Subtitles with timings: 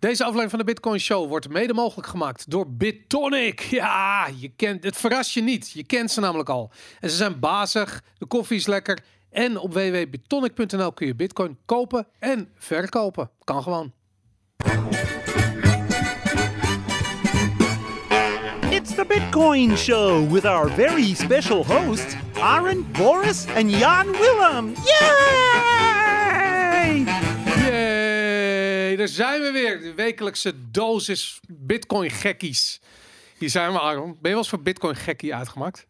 [0.00, 3.60] Deze aflevering van de Bitcoin Show wordt mede mogelijk gemaakt door BitTonic.
[3.60, 5.70] Ja, je kent, het verrast je niet.
[5.70, 6.70] Je kent ze namelijk al.
[7.00, 8.98] En ze zijn bazig, de koffie is lekker.
[9.30, 13.30] En op www.bitonic.nl kun je Bitcoin kopen en verkopen.
[13.44, 13.92] Kan gewoon.
[18.70, 24.72] It's the Bitcoin Show with our very special hosts, Aaron, Boris, and Jan Willem.
[24.84, 25.69] Yay!
[28.90, 29.80] Yay, daar zijn we weer.
[29.80, 32.80] De wekelijkse dosis Bitcoin gekkies.
[33.38, 34.06] Hier zijn we, Aaron.
[34.06, 35.86] Ben je wel eens voor Bitcoin gekkie uitgemaakt?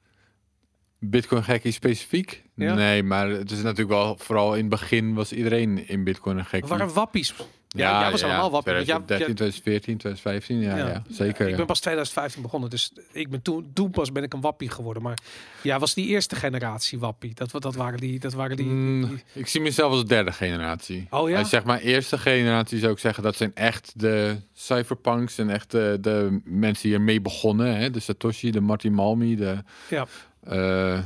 [1.00, 2.42] Bitcoin gekkie specifiek?
[2.54, 2.74] Ja.
[2.74, 6.44] Nee, maar het is natuurlijk wel, vooral in het begin was iedereen in Bitcoin een
[6.44, 6.68] gekkie.
[6.68, 7.34] waren wappies.
[7.76, 8.72] Ja, jij was allemaal wappie.
[8.74, 11.02] want jij- 2013, 2014, 2015, ja, ja.
[11.10, 11.44] zeker.
[11.44, 11.56] Ik ja.
[11.56, 15.02] ben pas 2015 begonnen, dus ik ben toen, toen pas ben ik een wappie geworden.
[15.02, 15.18] Maar
[15.62, 17.34] ja, was die eerste generatie wappie.
[17.34, 18.66] Dat, dat waren die, dat waren die.
[18.66, 21.06] Mm, die- ik zie mezelf als derde generatie.
[21.10, 21.38] Oh ja?
[21.38, 25.70] Als zeg maar eerste generatie zou ik zeggen, dat zijn echt de cypherpunks en echt
[25.70, 27.76] de, de mensen die ermee begonnen.
[27.76, 27.90] Hè?
[27.90, 29.56] De Satoshi, de Martin Malmi, de...
[29.90, 30.06] Ja.
[30.50, 30.98] Eh,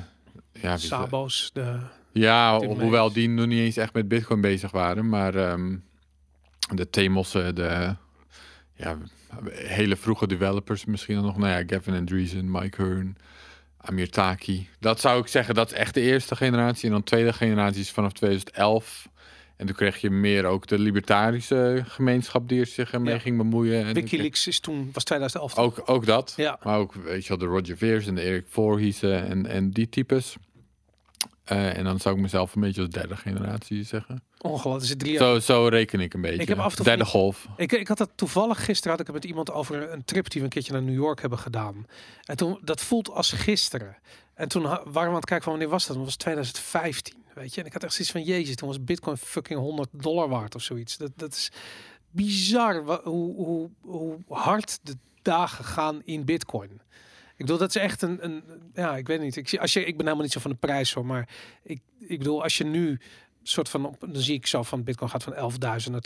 [0.52, 0.76] ja?
[0.76, 1.50] Sabo's.
[1.52, 1.78] De,
[2.12, 5.08] Ja, hoewel die nog niet eens echt met Bitcoin bezig waren.
[5.08, 5.76] Maar ehm,
[6.74, 7.96] de Temossen, de
[8.74, 8.96] ja,
[9.52, 11.36] hele vroege developers misschien nog.
[11.36, 13.16] Nou ja, Gavin Andreessen, Mike Hearn,
[13.76, 14.68] Amir Taki.
[14.80, 16.84] Dat zou ik zeggen, dat is echt de eerste generatie.
[16.86, 19.08] En dan tweede generatie is vanaf 2011.
[19.56, 23.20] En toen kreeg je meer ook de libertarische gemeenschap die er zich ermee Ja.
[23.20, 23.84] ging bemoeien.
[23.84, 25.56] En Wikileaks is toen, was 2011.
[25.58, 26.32] ook, ook dat.
[26.36, 26.58] Ja.
[26.62, 29.88] Maar ook, weet je wel, de Roger Veers en de Eric Voorhiezen en, en die
[29.88, 30.36] types.
[31.44, 34.22] Eh, en dan zou ik mezelf een beetje als derde generatie zeggen.
[34.38, 35.22] Ongelooflijk, is het drie jaar.
[35.22, 36.42] Zo, zo reken ik een beetje.
[36.42, 37.46] Ik heb af en derde golf.
[37.56, 40.40] Ik, ik had dat toevallig gisteren had ik het met iemand over een trip die
[40.40, 41.86] we een keertje naar New York hebben gedaan.
[42.24, 43.96] En toen dat voelt als gisteren.
[44.34, 45.96] En toen waren we aan het kijken van wanneer was dat?
[45.96, 47.60] Dat was 2015, weet je.
[47.60, 50.62] En ik had echt zoiets van jezus, toen was Bitcoin fucking 100 dollar waard of
[50.62, 50.96] zoiets.
[50.96, 51.50] Dat, dat is
[52.10, 56.70] bizar hoe, hoe, hoe hard de dagen gaan in Bitcoin.
[57.36, 59.36] Ik bedoel, dat is echt een, een ja, ik weet niet.
[59.36, 61.28] Ik, zie, als je, ik ben helemaal niet zo van de prijs hoor, maar
[61.62, 63.00] ik, ik bedoel, als je nu
[63.48, 66.00] soort van, op- dan zie ik zo van Bitcoin gaat van 11.000 naar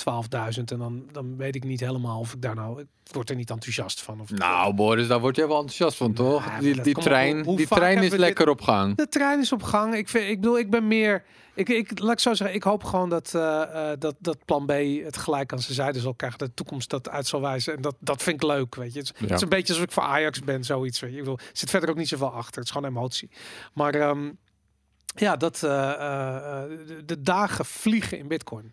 [0.54, 3.37] 12.000 en dan, dan weet ik niet helemaal of ik daar nou, ik word er
[3.37, 4.21] niet enthousiast van.
[4.21, 6.59] Of, Nou, Boris, daar word je wel enthousiast van, toch?
[6.59, 8.97] Die dat- die op, trein, hoe- die trein is dit- lekker op gang.
[8.97, 9.94] De trein is op gang.
[9.94, 11.25] Ik, vind, ik bedoel, ik ben meer.
[11.54, 13.62] Ik, ik, laat ik zo zeggen, ik hoop gewoon dat, eh,
[13.93, 14.70] eh, dat, dat plan B
[15.05, 16.38] het gelijk aan zijn zijde zal krijgen.
[16.38, 17.76] De toekomst dat uit zal wijzen.
[17.76, 18.99] En dat, dat vind ik leuk, weet je.
[18.99, 21.00] Het, is- het is een beetje alsof ik voor Ajax ben, zoiets.
[21.00, 21.16] Weet je.
[21.16, 22.55] Ik bedoel, zit verder ook niet zoveel achter.
[22.56, 23.31] Het is gewoon emotie.
[23.75, 24.31] Maar ehm,
[25.21, 28.73] ja, dat, eh, eh, de, de dagen vliegen in Bitcoin.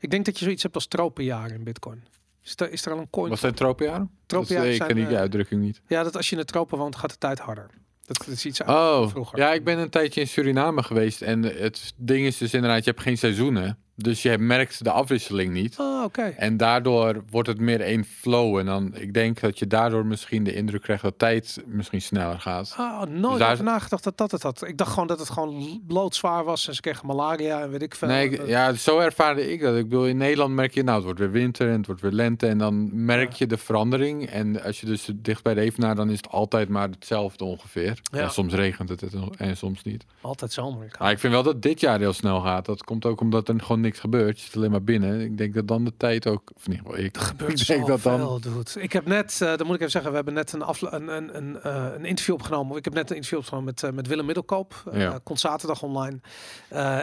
[0.00, 2.04] Ik denk dat je zoiets hebt als tropenjaren in Bitcoin.
[2.42, 3.28] Is er, is er al een coin?
[3.28, 4.10] Was dat tropenjaren?
[4.26, 5.80] Tropenjaren ik zijn, ken die eh, uitdrukking niet.
[5.86, 7.70] Ja, dat als je in de tropen woont, gaat de tijd harder.
[8.06, 9.38] Dat, dat is iets Oh, vroeger.
[9.38, 11.22] ja, ik ben een tijdje in Suriname geweest.
[11.22, 13.78] En het ding is dus inderdaad, je hebt geen seizoenen.
[13.98, 15.78] Dus je merkt de afwisseling niet.
[15.78, 16.04] Oh.
[16.36, 18.58] En daardoor wordt het meer één flow.
[18.58, 22.40] En dan, ik denk dat je daardoor misschien de indruk krijgt dat tijd misschien sneller
[22.40, 22.74] gaat.
[22.78, 24.66] Oh, nooit daar- over nagedacht dat dat het had.
[24.66, 27.94] Ik dacht gewoon dat het gewoon loodzwaar was en ze kregen malaria en weet ik
[27.94, 28.08] veel.
[28.08, 29.76] Nee, ik- ja, zo ervaarde ik dat.
[29.76, 32.10] Ik bedoel, in Nederland merk je, nou, het wordt weer winter en het wordt weer
[32.12, 32.46] lente.
[32.46, 34.26] En dan merk je de verandering.
[34.26, 38.00] En als je dus dicht bij de Evenaar, dan is het altijd maar hetzelfde ongeveer.
[38.12, 38.18] Ja.
[38.20, 38.28] Ja.
[38.28, 39.02] soms regent het
[39.36, 40.04] en soms niet.
[40.20, 40.84] Altijd zomer.
[40.86, 42.66] Ik Maar ik vind wel dat dit jaar heel snel gaat.
[42.66, 44.38] Dat komt ook omdat er gewoon niks gebeurt.
[44.40, 45.20] Je zit alleen maar binnen.
[45.20, 46.50] Ik denk dat dan de tijd ook...
[46.56, 48.18] Of geval, ik, gebeurt ik denk dat dan...
[48.20, 48.80] zoveel, dude.
[48.80, 51.08] Ik heb net, eh dan moet ik even zeggen, we hebben net een, afle- een,
[51.08, 52.76] een, een, eh, een interview opgenomen.
[52.76, 54.82] Ik heb net een interview opgenomen met, eh, met Willem Middelkoop.
[54.92, 55.18] Ja.
[55.22, 56.20] Komt zaterdag online.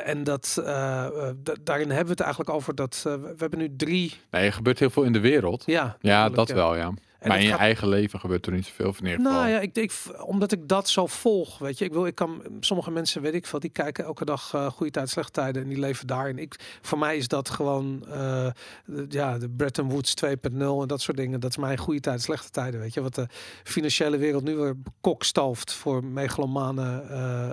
[0.05, 4.13] En dat, da- daarin hebben we het eigenlijk over dat we hebben nu drie.
[4.31, 5.63] Nee, er gebeurt heel veel in de wereld.
[5.65, 6.91] Ja, Ja, dat wel, ja.
[7.27, 8.93] Maar in je gaat- eigen leven gebeurt er niet zoveel.
[8.93, 9.17] Geval.
[9.17, 9.91] Nou ja, ik denk,
[10.25, 11.85] omdat ik dat zo volg, weet je.
[11.85, 14.91] Ik wil, ik kan, sommige mensen, weet ik veel, die kijken elke dag eh goede
[14.91, 16.37] tijd, slechte tijden en die leven daarin.
[16.37, 18.47] Ik, voor mij is dat gewoon, eh,
[18.85, 21.39] de- ja, de Bretton Woods 2.0 en dat soort dingen.
[21.39, 23.01] Dat is mijn goede tijd, slechte tijden, weet je.
[23.01, 23.27] Wat de
[23.63, 27.51] financiële wereld nu weer kokstooft voor megalomane eh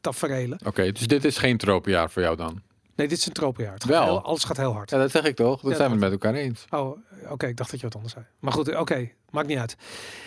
[0.00, 0.58] taferelen.
[0.66, 2.60] Oké, dus dit is geen tropenjaar voor jou dan?
[3.00, 3.80] Nee, dit is een tropenjaar.
[3.86, 4.02] Wel.
[4.04, 4.90] heel- alles gaat heel hard.
[4.90, 5.60] Ja, dat zeg ik toch?
[5.60, 6.64] Dat Ja, zijn we met elkaar eens.
[6.70, 7.46] Oh, oké.
[7.46, 8.24] ik dacht dat je wat anders zei.
[8.38, 9.10] Maar goed, oké.
[9.30, 9.76] maakt niet uit.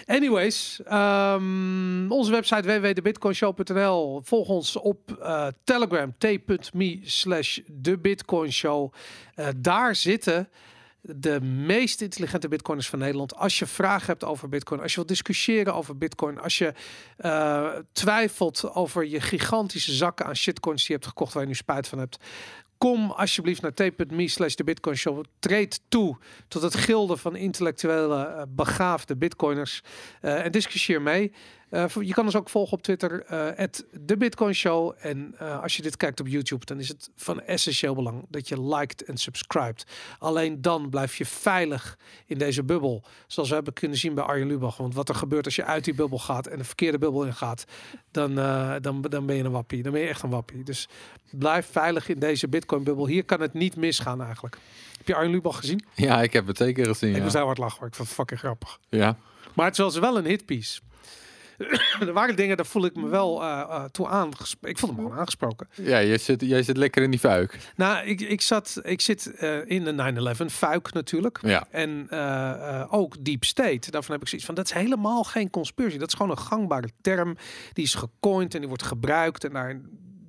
[0.05, 4.21] Anyways, ehm, onze website www.debitcoinshow.nl.
[4.23, 8.93] Volg ons op eh, Telegram, t.me slash debitcoinshow.
[9.35, 10.49] Eh daar zitten
[11.05, 13.35] de meest intelligente bitcoiners van Nederland.
[13.35, 16.73] Als je vragen hebt over bitcoin, als je wilt discussiëren over bitcoin, als je
[17.17, 21.55] eh, twijfelt over je gigantische zakken aan shitcoins die je hebt gekocht waar je nu
[21.55, 22.17] spijt van hebt.
[22.83, 25.23] Kom alsjeblieft naar t.me slash de Bitcoin Show.
[25.39, 29.81] Treed toe tot het gilde van intellectuele eh, begaafde bitcoiners.
[30.21, 31.31] eh, en discussieer mee.
[31.73, 33.65] Eh, je kan ons ook volgen op Twitter, eh
[34.01, 34.93] de Bitcoin Show.
[34.99, 38.47] En eh, als je dit kijkt op YouTube, dan is het van essentieel belang dat
[38.47, 39.85] je liked en subscribt.
[40.19, 43.03] Alleen dan blijf je veilig in deze bubbel.
[43.27, 44.77] Zoals we hebben kunnen zien bij Arjen Lubach.
[44.77, 47.65] Want wat er gebeurt als je uit die bubbel gaat en de verkeerde bubbel ingaat,
[48.11, 49.83] dan, eh, dan, dan ben je een wappie.
[49.83, 50.63] Dan ben je echt een wappie.
[50.63, 50.87] Dus
[51.31, 53.07] blijf veilig in deze Bitcoin bubbel.
[53.07, 54.57] Hier kan het niet misgaan eigenlijk.
[54.97, 55.85] Heb je Arjen Lubach gezien?
[55.95, 57.09] Ja, ik heb het zeker gezien.
[57.09, 57.21] Ik Ja.
[57.21, 57.79] moest heel hard lachen.
[57.79, 57.87] hoor.
[57.87, 58.79] Ik vond het fucking grappig.
[58.89, 59.17] ja.
[59.53, 60.79] Maar het was wel een hitpiece.
[61.99, 64.69] er waren dingen, daar voel ik me wel eh, eh, toe aangesproken.
[64.69, 65.67] Ik vond hem gewoon aangesproken.
[65.75, 67.59] ja, jij zit, jij zit lekker in die fuik.
[67.75, 71.39] Nou, ik, ik, zat, ik zit eh, in de 9-11, fuik natuurlijk.
[71.41, 71.67] Ja.
[71.71, 72.11] En
[72.89, 73.91] ook deep state.
[73.91, 75.97] Daarvan heb ik zoiets van, dat is helemaal geen conspiracy.
[75.97, 77.37] Dat is gewoon een gangbare term.
[77.73, 79.43] Die is gecoind en die wordt gebruikt.
[79.43, 79.81] En daar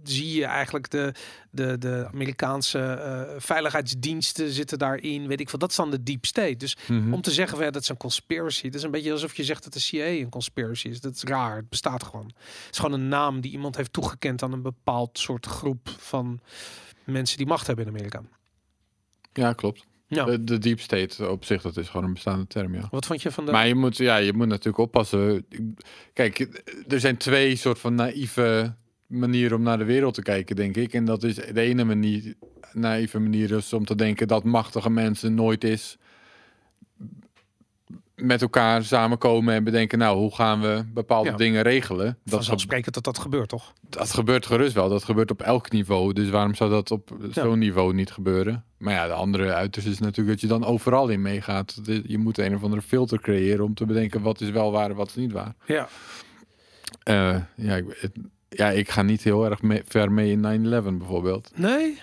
[0.04, 1.12] zie je eigenlijk de,
[1.50, 5.26] de, de Amerikaanse eh, veiligheidsdiensten zitten daarin.
[5.26, 5.58] Weet ik veel.
[5.58, 6.56] Dat is dan de deep state.
[6.56, 7.12] Dus Mhm.
[7.12, 8.64] om te zeggen, van, ja, dat is een conspiracy.
[8.64, 11.00] Dat is een beetje alsof je zegt dat de CIA een conspiracy is.
[11.00, 11.56] Dat is raar.
[11.56, 12.26] Het bestaat gewoon.
[12.26, 16.40] Het is gewoon een naam die iemand heeft toegekend aan een bepaald soort groep van
[17.04, 18.22] mensen die macht hebben in Amerika.
[19.32, 19.84] Ja, klopt.
[20.06, 20.24] Ja.
[20.24, 22.88] De, de deep state op zich, dat is gewoon een bestaande term, ja.
[22.90, 23.52] Wat vond je van de...
[23.52, 25.46] Maar je moet, ja, je moet natuurlijk oppassen.
[26.12, 28.74] Kijk, er zijn twee soort van naïeve
[29.14, 30.93] manieren om naar de wereld te kijken, denk ik.
[30.93, 32.34] En dat is de ene manier,
[32.72, 35.96] naïeve manier is om te denken dat machtige mensen nooit is
[38.14, 41.37] met elkaar samenkomen en bedenken, nou, hoe gaan we bepaalde Ja.
[41.37, 42.05] dingen regelen?
[42.06, 43.72] Dat, Vanzelfsprekend dat dat gebeurt, toch?
[43.88, 44.88] dat gebeurt gerust wel.
[44.88, 46.12] Dat gebeurt op elk niveau.
[46.12, 48.64] Dus waarom zou dat op zo'n niveau niet gebeuren?
[48.78, 51.81] Maar ja, de andere uiterste is natuurlijk dat je dan overal in meegaat.
[52.06, 54.96] Je moet een of andere filter creëren om te bedenken wat is wel waar en
[54.96, 55.55] wat is niet waar.
[55.66, 55.88] Ja.
[57.02, 58.11] Eh, ja, ik,
[58.56, 61.50] ja, ik ga niet heel erg mee- ver mee in 9-11 bijvoorbeeld.
[61.54, 62.00] Nee?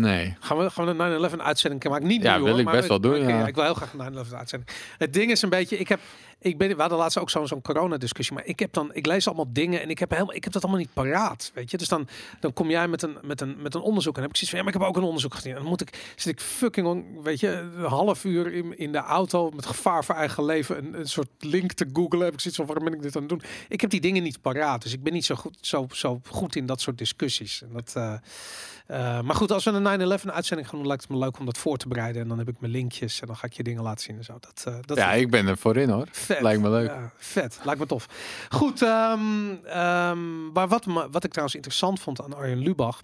[0.00, 0.36] Nee.
[0.40, 2.06] Gaan we, gaan we een 9-11 uitzending maken?
[2.06, 3.46] Niet Ja, nu, wil hoor, ik maar best wel doen, ja.
[3.46, 4.70] Ik wil heel graag een 9-11 uitzending.
[4.98, 6.00] Het ding is een beetje, ik heb,
[6.46, 9.26] ik ben, we hadden laatst ook zo'n zo'n coronadiscussie, maar ik heb dan, ik lees
[9.26, 11.76] allemaal dingen en ik heb helemaal, ik heb dat allemaal niet paraat, weet je.
[11.76, 12.08] Dus dan,
[12.40, 14.58] dan kom jij met een, met een, met een onderzoek en heb ik zoiets van,
[14.58, 15.52] ja, maar ik heb ook een onderzoek gezien.
[15.52, 18.98] En dan moet ik, zit ik fucking, weet je, een half uur in, in de
[18.98, 22.24] auto met gevaar voor eigen leven een, een soort link te googlen.
[22.24, 23.42] Heb ik zoiets van, waarom ben ik dit aan het doen?
[23.68, 26.56] Ik heb die dingen niet paraat, dus ik ben niet zo goed, zo, zo goed
[26.56, 27.62] in dat soort discussies.
[27.62, 28.14] En dat, eh,
[28.86, 31.44] eh, maar goed, als we een 9-11 uitzending gaan doen, lijkt het me leuk om
[31.46, 32.22] dat voor te bereiden.
[32.22, 34.24] En dan heb ik mijn linkjes en dan ga ik je dingen laten zien en
[34.24, 34.36] zo.
[34.40, 36.06] Dat, eh, dat Ja, ik ben er voor in hoor.
[36.10, 36.40] vet.
[36.40, 36.88] lijkt me leuk.
[36.88, 38.06] Ja, vet, lijkt me tof.
[38.48, 39.20] Goed, ehm,
[39.64, 43.02] ehm, maar wat, wat ik trouwens interessant vond aan Arjen Lubach.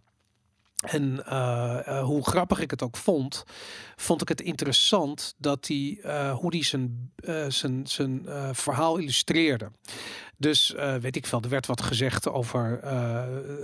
[0.82, 3.44] En eh, eh, hoe grappig ik het ook vond,
[3.96, 7.12] vond ik het interessant dat hij, eh, hoe hij zijn,
[7.49, 9.70] zijn, zijn verhaal illustreerde.
[10.37, 12.81] Dus weet ik veel, er werd wat gezegd over,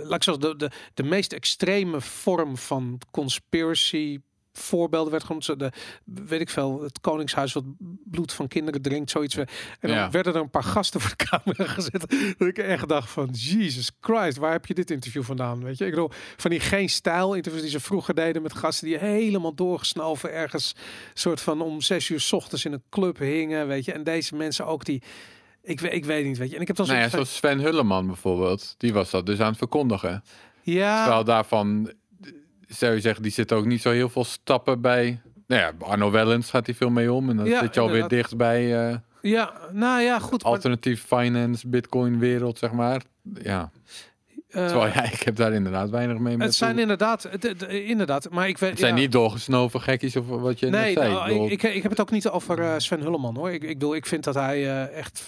[0.03, 4.19] laat de, de, de meest extreme vorm van conspiracy
[4.53, 5.59] voorbeelden werd genoemd.
[5.59, 5.71] De,
[6.03, 7.63] weet ik veel, het koningshuis wat
[8.03, 9.35] bloed van kinderen drinkt, zoiets.
[9.35, 9.47] En
[9.79, 10.09] dan Ja.
[10.09, 12.05] werden er een paar gasten voor de camera gezet.
[12.37, 15.63] Dat ik echt dacht van, Jesus Christ, waar heb je dit interview vandaan?
[15.63, 18.87] Weet je, ik bedoel, van die geen stijl interviews die ze vroeger deden met gasten
[18.87, 20.75] die helemaal doorgesnoven ergens
[21.13, 23.91] soort van om zes uur 's ochtends in een club hingen, weet je.
[23.93, 25.01] En deze mensen ook die,
[25.61, 26.55] ik, weet- ik weet niet, weet je.
[26.55, 28.75] En ik heb dan Nou ja, zoals Sven Hulleman bijvoorbeeld.
[28.77, 30.23] Die was dat dus aan het verkondigen.
[30.61, 31.91] ja, Terwijl daarvan,
[32.77, 35.21] zou je zeggen, die zitten ook niet zo heel veel stappen bij.
[35.47, 37.29] Nou ja, Arno Wellens gaat hij veel mee om.
[37.29, 38.19] En dan Ja, zit je alweer inderdaad.
[38.19, 40.43] dicht bij eh ja, nou ja, goed.
[40.43, 43.01] maar, alternatief finance, bitcoin wereld, zeg maar.
[43.41, 43.71] Ja,
[44.49, 48.47] eh, terwijl ja, ik heb daar inderdaad weinig mee het zijn inderdaad, het, inderdaad, maar
[48.47, 48.99] ik weet, Het zijn ja.
[49.01, 51.13] niet doorgesnoven gekkies of wat je Nee, net zei.
[51.13, 53.51] nou, Ik ik, heb het ook niet over eh, Sven Hulleman hoor.
[53.51, 55.27] Ik, ik bedoel, ik vind dat hij echt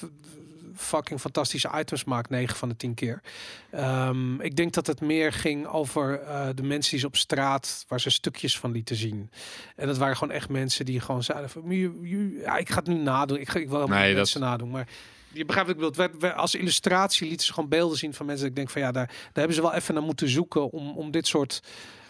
[0.81, 3.21] fucking fantastische items maakt, 9 van de 10 keer.
[3.71, 7.85] Ehm, ik denk dat het meer ging over eh, de mensen die ze op straat,
[7.87, 9.29] waar ze stukjes van lieten zien.
[9.75, 12.75] En dat waren gewoon echt mensen die gewoon zeiden van, "Je- je- ja, ik ga
[12.75, 13.39] het nu nadoen.
[13.39, 14.87] Ik, ga, ik wil Nee, dat- mensen nadoen, maar
[15.33, 16.19] je begrijpt wat ik bedoel.
[16.19, 18.41] Werd- Als illustratie lieten ze gewoon beelden zien van mensen.
[18.43, 20.91] dat Ik denk van ja, daar, daar hebben ze wel even naar moeten zoeken om,
[20.97, 21.61] om dit soort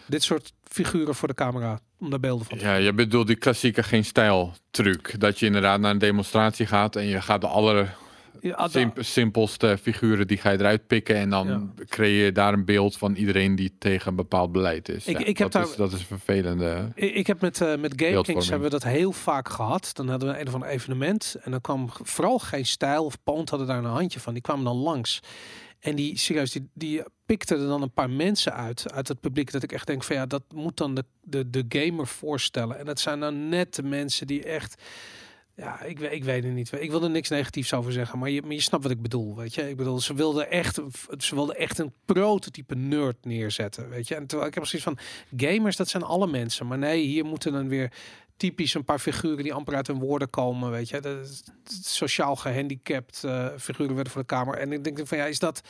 [0.06, 3.36] dit soort figuren voor de camera om daar beelden van te Ja, je bedoelt die
[3.36, 5.20] klassieke geen stijl truc.
[5.20, 7.94] Dat je inderdaad naar een demonstratie gaat en je gaat de aller
[8.70, 11.84] simp- simpelste figuren die ga je eruit pikken en dan Ja.
[11.86, 15.06] creëer je daar een beeld van iedereen die tegen een bepaald beleid is.
[15.06, 16.88] Ik- Ja, ik heb dat, daar- is, dat is een vervelende.
[16.94, 19.90] Ik, ik heb met, eh met GameKings hebben we dat heel vaak gehad.
[19.92, 21.36] Dan hadden we een of ander evenement.
[21.42, 24.32] En dan kwam vooral geen stijl of Poont hadden daar een handje van.
[24.32, 25.20] Die kwamen dan langs.
[25.80, 29.52] En die, serieus, die, die pikten er dan een paar mensen uit, uit het publiek.
[29.52, 32.78] Dat ik echt denk van ja, dat moet dan de, de, de gamer voorstellen.
[32.78, 34.82] En dat zijn dan net de mensen die echt...
[35.62, 36.72] Ja, ik, ik weet het niet.
[36.72, 39.36] Ik wil er niks negatiefs over zeggen, maar je, maar je snapt wat ik bedoel,
[39.36, 39.68] weet je.
[39.68, 40.80] Ik bedoel, ze wilden echt,
[41.18, 44.14] ze wilden echt een prototype nerd neerzetten, weet je.
[44.14, 44.98] En terwijl ik heb precies van,
[45.36, 46.66] gamers, dat zijn alle mensen.
[46.66, 47.92] Maar nee, hier moeten dan weer
[48.42, 51.20] typisch een paar figuren die amper uit hun woorden komen, weet je.
[51.22, 51.42] Is-
[51.82, 54.54] sociaal gehandicapt eh, figuren werden voor de kamer.
[54.58, 55.62] En ik denk van ja, is dat,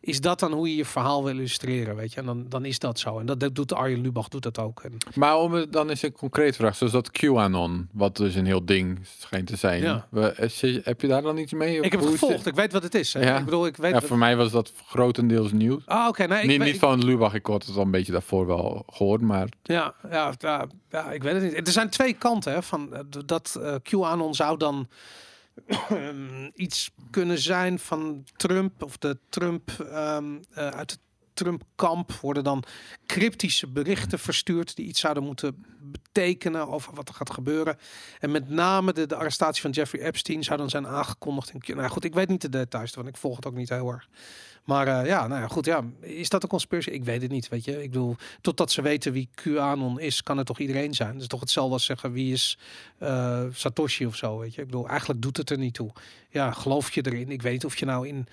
[0.00, 2.20] is dat dan hoe je je verhaal wil illustreren, weet je?
[2.20, 3.18] En dan, dan is dat zo.
[3.18, 4.80] En dat, dat doet Arjen Lubach doet dat ook.
[4.82, 8.64] En, Maar om dan is een concreet vraag, zoals dat QAnon, wat dus een heel
[8.64, 9.82] ding schijnt te zijn.
[9.82, 10.06] Ja.
[10.10, 11.78] We, heb je daar dan iets mee?
[11.78, 12.46] Of ik heb het gevolgd.
[12.46, 13.12] Ik weet wat het is.
[13.12, 13.20] Hè?
[13.20, 13.38] Ja.
[13.38, 13.92] Ik bedoel, ik weet.
[13.92, 15.82] Ja, wat- voor mij was dat grotendeels nieuws.
[15.86, 16.26] Ah, oké.
[16.26, 18.46] nee, ik niet weet- niet ik- van Lubach, ik had het al een beetje daarvoor
[18.46, 21.66] wel gehoord, maar Ja, ja, ja, ja, ik weet het niet.
[21.66, 24.88] Er zijn twee kanten hè, van eh, dat eh QAnon zou dan
[25.66, 30.16] ehm, iets kunnen zijn van Trump of de Trump eh,
[30.54, 31.00] uit het
[31.44, 32.64] Trump-kamp worden dan
[33.06, 37.78] cryptische berichten verstuurd die iets zouden moeten betekenen over wat er gaat gebeuren.
[38.18, 41.52] En met name de, de arrestatie van Jeffrey Epstein zou dan zijn aangekondigd.
[41.58, 43.06] Q- nou goed, ik weet niet de details ervan.
[43.06, 44.08] Ik volg het ook niet heel erg.
[44.64, 45.84] Maar eh, ja, nou ja, goed, ja.
[46.00, 46.90] Is dat een conspiracy?
[46.90, 47.82] Ik weet het niet, weet je.
[47.82, 51.12] Ik bedoel, totdat ze weten wie QAnon is, kan het toch iedereen zijn.
[51.12, 52.58] Het is toch hetzelfde als zeggen wie is
[52.98, 54.60] eh, Satoshi of zo, weet je.
[54.60, 55.92] Ik bedoel, eigenlijk doet het er niet toe.
[56.30, 57.30] Ja, geloof je erin?
[57.30, 58.26] Ik weet niet of je nou in,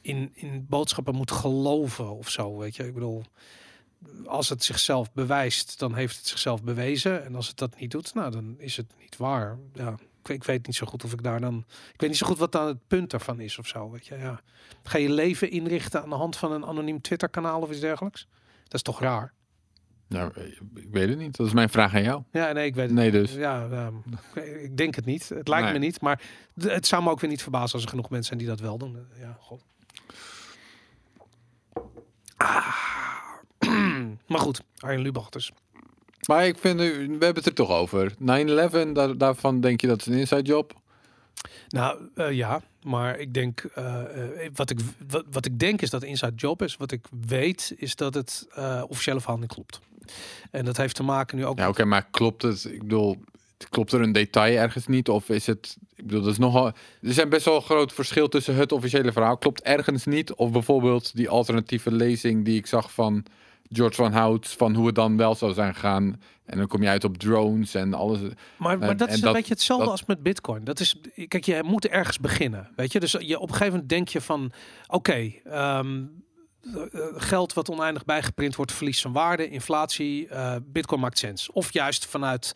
[0.00, 2.86] in, in boodschappen moet geloven of zo, weet je.
[2.86, 3.22] Ik bedoel,
[4.26, 7.24] als het zichzelf bewijst, dan heeft het zichzelf bewezen.
[7.24, 9.58] En als het dat niet doet, nou, dan is het niet waar.
[9.74, 11.64] Ja, ik, weet- ik weet niet zo goed of ik daar dan...
[11.92, 14.16] Ik weet niet zo goed wat dan het punt daarvan is of zo, weet je.
[14.16, 14.40] Ja.
[14.82, 18.26] Ga je leven inrichten aan de hand van een anoniem Twitter-kanaal of iets dergelijks?
[18.62, 19.32] Dat is toch raar?
[20.08, 20.30] ja,
[20.74, 21.36] ik weet het niet.
[21.36, 22.22] Dat is mijn vraag aan jou.
[22.32, 23.32] Ja, nee, ik weet het Nee, dus.
[23.34, 23.90] Ja,
[24.62, 25.28] ik denk het niet.
[25.28, 25.72] Het lijkt Nee.
[25.72, 26.00] me niet.
[26.00, 26.22] Maar
[26.60, 28.78] het zou me ook weer niet verbazen als er genoeg mensen zijn die dat wel
[28.78, 28.96] doen.
[28.96, 29.64] Eh, Ja, god.
[32.38, 32.74] Ah.
[34.26, 35.52] maar goed, Arjen Lubach dus.
[36.26, 38.12] Maar ik vind, we hebben het er toch over.
[38.12, 38.16] 9-11,
[38.92, 40.80] daar, daarvan denk je dat is een inside job?
[41.68, 44.78] Nou eh, ja, maar ik denk, eh, eh, wat, ik,
[45.08, 46.76] wat, wat ik denk is dat het inside job is.
[46.76, 49.80] Wat ik weet is dat het eh, officiële verhaal niet klopt.
[50.50, 52.64] En dat heeft te maken nu ook Ja, oké, maar klopt het?
[52.64, 53.16] Ik bedoel,
[53.68, 55.08] klopt er een detail ergens niet?
[55.08, 58.28] Of is het, ik bedoel, dat is nogal, er zijn best wel een groot verschil
[58.28, 59.36] tussen het officiële verhaal.
[59.38, 60.34] Klopt ergens niet?
[60.34, 63.24] Of bijvoorbeeld die alternatieve lezing die ik zag van
[63.72, 66.20] George van Hout, van hoe het dan wel zou zijn gegaan.
[66.44, 68.18] En dan kom je uit op drones en alles.
[68.56, 70.64] Maar, maar dat en is een dat- beetje hetzelfde dat- als met Bitcoin.
[70.64, 70.96] Dat is,
[71.28, 72.70] kijk, je moet ergens beginnen.
[72.76, 74.52] Weet je, dus je, op een gegeven moment denk je van:
[74.86, 76.02] oké, ehm,
[76.62, 76.80] eh,
[77.16, 81.50] geld wat oneindig bijgeprint wordt, verliest zijn waarde, inflatie, eh, Bitcoin maakt sens.
[81.52, 82.52] Of juist vanuit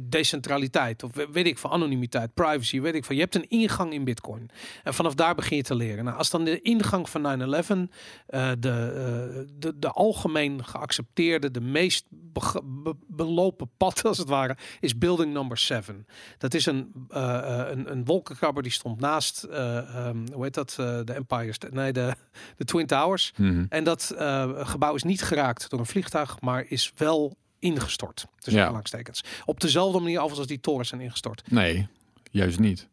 [0.00, 3.14] decentraliteit, of we- weet ik van anonimiteit, privacy, weet ik van.
[3.14, 4.50] Je hebt een ingang in Bitcoin.
[4.84, 6.04] En vanaf daar begin je te leren.
[6.04, 7.88] Nou, als dan de ingang van 9-11,
[8.26, 14.56] eh, de, eh, de, de algemeen geaccepteerde, de meest be- belopen pad als het ware,
[14.80, 16.06] is building number 7.
[16.38, 20.54] Dat is een, eh, eh, een, een wolkenkrabber die stond naast, eh, ehm, hoe heet
[20.54, 22.14] dat, eh, de Empire State, nee, de,
[22.56, 23.32] de Twin Towers.
[23.36, 23.64] Mhm.
[23.68, 28.26] En dat eh, gebouw is niet geraakt door een vliegtuig, maar is wel ingestort.
[28.38, 28.60] Dus Ja.
[28.62, 29.24] aanhalingstekens.
[29.44, 31.42] Op dezelfde manier als die torens zijn ingestort.
[31.50, 31.86] Nee,
[32.30, 32.88] juist niet.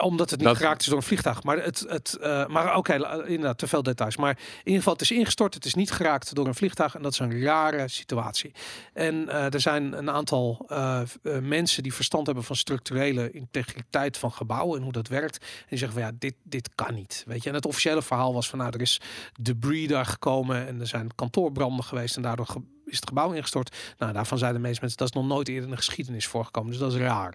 [0.00, 1.42] Omdat het niet Dat- geraakt is door een vliegtuig.
[1.42, 4.16] Maar, het, het, eh, maar oké, la- inderdaad, te veel details.
[4.16, 5.54] Maar in ieder geval, het is ingestort.
[5.54, 6.94] Het is niet geraakt door een vliegtuig.
[6.94, 8.52] En dat is een rare situatie.
[8.92, 11.00] En eh, er zijn een aantal eh,
[11.40, 15.38] mensen die verstand hebben van structurele integriteit van gebouwen en hoe dat werkt.
[15.38, 17.24] En die zeggen van ja, dit, dit kan niet.
[17.26, 19.00] Weet je, en het officiële verhaal was van nou, er is
[19.40, 22.62] debris daar gekomen en er zijn kantoorbranden geweest en daardoor ge-
[22.92, 23.76] is het gebouw ingestort.
[23.98, 26.70] Nou, daarvan zeiden de meeste mensen dat is nog nooit eerder in de geschiedenis voorgekomen.
[26.70, 27.34] Dus dat is raar.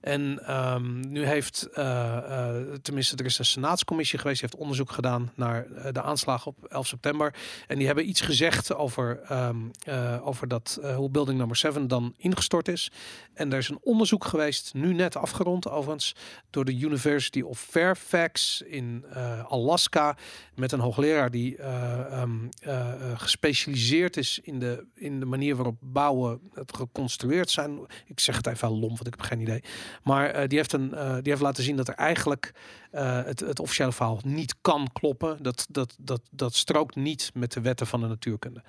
[0.00, 4.90] En ehm, nu heeft, eh, eh, tenminste, er is een senaatscommissie geweest, die heeft onderzoek
[4.90, 7.34] gedaan naar eh, de aanslagen op 11 september.
[7.66, 12.14] En die hebben iets gezegd over, ehm, eh, over dat, hoe building number 7 dan
[12.16, 12.90] ingestort is.
[13.34, 16.14] En er is een onderzoek geweest, nu net afgerond overigens,
[16.50, 19.04] door de University of Fairfax in
[19.48, 20.16] Alaska.
[20.54, 25.56] Met een hoogleraar die eh, ehm, eh, eh, gespecialiseerd is in de, in de manier
[25.56, 27.78] waarop bouwen het geconstrueerd zijn.
[28.06, 29.62] Ik zeg het even lomp, want ik heb geen idee.
[30.02, 32.52] Maar eh, die, heeft een, eh, die heeft laten zien dat er eigenlijk
[32.90, 35.42] eh, het, het officiële verhaal niet kan kloppen.
[35.42, 38.62] Dat, dat, dat, dat strookt niet met de wetten van de natuurkunde.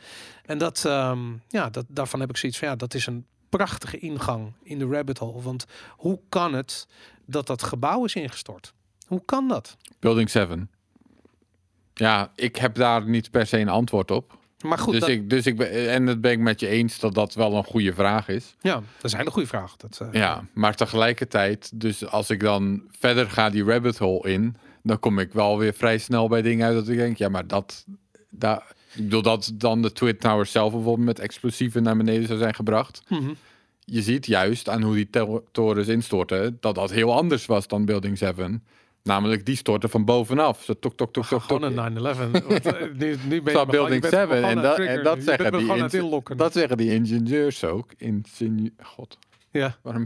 [0.46, 4.00] En dat, ehm, ja, dat, daarvan heb ik zoiets van ja, dat is een prachtige
[4.00, 5.42] ingang in de rabbit hole.
[5.42, 6.88] Want hoe kan het
[7.26, 8.74] dat dat gebouw is ingestort?
[9.08, 9.78] Hoe kan dat?
[10.00, 10.70] Building 7.
[11.94, 14.37] Ja, ik heb daar niet per se een antwoord op.
[14.62, 17.00] Maar goed, dus dat, ik, dus ik ben, en het ben ik met je eens
[17.00, 18.56] dat dat wel een goede vraag is.
[18.62, 19.76] ja, dat is een hele goede vraag.
[19.76, 24.56] Dat, eh, Ja, maar tegelijkertijd, dus als ik dan verder ga die rabbit hole in,
[24.84, 27.48] dan kom ik wel weer vrij snel bij dingen uit dat ik denk, ja, maar
[27.48, 27.86] dat,
[28.30, 32.40] daar, ik bedoel dat dan de Twin Towers zelf bijvoorbeeld met explosieven naar beneden zou
[32.40, 33.02] zijn gebracht.
[33.10, 33.32] mhm.
[33.90, 37.86] Je ziet juist aan hoe die to- torens instorten, dat dat heel anders was dan
[37.86, 38.64] Building 7.
[39.08, 40.64] Namelijk, die storten van bovenaf.
[40.64, 41.60] Zo tok, tok, tok, tok, tok.
[41.60, 42.48] Gewoon een 9-11.
[42.48, 45.04] Want, eh, nu, nu ben je Building je bent me 7 gewoon en dat, en
[45.04, 46.38] dat zeggen die inlokken.
[46.38, 47.92] dat zeggen die ingenieurs ook.
[47.98, 49.18] Ingenie God.
[49.52, 49.78] Ja.
[49.82, 50.06] Waarom?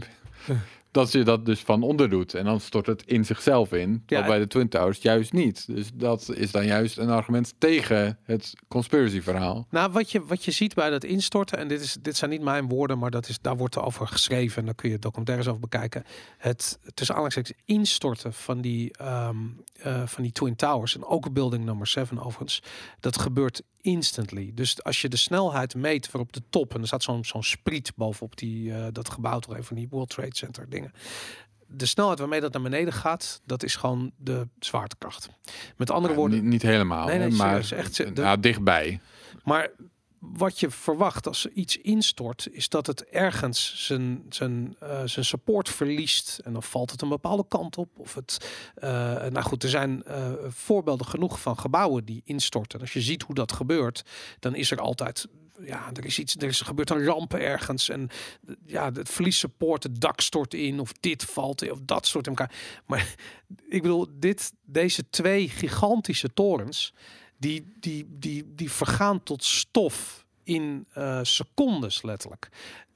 [0.92, 4.02] Dat je dat dus van onder doet en dan stort het in zichzelf in.
[4.06, 4.34] Terwijl Ja.
[4.34, 5.66] bij de Twin Towers juist niet.
[5.66, 9.66] Dus dat is dan juist een argument tegen het conspiracy verhaal.
[9.70, 12.42] Nou, wat je, wat je ziet bij dat instorten, en dit, is, dit zijn niet
[12.42, 15.48] mijn woorden, maar dat is, daar wordt er over geschreven en daar kun je documentaires
[15.48, 16.04] over bekijken.
[16.38, 19.36] Het tussen aanhalingstekens instorten van die, ehm,
[19.72, 22.62] eh, van die Twin Towers en ook building nummer 7 overigens,
[23.00, 24.50] dat gebeurt instantly.
[24.54, 27.42] Dus als je de snelheid meet voor op de top, en er staat zo'n zo'n
[27.44, 30.92] spriet bovenop die, eh, dat gebouw, toch even van die World Trade Center dingen.
[31.66, 35.28] De snelheid waarmee dat naar beneden gaat, dat is gewoon de zwaartekracht.
[35.76, 38.40] Met andere Ja, woorden, niet, niet helemaal, Nee, nee, hè, maar serieus, echt, de- nou,
[38.40, 39.00] dichtbij.
[39.44, 39.70] maar
[40.22, 45.68] wat je verwacht als iets instort, is dat het ergens zijn, zijn, eh, zijn support
[45.68, 46.40] verliest.
[46.44, 47.88] En dan valt het een bepaalde kant op.
[47.98, 48.90] Of het, eh,
[49.26, 52.80] nou goed, er zijn eh, voorbeelden genoeg van gebouwen die instorten.
[52.80, 54.02] Als je ziet hoe dat gebeurt,
[54.38, 55.26] dan is er altijd.
[55.60, 58.08] Ja, er is iets, er is, er gebeurt een ramp ergens en
[58.66, 62.26] ja, het verliest support, het dak stort in of dit valt in of dat stort
[62.26, 62.54] in elkaar.
[62.86, 63.14] Maar
[63.68, 66.92] ik bedoel, dit, deze twee gigantische torens,
[67.42, 72.48] die, die, die, die vergaan tot stof in eh, secondes letterlijk.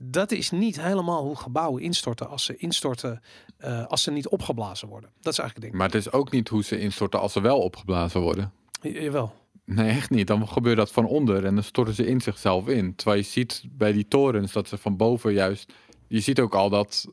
[0.05, 3.23] Dat is niet helemaal hoe gebouwen instorten als ze instorten,
[3.57, 5.11] eh, als ze niet opgeblazen worden.
[5.21, 5.75] Dat is eigenlijk het ding.
[5.75, 8.53] Maar het is ook niet hoe ze instorten als ze wel opgeblazen worden.
[8.81, 9.35] Ja, jawel.
[9.65, 10.27] Nee, echt niet.
[10.27, 12.95] Dan gebeurt dat van onder en dan storten ze in zichzelf in.
[12.95, 15.73] Terwijl je ziet bij die torens dat ze van boven juist...
[16.09, 17.07] Je ziet ook al dat...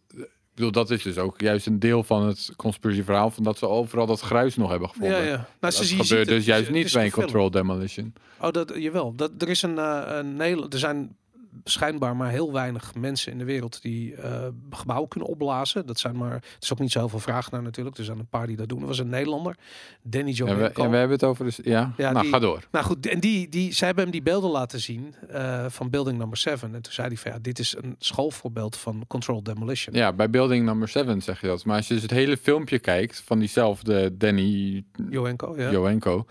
[0.53, 3.29] Ik bedoel, dat is dus ook juist een deel van het conspiracy verhaal...
[3.29, 5.17] van dat ze overal dat gruis nog hebben gevonden.
[5.17, 5.35] Ja, ja.
[5.35, 8.13] Nou, Dat ze- gebeurt het- dus juist het niet bij een control demolition.
[8.41, 9.13] Oh, dat, jawel.
[9.15, 10.39] Dat, er is een, eh een.
[10.71, 11.15] Er zijn
[11.63, 15.85] schijnbaar maar heel weinig mensen in de wereld die eh, gebouwen kunnen opblazen.
[15.85, 16.33] Dat zijn maar.
[16.33, 17.97] Het is ook niet zoveel vraag naar natuurlijk.
[17.97, 18.81] Er zijn een paar die dat doen.
[18.81, 19.55] Er was een Nederlander,
[20.01, 20.83] Danny Jovenko.
[20.83, 21.45] en we hebben het over...
[21.45, 22.67] Dus, ja, Ja, nou die- ga door.
[22.71, 26.17] Nou goed, en die, die, zij hebben hem die beelden laten zien eh, van building
[26.17, 26.75] number 7.
[26.75, 29.95] En toen zei hij van ja, dit is een schoolvoorbeeld van controlled demolition.
[29.95, 31.65] Ja, bij building number 7 zeg je dat.
[31.65, 35.71] Maar als je dus het hele filmpje kijkt van diezelfde Danny Joenko, ja.
[35.71, 36.25] Joenko,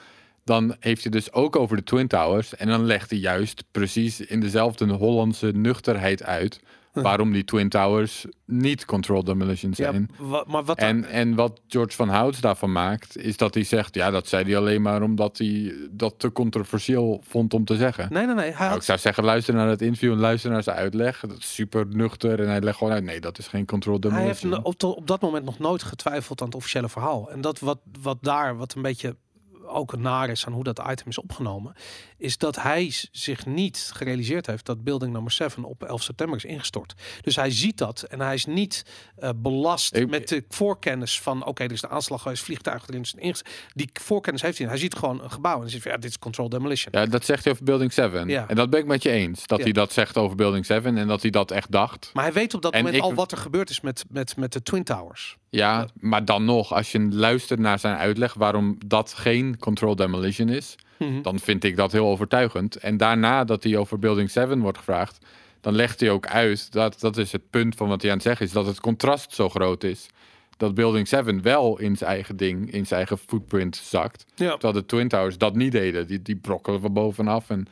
[0.44, 2.56] dan heeft hij dus ook over de Twin Towers.
[2.56, 6.60] En dan legt hij juist precies in dezelfde Hollandse nuchterheid uit
[6.92, 10.10] waarom die Twin Towers niet controlled demolition Ja, zijn.
[10.18, 13.94] wa- maar wat En, en wat George van Houts daarvan maakt, is dat hij zegt,
[13.94, 18.06] ja, dat zei hij alleen maar omdat hij dat te controversieel vond om te zeggen.
[18.10, 18.50] Nee, nee, nee.
[18.52, 21.20] Hij Nou, ik zou zeggen, luister naar het interview en luister naar zijn uitleg.
[21.20, 24.22] Dat is super nuchter en hij legt gewoon uit, nee, dat is geen controlled hij
[24.22, 24.72] heeft demolition.
[24.90, 27.30] op, op dat moment nog nooit getwijfeld aan het officiële verhaal.
[27.30, 29.16] En dat wat, wat daar, wat een beetje
[29.66, 31.74] ook naar is aan hoe dat item is opgenomen,
[32.18, 36.44] is dat hij zich niet gerealiseerd heeft dat building nummer 7 op 11 september is
[36.44, 36.94] ingestort.
[37.20, 38.84] Dus hij ziet dat en hij is niet
[39.16, 43.00] eh, belast Ik- met de voorkennis van oké, er is een aanslag geweest, vliegtuig erin
[43.00, 44.66] is ingest- Die voorkennis heeft hij.
[44.66, 47.00] Hij ziet gewoon een gebouw en hij zegt ja, dit is control demolition.
[47.00, 48.28] Ja, dat zegt hij over Building 7.
[48.28, 48.48] Ja.
[48.48, 49.46] En dat ben ik met je eens.
[49.46, 49.64] Dat Ja.
[49.64, 52.10] hij dat zegt over Building 7 en dat hij dat echt dacht.
[52.12, 54.36] Maar hij weet op dat En moment ik- al wat er gebeurd is met, met,
[54.36, 55.36] met de Twin Towers.
[55.54, 60.48] Ja, maar dan nog, als je luistert naar zijn uitleg waarom dat geen control demolition
[60.48, 61.22] is, Mhm.
[61.22, 62.76] dan vind ik dat heel overtuigend.
[62.76, 65.18] En daarna dat hij over Building 7 wordt gevraagd,
[65.60, 68.26] dan legt hij ook uit, dat, dat is het punt van wat hij aan het
[68.26, 70.06] zeggen is, dat het contrast zo groot is.
[70.56, 74.26] Dat Building 7 wel in zijn eigen ding, in zijn eigen footprint zakt.
[74.34, 74.50] Ja.
[74.50, 76.06] Terwijl de Twin Towers dat niet deden.
[76.06, 77.66] Die, die brokkelen van bovenaf en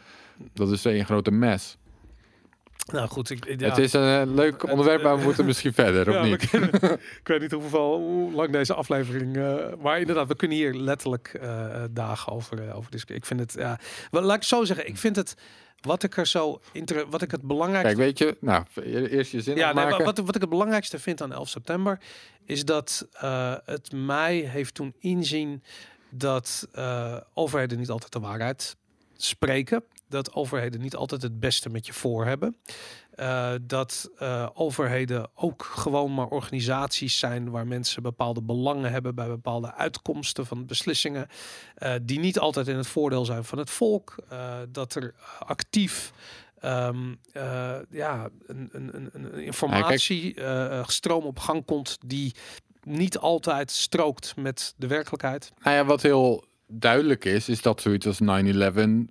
[0.53, 1.77] dat is een grote mes.
[2.92, 3.68] Nou goed, ik, ja.
[3.68, 6.48] Het is een eh, leuk onderwerp, maar we moeten misschien verder, of Ja, niet?
[6.50, 6.70] kunnen-
[7.20, 9.37] ik weet niet hoeveel, hoe lang deze aflevering.
[9.37, 13.16] eh, maar inderdaad, we kunnen hier letterlijk eh, dagen over, over discussiëren.
[13.16, 13.79] Ik vind het, ja.
[14.11, 15.35] Wel, laat ik zo zeggen, ik vind het.
[15.81, 16.61] Wat ik er zo.
[17.11, 17.94] Wat ik het belangrijkste.
[17.96, 20.98] Kijk, weet je, nou, e- eerst je zin ja, nee, wat, wat ik het belangrijkste
[20.98, 21.98] vind aan 11 september.
[22.44, 23.09] is dat
[23.64, 25.62] het mij heeft toen inzien.
[26.11, 26.68] dat
[27.35, 28.76] overheden niet altijd de waarheid
[29.16, 29.85] spreken.
[30.11, 32.57] Dat overheden niet altijd het beste met je voor hebben.
[33.11, 39.29] Eh, dat eh, overheden ook gewoon maar organisaties zijn waar mensen bepaalde belangen hebben bij
[39.29, 41.29] bepaalde uitkomsten van beslissingen,
[41.75, 44.14] eh, die niet altijd in het voordeel zijn van het volk.
[44.68, 46.12] Dat er actief
[47.33, 52.35] eh, ja, een, een, een, een informatie eh, stroom op gang komt die
[52.83, 55.53] niet altijd strookt met de werkelijkheid.
[55.62, 58.24] Nou ja, wat heel duidelijk is, is dat zoiets als 9-11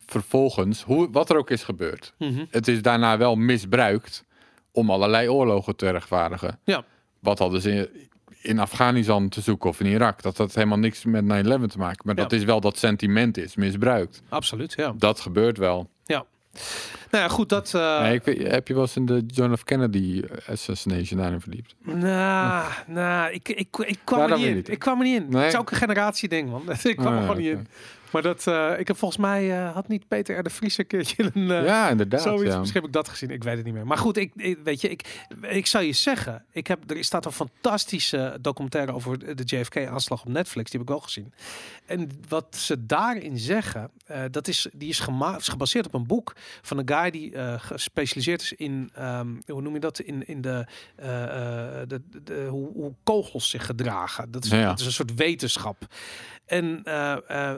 [0.06, 2.14] vervolgens, hoe, wat er ook is gebeurd,
[2.50, 4.26] het is daarna wel misbruikt
[4.72, 6.60] om allerlei oorlogen te rechtvaardigen.
[6.64, 6.84] Ja.
[7.20, 8.10] Wat hadden ze in,
[8.42, 10.22] in Afghanistan te zoeken of in Irak?
[10.22, 12.02] Dat had helemaal niks met 9-11 te maken.
[12.06, 14.22] Maar dat is wel dat sentiment is misbruikt.
[14.30, 14.94] Absoluut, ja.
[14.98, 15.90] Dat gebeurt wel.
[16.06, 16.26] Ja.
[17.12, 17.74] Nou ja, goed, dat...
[17.74, 19.64] eh, Nee, ik heb je wel eens in de John F.
[19.64, 21.76] Kennedy assassination daarin verdiept?
[21.84, 24.56] Nou, nou, ik, ik, ik kwam Daar er niet in.
[24.56, 24.70] niet.
[24.70, 25.30] Ik kwam er niet in.
[25.30, 25.44] Nee?
[25.44, 26.64] Het is ook een generatieding, man.
[26.84, 27.68] ik kwam er Ah, gewoon niet in.
[28.12, 30.44] Maar dat, eh, ik heb volgens mij, eh, had niet Peter R.
[30.44, 31.52] de Vries een keertje een...
[31.52, 32.22] eh, ja, inderdaad.
[32.22, 32.60] Zoiets, ja.
[32.60, 33.88] misschien heb ik dat gezien, ik weet het niet meer.
[33.88, 37.26] Maar goed, ik, ik- weet je, ik, ik zou je zeggen, ik heb, er staat
[37.26, 41.34] een fantastische documentaire over de JFK-aanslag op Netflix, die heb ik wel gezien.
[41.86, 45.02] En wat ze daarin zeggen, eh, dat is, die is,
[45.38, 49.62] is gebaseerd op een boek van een guy die eh, gespecialiseerd is in, ehm, hoe
[49.62, 53.66] noem je dat, in, in de, eh, eh, de, de, de- hoe, hoe kogels zich
[53.66, 54.32] gedragen.
[54.32, 54.68] Dat is, Ja.
[54.70, 55.78] dat is een soort wetenschap.
[56.46, 56.82] En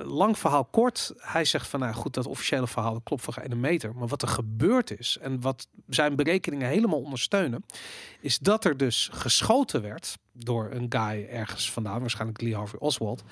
[0.06, 3.60] lang verhaal kort, hij zegt van nou goed, dat officiële verhaal dat klopt voor geen
[3.60, 3.96] meter.
[3.96, 7.64] Maar wat er gebeurd is en wat zijn berekeningen helemaal ondersteunen,
[8.22, 13.24] is dat er dus geschoten werd door een guy ergens vandaan, waarschijnlijk Lee Harvey Oswald.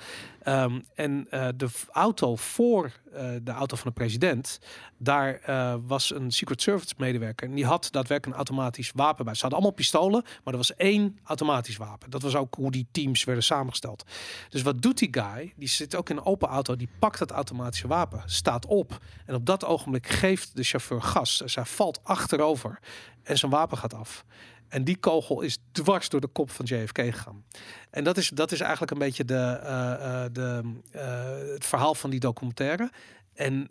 [0.42, 4.60] Ehm, en eh, de auto voor eh, de auto van de president,
[4.98, 7.48] daar eh, was een Secret Service medewerker.
[7.48, 9.34] En die had daadwerkelijk een automatisch wapen bij.
[9.34, 12.10] Ze hadden allemaal pistolen, maar er was één automatisch wapen.
[12.10, 14.04] Dat was ook hoe die teams werden samengesteld.
[14.48, 15.52] Dus wat doet die guy?
[15.56, 18.98] Die zit ook in een open auto, die pakt het automatische wapen, staat op.
[19.26, 21.38] En op dat ogenblik geeft de chauffeur gas.
[21.38, 22.78] Dus hij valt achterover
[23.22, 24.24] en zijn wapen gaat af.
[24.70, 27.44] En die kogel is dwars door de kop van JFK gegaan.
[27.90, 31.94] En dat is, dat is eigenlijk een beetje de, eh, eh, de, eh, het verhaal
[31.94, 32.90] van die documentaire.
[33.34, 33.70] En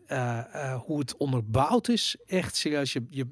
[0.85, 3.27] hoe het onderbouwd is, echt serieus, je, je,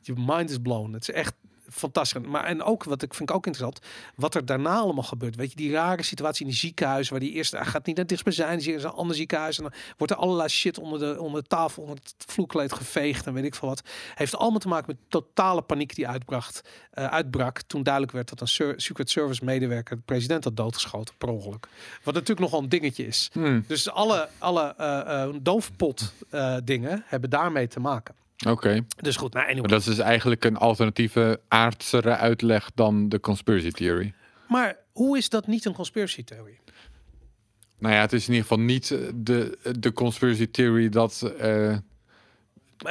[0.00, 0.92] je mind is blown.
[0.92, 1.34] Het is echt
[1.70, 2.22] fantastisch.
[2.26, 3.80] Maar en ook, wat ik vind ik ook interessant,
[4.14, 5.36] wat er daarna allemaal gebeurt.
[5.36, 8.06] Weet je, die rare situatie in die ziekenhuis, waar die eerst, hij gaat niet naar
[8.06, 9.56] dichtstbijzijn, zie je een ander ziekenhuis.
[9.56, 13.26] En dan wordt er allerlei shit onder de, onder de tafel, onder het vloerkleed geveegd
[13.26, 13.82] en weet ik veel wat.
[14.14, 18.40] Heeft allemaal te maken met totale paniek die uitbracht, eh, uitbrak toen duidelijk werd dat
[18.40, 21.68] een Secret Service medewerker de president had doodgeschoten per ongeluk.
[22.02, 23.30] Wat natuurlijk nogal een dingetje is.
[23.32, 26.12] Hmm, Dus alle, alle eh, eh, doofpot
[26.64, 28.14] dingen hebben daarmee te maken.
[28.48, 28.84] Oké.
[28.96, 29.60] Dus goed, nou anyway.
[29.60, 34.14] Maar dat is dus eigenlijk een alternatieve aardsere uitleg dan de conspiracy theory.
[34.48, 36.58] Maar hoe is dat niet een conspiracy theorie?
[37.78, 41.76] Nou ja, het is in ieder geval niet eh, de, de conspiracy theory dat eh,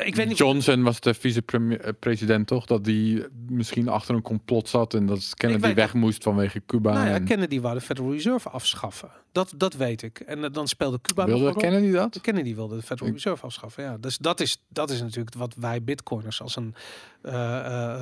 [0.04, 0.38] ik weet niet.
[0.38, 2.66] Johnson was de vicepresident toch?
[2.66, 6.94] Dat die misschien achter een complot zat en dat Kennedy weet weg moest vanwege Cuba.
[6.94, 9.10] Nou ja, en- Kennedy wou de Federal Reserve afschaffen.
[9.32, 10.20] Dat, dat weet ik.
[10.20, 11.60] En eh, dan speelde Cuba nog Wilde.
[11.60, 12.22] Kennedy dat?
[12.22, 13.84] Kennedy wilde de Federal Ik- Reserve afschaffen.
[13.84, 16.76] Ja, dus dat is, dat is natuurlijk wat wij Bitcoiners als een
[17.22, 18.02] eh, eh,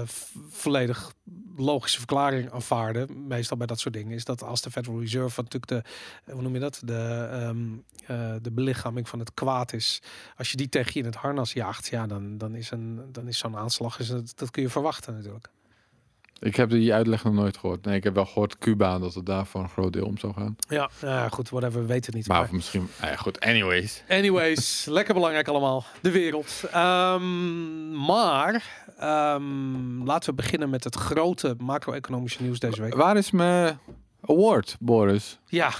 [0.49, 1.13] volledig
[1.57, 3.27] logische verklaring aanvaarden.
[3.27, 5.89] Meestal bij dat soort dingen is dat als de Federal Reserve natuurlijk de,
[6.25, 7.67] eh, hoe noem je dat, de, ehm,
[8.05, 10.01] eh, de belichaming van het kwaad is.
[10.37, 13.27] Als je die tegen je in het harnas jaagt, ja, dan, dan is, een, dan
[13.27, 15.49] is zo'n aanslag, is het, dat kun je verwachten natuurlijk.
[16.39, 17.85] Ik heb die uitleg nog nooit gehoord.
[17.85, 20.33] Nee, ik heb wel gehoord Cuba dat het daar voor een groot deel om zou
[20.33, 20.55] gaan.
[20.69, 22.27] Ja, ja goed, whatever, we weten het niet.
[22.27, 23.39] Maar Maar- misschien, nou ja, goed.
[23.39, 24.03] Anyways.
[24.09, 25.83] Anyways, lekker belangrijk allemaal.
[26.01, 26.63] De wereld.
[26.71, 28.63] Ehm, maar
[28.99, 32.93] ehm, laten we beginnen met het grote macro-economische nieuws deze week.
[32.95, 33.79] Waar is mijn
[34.25, 35.39] award, Boris?
[35.45, 35.71] Ja,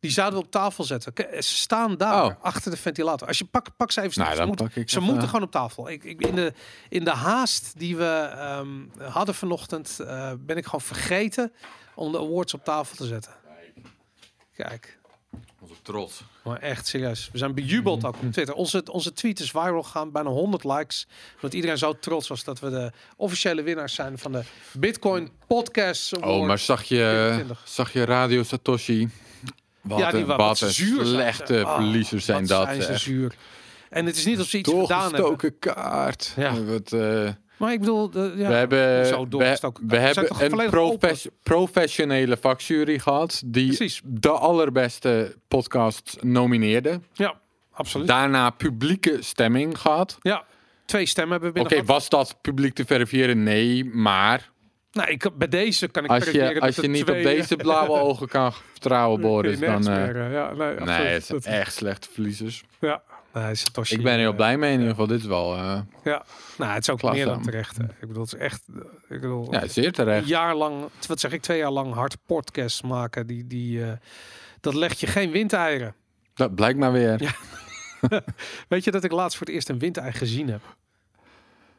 [0.00, 1.12] die zouden we op tafel zetten.
[1.32, 2.34] Ze staan daar Oh.
[2.40, 3.28] achter de ventilator.
[3.28, 4.24] Als je pak, pak ze even snel.
[4.26, 5.90] Nou, ze moeten, pak ik ze even- moeten gewoon op tafel.
[5.90, 6.52] Ik, ik, in, de,
[6.88, 8.68] in de haast die we ehm,
[9.12, 11.52] hadden vanochtend, eh, ben ik gewoon vergeten
[11.94, 13.32] om de awards op tafel te zetten.
[14.56, 14.98] Kijk.
[15.60, 16.20] Onze trots.
[16.44, 17.28] Maar echt serieus.
[17.32, 18.54] We zijn bejubeld ook op Twitter.
[18.54, 21.06] Onze, onze tweet is viral gegaan, bijna 100 likes.
[21.34, 26.14] Omdat iedereen zo trots was dat we de officiële winnaars zijn van de Bitcoin Podcast
[26.16, 26.30] Award.
[26.40, 27.62] Oh, maar zag je, 24.
[27.64, 29.08] zag je Radio Satoshi?
[29.88, 32.64] Wat ja, die een, wat zuur zijn slechte Ah, verliezers zijn dat.
[32.68, 33.34] zijn ze zuur.
[33.90, 35.58] En het is niet of ze iets gedaan hebben.
[35.58, 36.32] Kaart.
[36.36, 36.62] Ja.
[36.64, 42.36] Wat, eh, Maar ik bedoel, ja, we hebben, zo we, zijn hebben een profes- professionele
[42.36, 44.00] vakjury gehad die Precies.
[44.04, 47.00] de allerbeste podcast nomineerde.
[47.12, 47.40] Ja,
[47.72, 48.06] absoluut.
[48.06, 50.16] Daarna publieke stemming gehad.
[50.20, 50.44] ja,
[50.84, 53.42] twee stemmen hebben we Oké, was dat publiek te verifiëren?
[53.42, 54.50] Nee, maar
[54.98, 57.98] Nou, ik, bij deze kan ik als je, als je niet twee, op deze blauwe
[58.08, 59.88] ogen kan vertrouwen, Boris, dan...
[59.88, 60.84] eh, meer, eh, ja, nee, absoluut.
[60.84, 62.64] nee, het zijn Dat- echt slechte verliezers.
[62.80, 65.06] Ja, nee, Satoshi, Ik ben er heel eh, blij mee in ieder geval.
[65.06, 65.54] Dit is wel...
[65.54, 66.24] eh, Ja,
[66.58, 67.76] nou, het is ook meer dan terecht.
[67.76, 67.84] hè.
[67.84, 70.28] Ik bedoel, het is echt, eh, ik bedoel, ja, zeer een terecht.
[70.28, 73.92] jaar lang, wat zeg ik, twee jaar lang hard podcasts maken, die, die, eh,
[74.60, 75.94] dat legt je geen windeieren.
[76.34, 77.22] Dat blijkt maar weer.
[77.22, 77.30] Ja.
[78.68, 80.60] Weet je dat ik laatst voor het eerst een windei gezien heb?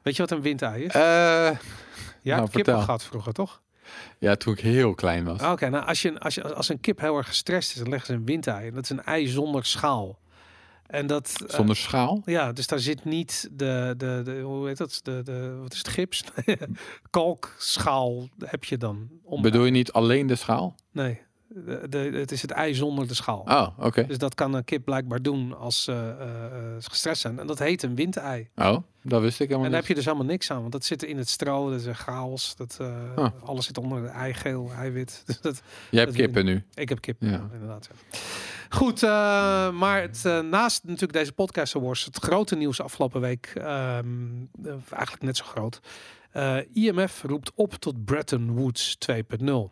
[0.04, 0.94] Weet je wat een windei is?
[0.94, 1.02] Eh,
[2.22, 2.80] ja, nou, kip vertel.
[2.82, 3.62] gehad vroeger, toch?
[4.20, 5.42] ja, toen ik heel klein was.
[5.42, 8.08] Oké, nou als, je, als, je, als een kip heel erg gestrest is, dan leggen
[8.08, 8.68] ze een windei.
[8.68, 10.20] En dat is een ei zonder schaal.
[10.88, 11.34] En dat...
[11.48, 12.22] eh, Zonder schaal?
[12.26, 15.78] Ja, dus daar zit niet de, de, de hoe heet dat, de, de, wat is
[15.78, 16.24] het, gips?
[17.10, 19.10] Kalkschaal heb je dan.
[19.24, 20.76] Om, Bedoel je niet alleen de schaal?
[20.92, 23.40] Nee, De, de, het is het ei zonder de schaal.
[23.40, 24.06] Oh, oké.
[24.06, 26.10] Dus dat kan een kip blijkbaar doen als ze eh,
[26.46, 27.40] eh, eh, gestrest zijn.
[27.40, 28.50] En dat heet een windei.
[28.56, 29.88] Oh, dat wist ik En helemaal daar heb niet.
[29.88, 32.56] je dus helemaal niks aan, want dat zit in het stro, dat is een chaos.
[32.56, 33.28] Dat, eh.
[33.44, 35.24] Alles zit onder, eigeel, eiwit.
[35.26, 36.64] Dus dat, Jij hebt kippen nu.
[36.74, 37.50] ik heb kip, Ja.
[37.54, 37.90] inderdaad.
[37.92, 38.18] ja.
[38.70, 39.02] Goed,
[39.74, 44.08] maar het, naast natuurlijk deze podcast awards, het grote nieuws afgelopen week, ehm,
[44.64, 45.80] eh, eigenlijk net zo groot.
[46.74, 49.72] IMF roept op tot Bretton Woods 2.0.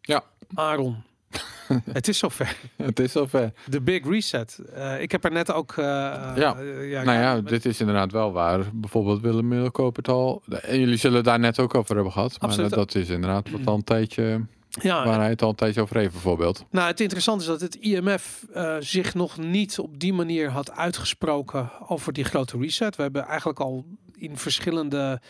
[0.00, 0.22] Ja.
[0.54, 1.02] Aaron,
[1.92, 2.56] het is zover.
[2.76, 3.52] Het is zover.
[3.68, 4.58] De Big Reset.
[4.74, 5.70] Eh, ik heb er net ook...
[5.76, 6.32] eh, Ja.
[6.36, 8.60] ja, nou ja, met- dit is inderdaad wel waar.
[8.72, 10.42] Bijvoorbeeld Willem Middelkoop het al.
[10.62, 12.30] En jullie zullen het daar net ook over hebben gehad.
[12.40, 12.70] Maar Absoluut.
[12.70, 15.96] dat is inderdaad wat al een tijdje, ja, waar hij het al een tijdje over
[15.96, 16.64] heeft bijvoorbeeld.
[16.70, 20.70] Nou, het interessante is dat het IMF eh, zich nog niet op die manier had
[20.72, 22.96] uitgesproken over die grote reset.
[22.96, 23.84] We hebben eigenlijk al
[24.16, 25.20] in verschillende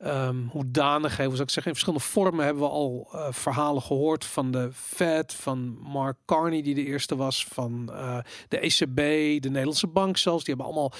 [0.00, 4.50] ehm hoedanigheden, zou ik zeggen, in verschillende vormen hebben we al eh, verhalen gehoord van
[4.50, 8.96] de Fed, van Mark Carney die de eerste was, van eh, de ECB,
[9.42, 10.44] de Nederlandse bank zelfs.
[10.44, 10.92] Die hebben allemaal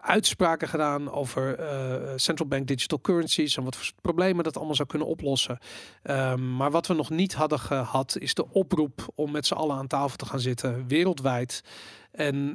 [0.00, 4.88] uitspraken gedaan over eh, central bank digital currencies en wat voor problemen dat allemaal zou
[4.88, 5.58] kunnen oplossen.
[6.02, 9.76] Ehm, maar wat we nog niet hadden gehad is de oproep om met z'n allen
[9.76, 11.62] aan tafel te gaan zitten wereldwijd
[12.10, 12.54] en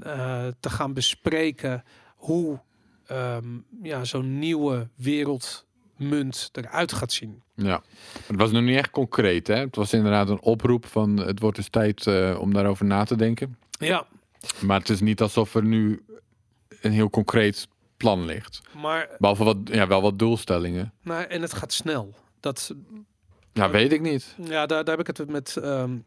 [0.60, 1.84] te gaan bespreken
[2.16, 2.60] hoe
[3.08, 3.46] ehm,
[3.84, 7.42] ja, zo'n nieuwe wereldmunt eruit gaat zien.
[7.56, 7.82] Ja.
[8.28, 9.48] Het was nog niet echt concreet.
[9.48, 9.56] Hè?
[9.56, 13.16] Het was inderdaad een oproep van het wordt dus tijd eh, om daarover na te
[13.16, 13.58] denken.
[13.80, 14.06] Ja,
[14.62, 16.04] Maar het is niet alsof er nu
[16.82, 18.62] een heel concreet plan ligt.
[18.82, 20.94] maar Behalve wat, ja, wel wat doelstellingen.
[21.02, 22.14] nou, en het gaat snel.
[22.40, 22.74] Dat,
[23.54, 24.36] Ja, weet ik niet.
[24.38, 25.98] Ja, daar, daar heb ik het met, ehm,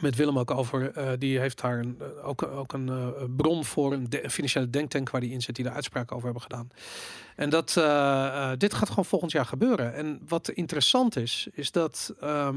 [0.00, 0.92] met Willem ook over.
[0.92, 4.30] Eh, die heeft daar een, eh, ook, ook een eh, bron voor, een, de- een
[4.30, 6.68] financiële denktank waar die in zit, die daar uitspraken over hebben gedaan.
[7.36, 7.66] En dat,
[8.58, 9.94] dit gaat gewoon volgend jaar gebeuren.
[9.94, 12.56] En wat interessant is, is dat ehm,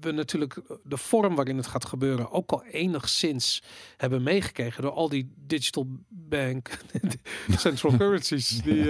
[0.00, 3.62] we natuurlijk de vorm waarin het gaat gebeuren ook al enigszins
[3.96, 6.78] hebben meegekregen door al die digital bank
[7.58, 8.88] central currencies die,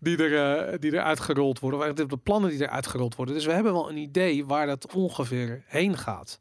[0.00, 1.78] die, er, die er uitgerold worden.
[1.78, 3.34] Of eigenlijk de plannen die er uitgerold worden.
[3.34, 6.40] Dus we hebben wel een idee waar dat ongeveer heen gaat.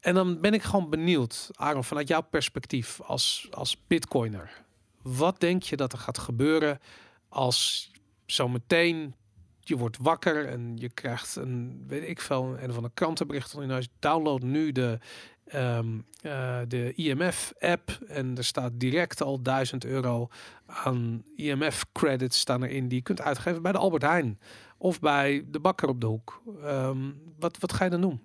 [0.00, 4.64] En dan ben ik gewoon benieuwd, Aaron, vanuit jouw perspectief als, als bitcoiner.
[5.02, 6.80] Wat denk je dat er gaat gebeuren
[7.28, 7.90] als
[8.26, 9.14] zometeen
[9.60, 13.70] je wordt wakker en je krijgt een, weet ik veel, een van de krantenbericht in
[13.70, 13.88] huis.
[13.98, 14.98] Download nu de,
[15.44, 20.28] ehm, eh, de IMF-app en er staat direct al 1000 euro
[20.66, 24.38] aan IMF-credits staan erin die je kunt uitgeven bij de Albert Heijn
[24.78, 26.42] of bij de bakker op de hoek.
[26.62, 28.20] Ehm, wat, wat ga je dan doen?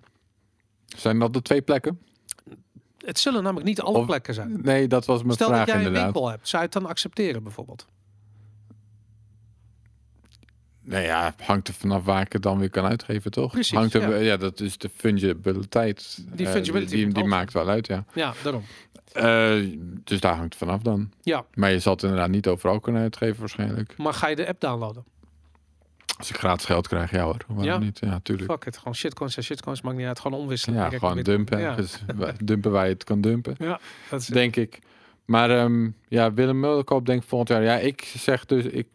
[0.86, 1.98] Zijn dat de twee plekken?
[2.98, 4.58] Het zullen namelijk niet alle Of- plekken zijn.
[4.62, 6.12] Nee, dat was mijn Stel vraag dat jij een inderdaad.
[6.12, 7.86] winkel hebt, zou je het dan accepteren bijvoorbeeld?
[10.80, 13.52] Nee, ja, hangt er vanaf waar ik het dan weer kan uitgeven, toch?
[13.52, 14.16] Precies, hangt er, ja.
[14.16, 14.36] ja.
[14.36, 16.24] dat is de fungibiliteit.
[16.32, 18.04] Die Eh, fungibility die, maakt wel uit, ja.
[18.14, 18.62] Ja, daarom.
[19.12, 21.10] Eh, dus daar hangt het vanaf dan.
[21.22, 23.96] Ja, Maar je zal het inderdaad niet overal kunnen uitgeven waarschijnlijk.
[23.96, 25.04] maar ga je de app downloaden?
[26.18, 27.36] Als ik gratis geld krijg, ja hoor.
[27.46, 27.78] Waarom Ja?
[27.78, 27.98] niet?
[27.98, 28.50] Ja, tuurlijk.
[28.50, 30.20] Fuck it, gewoon shitcoins en shitcoins, maakt niet uit.
[30.20, 30.78] Gewoon omwisselen.
[30.78, 31.60] Ja, gewoon dumpen.
[31.60, 31.98] Ja, Dus
[32.44, 34.78] dumpen waar je het kan dumpen, ja dat is denk ik.
[35.24, 37.62] Maar ehm, ja, Willem Mulderkoop denk ik volgend jaar.
[37.62, 38.86] Ja, ik zeg dus, ik,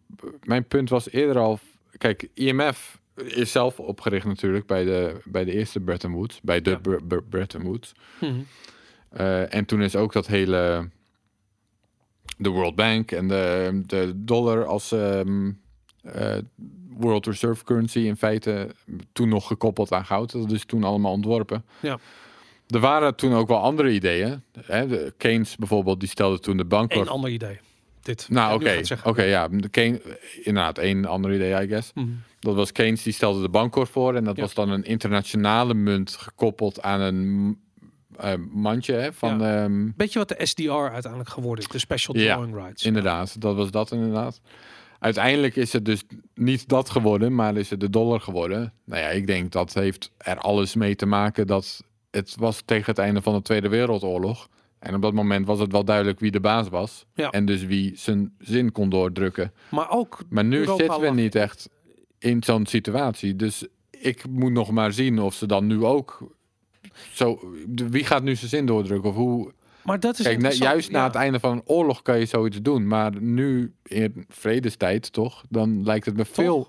[0.44, 1.60] mijn punt was eerder al.
[1.98, 6.70] Kijk, IMF is zelf opgericht natuurlijk bij de, bij de eerste Bretton Woods, bij de
[6.70, 6.78] Ja.
[6.78, 7.92] Bre- Bre- Bretton Woods.
[8.22, 8.34] Mhm.
[9.10, 10.90] Eh, en toen is ook dat hele
[12.38, 15.52] de World Bank en de, de dollar als ehm,
[16.04, 16.36] eh,
[16.90, 18.70] World Reserve Currency in feite
[19.12, 20.32] toen nog gekoppeld aan goud.
[20.32, 21.66] Dat is toen allemaal ontworpen.
[21.80, 22.00] Ja.
[22.68, 24.44] Er waren toen ook wel andere ideeën.
[24.66, 24.88] Hè?
[24.88, 26.94] De Keynes bijvoorbeeld, die stelde toen de bank.
[26.94, 27.60] Eén ander idee.
[28.02, 28.28] Dit.
[28.30, 29.10] Nou, Ja, oké.
[29.10, 29.48] Oké, ja.
[29.48, 30.00] De Keynes,
[30.44, 31.92] inderdaad, één ander idee, I guess.
[31.94, 32.08] Mhm.
[32.40, 34.16] Dat was Keynes, die stelde de bankkorf voor.
[34.16, 34.42] En dat Ja.
[34.42, 37.58] was dan een internationale munt gekoppeld aan een
[38.18, 39.44] eh, mandje hè, van...
[39.44, 41.72] ehm, Weet je wat de SDR uiteindelijk geworden is?
[41.72, 42.84] De Special Ja, Drawing Rights.
[42.86, 44.42] Inderdaad, dat was dat inderdaad.
[45.00, 46.04] Uiteindelijk is het dus
[46.36, 48.74] niet dat geworden, maar is het de dollar geworden.
[48.86, 52.86] Nou ja, ik denk dat heeft er alles mee te maken dat het was tegen
[52.86, 54.48] het einde van de Tweede Wereldoorlog.
[54.80, 57.06] En op dat moment was het wel duidelijk wie de baas was.
[57.14, 57.30] Ja.
[57.30, 59.54] En dus wie zijn zin kon doordrukken.
[59.70, 61.70] Maar ook Maar nu Europa zitten we lag- niet echt
[62.20, 63.36] in zo'n situatie.
[63.36, 66.36] Dus ik moet nog maar zien of ze dan nu ook...
[67.12, 67.54] Zo,
[67.90, 69.10] wie gaat nu zijn zin doordrukken?
[69.10, 69.52] Of hoe,
[69.84, 72.88] Maar dat is Kijk, juist na het einde van een oorlog kan je zoiets doen.
[72.88, 75.44] Maar nu in vredestijd, toch?
[75.50, 76.68] Dan lijkt het me veel.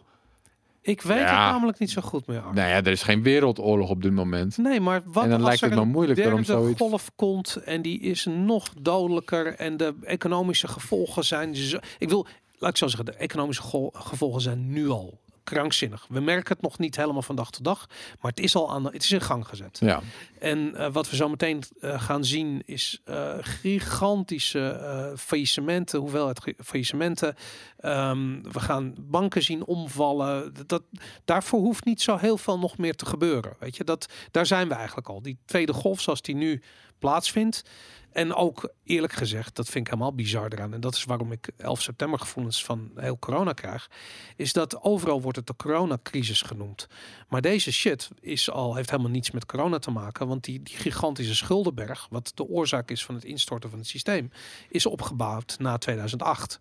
[0.83, 1.23] Ik weet Ja.
[1.25, 2.41] het namelijk niet zo goed meer.
[2.41, 2.53] Arne.
[2.55, 4.57] Nou ja, er is geen wereldoorlog op dit moment.
[4.59, 7.83] Nee, maar wat En dan als lijkt het me moeilijker om zoiets- golf komt en
[7.83, 11.79] die is nog dodelijker en de economische gevolgen zijn zo...
[11.99, 12.27] Ik wil,
[12.59, 16.07] laat ik zo zeggen, de economische gevolgen zijn nu al krankzinnig.
[16.09, 17.87] We merken het nog niet helemaal van dag tot dag,
[18.21, 19.79] maar het is al aan, het is in gang gezet.
[19.81, 20.01] Ja,
[20.39, 27.35] En eh, wat we zo meteen eh, gaan zien is eh, gigantische faillissementen, hoeveelheid faillissementen.
[27.79, 30.55] Ehm, we gaan banken zien omvallen.
[30.67, 30.83] Dat,
[31.25, 33.57] daarvoor hoeft niet zo heel veel nog meer te gebeuren.
[33.59, 35.23] Weet je, dat, daar zijn we eigenlijk al.
[35.23, 36.63] Die tweede golf zoals die nu
[36.99, 37.63] plaatsvindt.
[38.13, 40.75] En ook eerlijk gezegd, dat vind ik helemaal bizar eraan.
[40.75, 43.91] En dat is waarom ik 11 september gevoelens van heel corona krijg.
[44.37, 46.87] Is dat overal wordt het de coronacrisis genoemd.
[47.29, 50.29] Maar deze shit is al, heeft helemaal niets met corona te maken.
[50.29, 54.31] Want die, die gigantische schuldenberg, wat de oorzaak is van het instorten van het systeem,
[54.69, 56.61] is opgebouwd na 2008.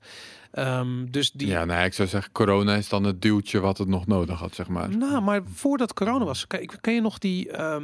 [0.51, 3.87] Ehm, dus die, ja nou, ik zou zeggen, corona is dan het duwtje wat het
[3.87, 4.97] nog nodig had, zeg maar.
[4.97, 7.77] nou, maar voordat corona was, kijk, kan je nog die, eh,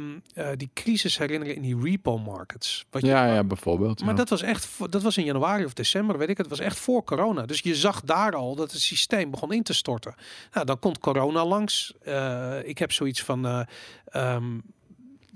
[0.56, 2.86] die crisis herinneren in die repo markets?
[2.90, 4.00] Wat je- Ja, ja, bijvoorbeeld.
[4.00, 4.14] Maar ja.
[4.14, 6.38] dat was echt, dat was in januari of december, weet ik.
[6.38, 7.46] Het was echt voor corona.
[7.46, 10.14] Dus je zag daar al dat het systeem begon in te storten.
[10.52, 11.92] Nou, dan komt corona langs.
[12.02, 13.46] Eh, ik heb zoiets van.
[13.46, 13.60] eh,
[14.06, 14.58] ehm,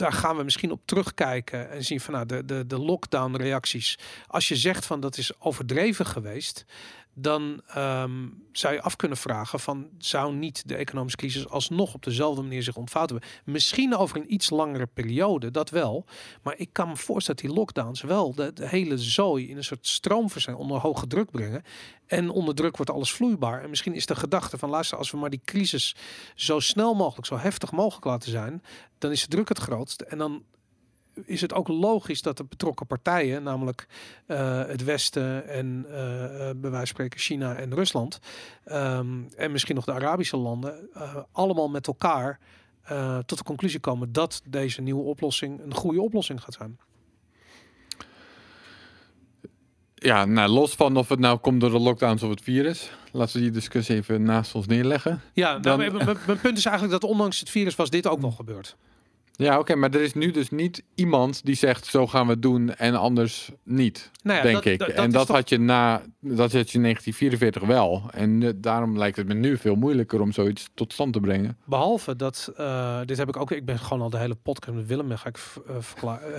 [0.01, 3.99] daar gaan we misschien op terugkijken en zien van nou, de, de, de lockdown-reacties.
[4.27, 6.65] Als je zegt van dat is overdreven geweest,
[7.21, 12.03] dan ehm, zou je af kunnen vragen van zou niet de economische crisis alsnog op
[12.03, 13.21] dezelfde manier zich ontvouwen?
[13.45, 16.05] Misschien over een iets langere periode, dat wel.
[16.43, 19.65] Maar ik kan me voorstellen dat die lockdowns wel de, de hele zooi in een
[19.65, 21.63] soort stroomversnelling onder hoge druk brengen.
[22.07, 23.63] En onder druk wordt alles vloeibaar.
[23.63, 25.97] En misschien is de gedachte van luister, als we maar die crisis
[26.35, 28.63] zo snel mogelijk, zo heftig mogelijk laten zijn,
[28.99, 30.01] dan is de druk het grootst.
[30.01, 30.43] En dan
[31.27, 33.87] is het ook logisch dat de betrokken partijen, namelijk
[34.27, 35.93] eh, het Westen en eh,
[36.57, 38.19] bij wijze van spreken China en Rusland,
[38.65, 40.89] ehm, en misschien nog de Arabische landen,
[41.33, 42.39] allemaal met elkaar
[43.27, 46.79] tot de conclusie komen dat deze nieuwe oplossing een goede oplossing gaat zijn.
[49.95, 52.91] Ja, nou, los van of het nou komt door de lockdowns of het virus.
[53.13, 55.21] Laten we die discussie even naast ons neerleggen.
[55.33, 58.31] Ja, nou, Dan- mijn- punt is eigenlijk dat ondanks het virus was dit ook wel
[58.31, 58.77] gebeurd.
[59.40, 62.42] Ja, oké, maar er is nu dus niet iemand die zegt zo gaan we het
[62.42, 64.79] doen en anders niet, Nou ja, denk dat- ik.
[64.79, 68.03] dat- dat en dat toch- had je na, dat had je in 1944 wel.
[68.11, 71.59] En eh, daarom lijkt het me nu veel moeilijker om zoiets tot stand te brengen.
[71.64, 74.87] Behalve dat, eh, dit heb ik ook, ik ben gewoon al de hele podcast met
[74.87, 76.33] Willem, ga ik v- eh, verklaren.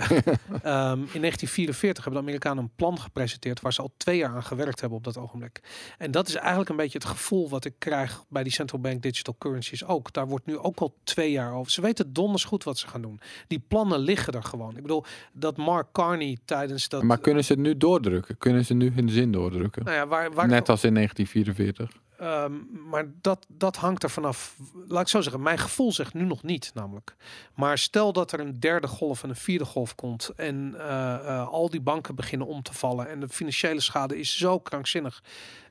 [0.62, 4.42] Ehm, in 1944 hebben de Amerikanen een plan gepresenteerd waar ze al twee jaar aan
[4.44, 5.60] gewerkt hebben op dat ogenblik.
[5.98, 9.02] En dat is eigenlijk een beetje het gevoel wat ik krijg bij die central bank
[9.02, 10.12] digital currencies ook.
[10.12, 11.72] Daar wordt nu ook al twee jaar over.
[11.72, 13.20] Ze weten donders goed wat ze gaan doen.
[13.46, 14.76] Die plannen liggen er gewoon.
[14.76, 17.02] Ik bedoel, dat Mark Carney tijdens dat...
[17.02, 18.38] Maar kunnen ze het nu doordrukken?
[18.38, 19.84] Kunnen ze nu hun zin doordrukken?
[19.84, 22.00] nou ja, waar, waar Net als in 1944.
[22.22, 22.52] Ehm,
[22.88, 24.56] maar dat, dat hangt er vanaf.
[24.88, 27.16] Laat ik zo zeggen, mijn gevoel zegt nu nog niet, namelijk.
[27.54, 30.32] Maar stel dat er een derde golf en een vierde golf komt.
[30.36, 33.08] En eh, eh, al die banken beginnen om te vallen.
[33.08, 35.22] En de financiële schade is zo krankzinnig.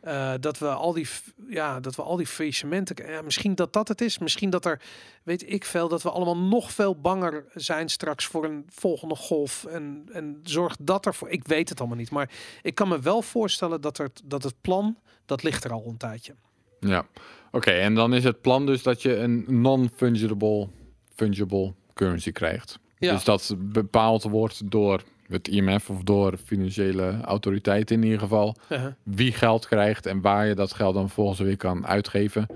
[0.02, 1.08] Eh, dat we al die,
[1.48, 3.12] ja, dat we al die faillissementen.
[3.12, 4.18] Ja, misschien dat dat het is.
[4.18, 4.82] Misschien dat er,
[5.24, 9.66] weet ik veel, dat we allemaal nog veel banger zijn straks voor een volgende golf.
[9.66, 11.30] En, en zorg dat ervoor.
[11.30, 12.12] Ik weet het allemaal niet.
[12.12, 12.30] Maar
[12.62, 15.98] ik kan me wel voorstellen dat, er, dat het plan, dat ligt er al een
[15.98, 16.34] tijdje.
[16.80, 17.06] Ja,
[17.52, 17.72] oké.
[17.72, 20.68] en dan is het plan dus dat je een non-fungible
[21.16, 22.80] fungible currency krijgt.
[22.98, 23.14] Ja.
[23.14, 28.56] Dus dat bepaald wordt door het IMF of door financiële autoriteiten in ieder geval.
[28.70, 28.92] Uh-huh.
[29.04, 32.48] Wie geld krijgt en waar je dat geld dan volgens weer kan uitgeven.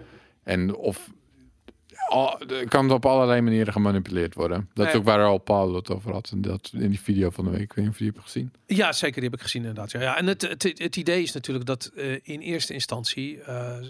[0.44, 1.10] En of
[2.10, 4.70] al, het kan op allerlei manieren gemanipuleerd worden.
[4.74, 5.02] Dat is Nee.
[5.02, 6.30] ook waar al Paul het over had.
[6.32, 7.62] En dat in die video van de week.
[7.62, 8.54] Ik weet niet of je die hebt gezien.
[8.66, 9.22] Ja, zeker.
[9.22, 9.92] Die heb ik gezien inderdaad.
[9.92, 10.18] Ja, ja.
[10.18, 13.84] En het, het, het idee is natuurlijk dat eh, in eerste instantie eh, eh,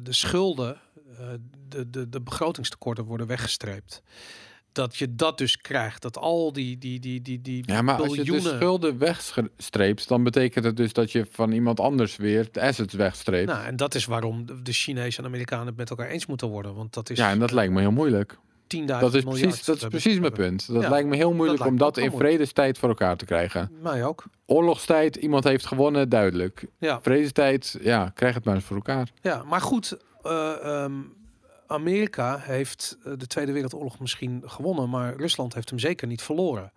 [0.00, 0.80] de schulden,
[1.68, 4.02] de, de, de begrotingstekorten worden weggestreept.
[4.76, 6.02] Dat je dat dus krijgt.
[6.02, 10.22] Dat al die, die, die, die, die Ja, maar als je de schulden wegstreept, dan
[10.22, 13.48] betekent het dus dat je van iemand anders weer de assets wegstreept.
[13.48, 16.74] Nou, en dat is waarom de- Chinezen en Amerikanen het met elkaar eens moeten worden.
[16.74, 18.36] Want dat is ja, en dat lijkt me heel moeilijk.
[18.76, 20.66] 10.000 Dat is precies, dat is we precies mijn punt.
[20.72, 23.70] Dat Ja, lijkt me heel moeilijk om dat in vredestijd voor elkaar te krijgen.
[23.82, 24.24] Mij ook.
[24.46, 26.66] Oorlogstijd, iemand heeft gewonnen, duidelijk.
[26.78, 27.00] Ja.
[27.02, 29.08] Vredestijd, ja, krijg het maar eens voor elkaar.
[29.22, 30.92] Ja, maar goed, eh, ehm,
[31.66, 36.72] Amerika heeft eh, de Tweede Wereldoorlog misschien gewonnen, maar Rusland heeft hem zeker niet verloren.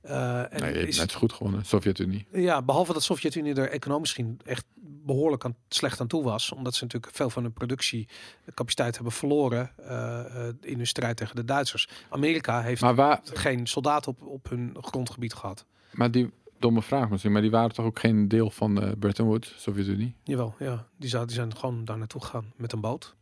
[0.00, 2.26] Eh, en nee, is, net zo goed gewonnen, Sovjet-Unie.
[2.32, 4.64] ja, behalve dat Sovjet-Unie er economisch misschien echt
[5.06, 9.70] behoorlijk aan, slecht aan toe was, omdat ze natuurlijk veel van hun productiecapaciteit hebben verloren
[9.76, 11.88] eh, in hun strijd tegen de Duitsers.
[12.08, 15.66] Amerika heeft Maar, waar, geen soldaten op, op hun grondgebied gehad.
[15.92, 19.26] maar die domme vraag misschien, maar die waren toch ook geen deel van de Bretton
[19.26, 20.14] Woods, Sovjet-Unie?
[20.22, 23.16] Jawel, ja, die, die zijn gewoon daar naartoe gegaan met een boot.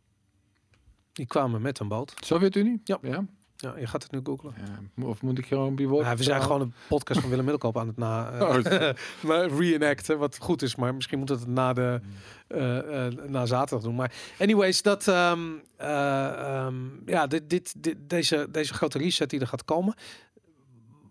[1.15, 2.13] Die kwamen met een boot.
[2.19, 2.81] Sovjet-Unie?
[2.83, 2.97] Ja.
[3.01, 3.25] ja.
[3.55, 4.53] Ja, je gaat het nu googlen.
[4.95, 6.05] Ja, of moet ik gewoon je woord?
[6.05, 8.31] Ja, we zijn gewoon een podcast van Willem Middelkoop aan het na...
[8.41, 8.63] Oh,
[9.27, 10.75] maar reenacten, wat goed is.
[10.75, 12.01] Maar misschien moet het na, de,
[12.47, 13.95] eh, eh, na zaterdag doen.
[13.95, 15.39] Maar anyways, dat, ehm,
[15.77, 16.75] eh, ehm,
[17.05, 19.95] ja, dit, dit, dit, deze, deze grote reset die er gaat komen.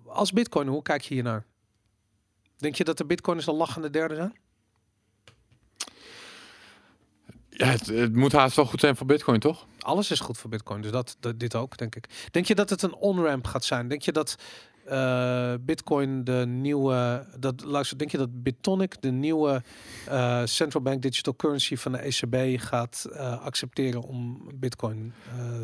[0.07, 1.45] Als bitcoin, hoe kijk je hier naar?
[2.57, 4.35] Denk je dat de bitcoiners een lachende derde zijn?
[7.57, 9.67] Ja, het, het moet haast wel goed zijn voor Bitcoin, toch?
[9.85, 12.29] Alles is goed voor bitcoin, dus dat, dat dit ook, denk ik.
[12.31, 13.89] Denk je dat het een on-ramp gaat zijn?
[13.89, 14.37] Denk je dat
[14.85, 17.27] eh, bitcoin de nieuwe...
[17.39, 19.63] Dat, luister, denk je dat Bitonic de nieuwe
[20.07, 25.13] eh, central bank digital currency van de ECB gaat eh, accepteren om bitcoin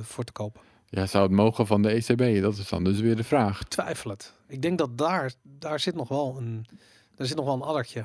[0.02, 0.60] voor te kopen?
[0.88, 2.42] Ja, zou het mogen van de ECB?
[2.42, 3.64] Dat is dan dus weer de vraag.
[3.64, 4.32] Twijfel het.
[4.46, 6.66] Ik denk dat daar, daar zit nog wel een...
[7.14, 8.04] Daar zit nog wel een addertje.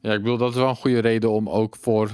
[0.00, 2.10] Ja, ik bedoel, dat is wel een goede reden om ook voor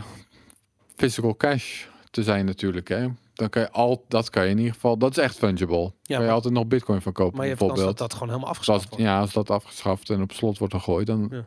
[0.97, 2.89] physical cash te zijn natuurlijk.
[2.89, 3.09] Hè?
[3.37, 5.93] Dan kan je al, dat kan je in ieder geval, dat is echt fungible.
[6.03, 7.87] Ja, kan je altijd nog bitcoin van kopen Maar je bijvoorbeeld.
[7.87, 11.29] dat dat gewoon helemaal afgeschaft ja, als dat afgeschaft en op slot wordt gegooid, dan
[11.31, 11.45] Ja.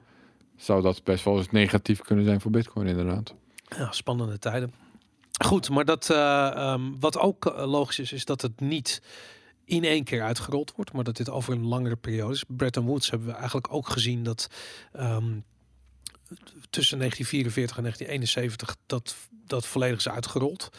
[0.57, 3.33] zou dat best wel eens negatief kunnen zijn voor bitcoin inderdaad.
[3.77, 4.73] Ja, spannende tijden.
[5.45, 9.01] Goed, maar dat, eh, ehm, wat ook eh, logisch is, is dat het niet
[9.65, 12.43] in één keer uitgerold wordt, maar dat dit over een langere periode is.
[12.47, 14.47] Bretton Woods hebben we eigenlijk ook gezien dat
[14.91, 15.31] ehm,
[16.69, 19.15] tussen 1944 en 1971 dat,
[19.45, 20.69] dat volledig is uitgerold.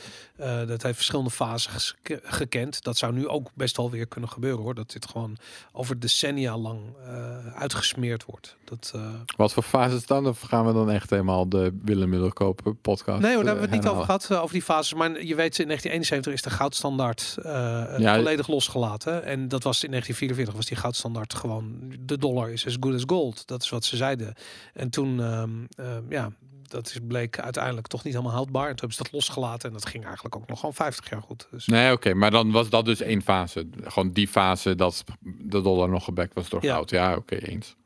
[0.41, 2.83] Eh, dat heeft verschillende fases ge- gekend.
[2.83, 4.75] Dat zou nu ook best wel weer kunnen gebeuren hoor.
[4.75, 5.37] Dat dit gewoon
[5.73, 8.57] over decennia lang eh, uitgesmeerd wordt.
[8.65, 9.03] Dat, eh,
[9.37, 10.27] Wat voor fases dan?
[10.27, 13.75] Of gaan we dan echt helemaal de Willem Middelkoop podcast Nee hoor, daar hebben we
[13.77, 14.95] het niet over gehad, eh, over die fases.
[14.95, 17.35] Maar je weet, in 1971 is de goudstandaard
[17.99, 19.25] Ja, volledig losgelaten.
[19.25, 21.95] En dat was in 1944, was die goudstandaard gewoon...
[22.01, 23.47] De dollar is as good as gold.
[23.47, 24.35] Dat is wat ze zeiden.
[24.75, 26.31] En toen, ehm, ehm, ja,
[26.71, 28.69] dat is, bleek uiteindelijk toch niet helemaal houdbaar.
[28.69, 29.69] En toen hebben ze dat losgelaten.
[29.69, 31.47] En dat ging eigenlijk ook nog gewoon 50 jaar goed.
[31.51, 33.69] Dus, Nee, oké, maar dan was dat dus één fase.
[33.83, 36.73] Gewoon die fase dat de dollar nog gebackt was door Ja.
[36.75, 36.91] goud.
[36.91, 37.77] Ja, oké, eens.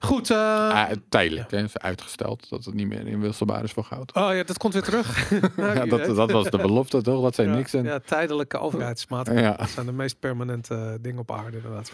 [0.00, 0.30] Goed.
[0.30, 0.36] eh,
[0.70, 1.62] Ah, tijdelijk, hè?
[1.62, 4.14] is uitgesteld dat het niet meer inwisselbaar is voor goud.
[4.14, 5.30] Oh ja, dat komt weer terug.
[5.56, 7.22] Nou, Ja, dat, dat was de belofte toch?
[7.22, 7.74] Dat zijn ja, niks.
[7.74, 9.50] En, ja, tijdelijke overheidsmaatregelen.
[9.50, 9.56] Ja.
[9.56, 11.92] Dat zijn de meest permanente eh, dingen op aarde inderdaad.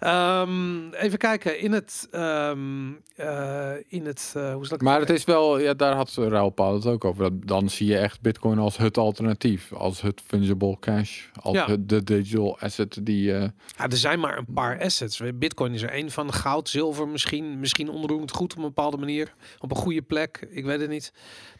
[0.00, 5.10] Ehm, even kijken in het ehm, eh, in het eh, hoe zal ik Maar het
[5.10, 7.22] is wel, ja, daar had Raoul het ook over.
[7.22, 11.66] Dat- Dan zie je echt Bitcoin als het alternatief, als het fungible cash, als Ja.
[11.66, 13.32] het, de digital asset die.
[13.34, 13.40] eh,
[13.76, 15.20] Ja, er zijn maar een paar assets.
[15.34, 16.32] Bitcoin is er één van.
[16.32, 17.58] Goud, zilver misschien.
[17.60, 19.34] Misschien onroerend goed op een bepaalde manier.
[19.58, 20.46] Op een goede plek.
[20.50, 21.12] Ik weet het niet.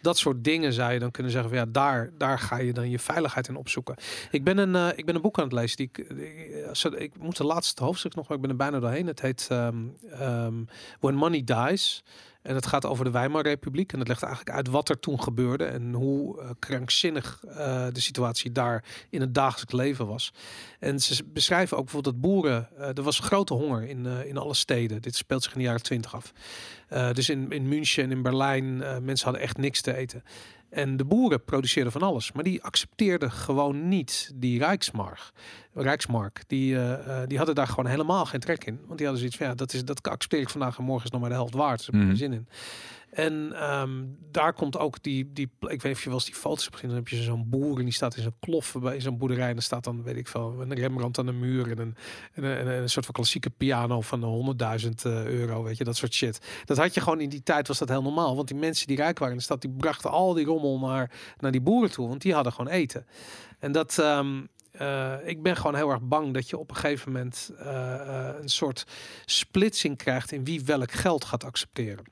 [0.03, 1.51] Dat soort dingen zou je dan kunnen zeggen.
[1.51, 3.95] Van, ja, daar, daar ga je dan je veiligheid in opzoeken.
[4.31, 5.77] Ik ben een, ik ben een boek aan het lezen.
[5.77, 6.07] Die ik,
[6.69, 9.07] als het- ik moet de laatste hoofdstuk nog, maar ik ben er bijna doorheen.
[9.07, 9.77] Het heet ehm,
[10.11, 10.65] ehm,
[11.01, 12.03] When Money Dies.
[12.43, 13.93] En het gaat over de Weimarrepubliek.
[13.93, 15.65] En het legt eigenlijk uit wat er toen gebeurde.
[15.65, 20.33] En hoe eh, krankzinnig eh, de situatie daar in het dagelijks leven was.
[20.79, 22.69] En ze beschrijven ook bijvoorbeeld dat boeren.
[22.77, 25.03] eh, er was grote honger in, in alle steden.
[25.03, 26.33] Dit speelt zich in de jaren twintig af.
[27.13, 28.77] Dus in, in München en in Berlijn.
[29.05, 30.23] mensen hadden echt niks te eten.
[30.71, 32.33] En de boeren produceerden van alles.
[32.33, 35.31] Maar die accepteerden gewoon niet die Rijksmark.
[35.75, 36.43] Rijksmark.
[36.47, 38.75] Die, eh, eh, die hadden daar gewoon helemaal geen trek in.
[38.87, 41.11] Want die hadden zoiets van ja, dat, is, dat accepteer ik vandaag en morgen is
[41.11, 41.79] nog maar de helft waard.
[41.79, 42.09] Daar heb ik Mhm.
[42.09, 42.47] geen zin in.
[43.11, 46.35] En ehm, daar komt ook die, die, ik weet niet of je wel eens die
[46.35, 49.19] foto's hebt dan heb je zo'n boer en die staat in zo'n klof bij zo'n
[49.19, 51.97] boerderij en er staat dan, weet ik veel, een Rembrandt aan de muur en een,
[52.33, 55.97] en een, en een soort van klassieke piano van 100.000 eh, euro, weet je, dat
[55.97, 56.41] soort shit.
[56.65, 58.97] Dat had je gewoon in die tijd, was dat heel normaal, want die mensen die
[58.97, 62.09] rijk waren in de stad, die brachten al die rommel naar, naar die boeren toe,
[62.09, 63.07] want die hadden gewoon eten.
[63.59, 64.41] En dat, ehm,
[64.71, 68.35] eh, ik ben gewoon heel erg bang dat je op een gegeven moment eh, eh,
[68.41, 68.87] een soort
[69.25, 72.05] splitsing krijgt in wie welk geld gaat accepteren.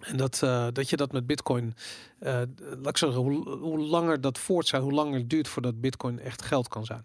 [0.00, 1.74] En dat, eh, dat je dat met Bitcoin,
[2.18, 6.18] eh, laat ik zeggen, hoe, hoe langer dat voortzet, hoe langer het duurt voordat Bitcoin
[6.18, 7.04] echt geld kan zijn.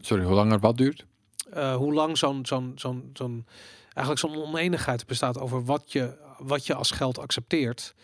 [0.00, 1.06] sorry, hoe langer wat duurt?
[1.50, 3.46] Eh, hoe lang zo'n zo'n zo'n zo'n
[3.84, 7.94] eigenlijk zo'n oneenigheid bestaat over wat je, wat je als geld accepteert.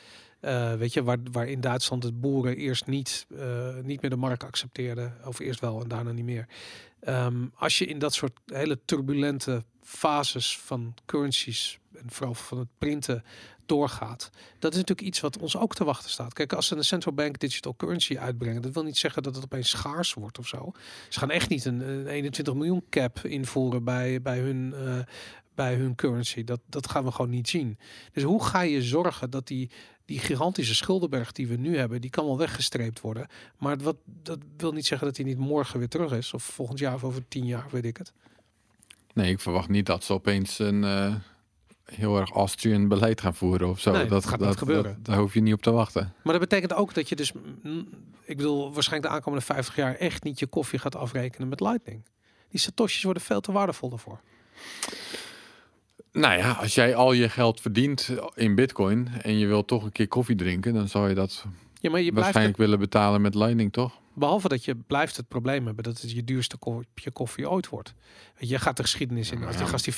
[0.41, 3.27] Eh, weet je, waar, waar in Duitsland het boeren eerst niet,
[3.83, 6.49] niet meer de markt accepteerden, of eerst wel en daarna niet meer.
[7.01, 12.69] Ehm, als je in dat soort hele turbulente fases van currencies en vooral van het
[12.79, 13.25] printen
[13.67, 16.33] doorgaat, dat is natuurlijk iets wat ons ook te wachten staat.
[16.33, 19.45] Kijk, als ze een central bank digital currency uitbrengen, dat wil niet zeggen dat het
[19.45, 20.73] opeens schaars wordt of zo.
[21.09, 24.75] Ze gaan echt niet een, een 21 miljoen cap invoeren bij, bij hun.
[24.75, 24.99] eh,
[25.55, 26.45] bij hun currency.
[26.45, 27.79] Dat, dat gaan we gewoon niet zien.
[28.13, 29.71] Dus hoe ga je zorgen dat die,
[30.05, 33.27] die gigantische schuldenberg die we nu hebben, die kan wel weggestreept worden.
[33.59, 36.35] Maar wat, dat wil niet zeggen dat hij niet morgen weer terug is.
[36.35, 38.13] Of volgend jaar of over tien jaar, weet ik het.
[39.15, 41.15] Nee, ik verwacht niet dat ze opeens een, eh,
[41.95, 43.93] heel erg Austrian beleid gaan voeren of zo.
[43.93, 44.99] Nee, dat gaat niet gebeuren.
[45.03, 46.15] daar hoef je niet op te wachten.
[46.23, 47.33] Maar dat betekent ook dat je dus,
[47.63, 47.89] mm,
[48.25, 52.05] ik bedoel, waarschijnlijk de aankomende 50 jaar echt niet je koffie gaat afrekenen met Lightning.
[52.49, 54.21] Die satoshis worden veel te waardevol daarvoor.
[56.13, 59.93] Nou ja, als jij al je geld verdient in bitcoin en je wil toch een
[59.93, 61.45] keer koffie drinken, dan zou je dat
[61.81, 64.01] Ja, maar je blijft waarschijnlijk willen betalen met Lightning, toch?
[64.21, 67.95] Behalve dat je blijft het probleem hebben dat het je duurste kopje koffie ooit wordt.
[68.39, 69.45] Je, gaat de geschiedenis in.
[69.45, 69.95] Als die gast die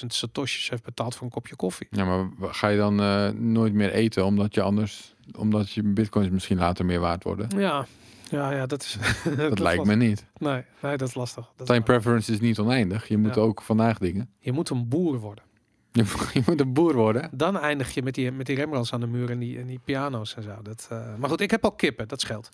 [0.00, 1.86] 50.000 satoshis heeft betaald voor een kopje koffie.
[1.90, 6.28] Ja, maar ga je dan eh, nooit meer eten omdat je anders, omdat je bitcoins
[6.30, 7.58] misschien later meer waard worden?
[7.58, 7.86] Ja,
[8.30, 8.96] ja, ja dat is.
[9.24, 9.84] dat, lijkt lastig.
[9.84, 10.26] me niet.
[10.36, 11.52] Nee, nee, dat is lastig.
[11.56, 13.08] Dat Time preference is niet oneindig.
[13.08, 13.40] Je moet Ja.
[13.40, 14.30] ook vandaag dingen.
[14.38, 15.44] Je moet een boer worden.
[15.92, 17.30] Je, je moet een boer worden.
[17.32, 19.80] Dan eindig je met die, met die Rembrandts aan de muur en die, en die
[19.84, 20.62] piano's en zo.
[20.62, 22.48] Dat, eh, maar goed, ik heb al kippen, dat scheelt.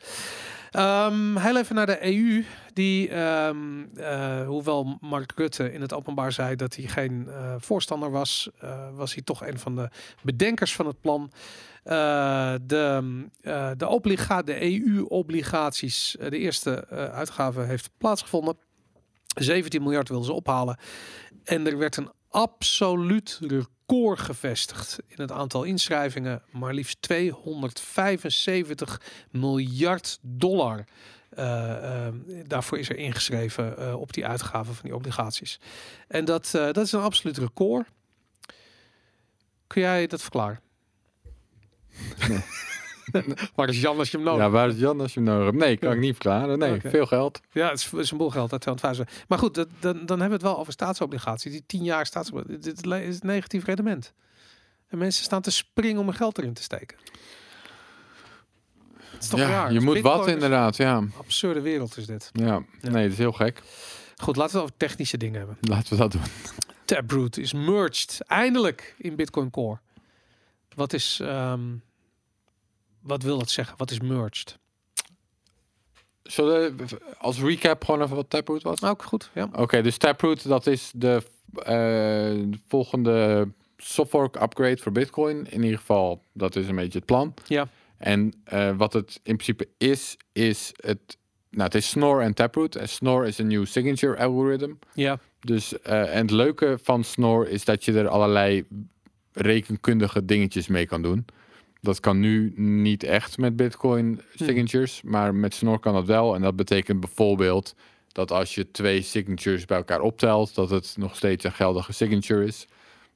[0.73, 2.45] Ehm heel even naar de EU.
[2.73, 8.11] Die, ehm, eh, hoewel Mark Rutte in het openbaar zei dat hij geen eh, voorstander
[8.11, 9.89] was, eh, was hij toch een van de
[10.23, 11.31] bedenkers van het plan.
[11.83, 13.29] De,
[13.77, 18.57] de, obliga de EU-obligaties, de eerste uitgave heeft plaatsgevonden.
[19.35, 20.79] 17 miljard wilden ze ophalen.
[21.45, 26.43] En er werd een absoluut record gevestigd in het aantal inschrijvingen.
[26.51, 30.85] Maar liefst 275 miljard dollar.
[31.31, 32.15] eh, eh,
[32.47, 35.61] daarvoor is er ingeschreven eh, op die uitgaven van die obligaties.
[36.09, 37.89] En dat, dat is een absoluut record.
[39.67, 40.61] Kun jij dat verklaren?
[43.55, 45.45] Waar is Jan als je hem nodig Ja, waar is Jan als je hem nodig
[45.47, 45.57] hebt?
[45.59, 46.59] Nee, kan ik niet verklaren.
[46.59, 47.41] Nee, veel geld.
[47.53, 49.25] Ja, het is, het is een boel geld, dat 250.
[49.29, 51.53] Maar goed, dat, dan, dan hebben we het wel over staatsobligaties.
[51.53, 52.65] Die 10 jaar staatsobligaties.
[52.65, 54.13] Dit is negatief rendement.
[54.89, 56.97] En mensen staan te springen om hun geld erin te steken.
[58.97, 59.69] Het is toch ja, raar?
[59.69, 60.77] je Dus moet Bitcoin wat inderdaad.
[60.77, 60.97] Ja.
[60.97, 62.31] Een absurde wereld is dit.
[62.33, 62.45] ja,
[62.81, 62.91] Ja.
[62.91, 63.63] nee, dat is heel gek.
[64.17, 65.57] Goed, laten we het over technische dingen hebben.
[65.61, 66.23] Laten we dat doen.
[66.85, 68.19] Taproot is merged.
[68.27, 69.79] Eindelijk in Bitcoin Core.
[70.75, 71.21] Wat is...
[71.23, 71.61] ehm,
[73.03, 73.75] wat wil dat zeggen?
[73.79, 74.59] Wat is merged?
[76.23, 76.85] Zullen we
[77.19, 78.83] als recap gewoon even wat Taproot was?
[78.83, 79.49] Ook goed, ja.
[79.53, 81.23] Oké, dus Taproot, dat is de
[81.55, 85.47] eh, volgende software upgrade voor Bitcoin.
[85.51, 87.35] In ieder geval, dat is een beetje het plan.
[87.47, 87.69] Ja.
[87.97, 91.17] En eh, wat het in principe is, is het...
[91.51, 92.75] Nou, het is Snore en Taproot.
[92.75, 94.73] En Snore is een nieuw signature algorithm.
[94.95, 98.65] Ja, Dus, eh, en het leuke van Snore is dat je er allerlei
[99.33, 101.25] rekenkundige dingetjes mee kan doen.
[101.83, 106.35] Dat kan nu niet echt met Bitcoin signatures, maar met Snore kan dat wel.
[106.35, 107.75] En dat betekent bijvoorbeeld
[108.13, 112.45] dat als je twee signatures bij elkaar optelt, dat het nog steeds een geldige signature
[112.45, 112.67] is.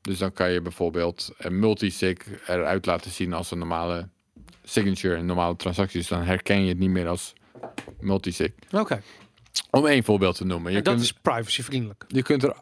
[0.00, 2.16] Dus dan kan je bijvoorbeeld een multisig
[2.48, 4.08] eruit laten zien als een normale
[4.64, 5.98] signature, een normale transactie.
[5.98, 7.32] Dus dan herken je het niet meer als
[8.00, 8.50] multisig.
[8.72, 9.02] oké.
[9.70, 10.72] Om één voorbeeld te noemen.
[10.72, 12.04] Je En dat kunt- is privacyvriendelijk.
[12.08, 12.54] je kunt er.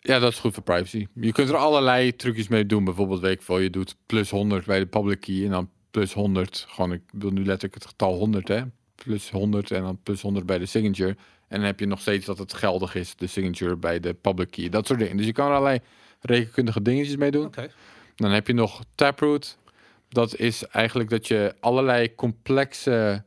[0.00, 1.06] Ja, dat is goed voor privacy.
[1.14, 2.84] Je kunt er allerlei trucjes mee doen.
[2.84, 6.12] Bijvoorbeeld, weet ik veel, je doet plus 100 bij de public key en dan plus
[6.12, 6.66] 100.
[6.68, 8.62] Gewoon, ik wil nu letterlijk het getal 100, hè?
[8.94, 11.16] Plus 100 en dan plus 100 bij de signature.
[11.48, 14.50] En dan heb je nog steeds dat het geldig is, de signature bij de public
[14.50, 14.68] key.
[14.68, 15.16] Dat soort dingen.
[15.16, 15.80] Dus je kan er allerlei
[16.20, 17.50] rekenkundige dingetjes mee doen.
[18.16, 19.58] Dan heb je nog Taproot.
[20.08, 23.24] Dat is eigenlijk dat je allerlei complexe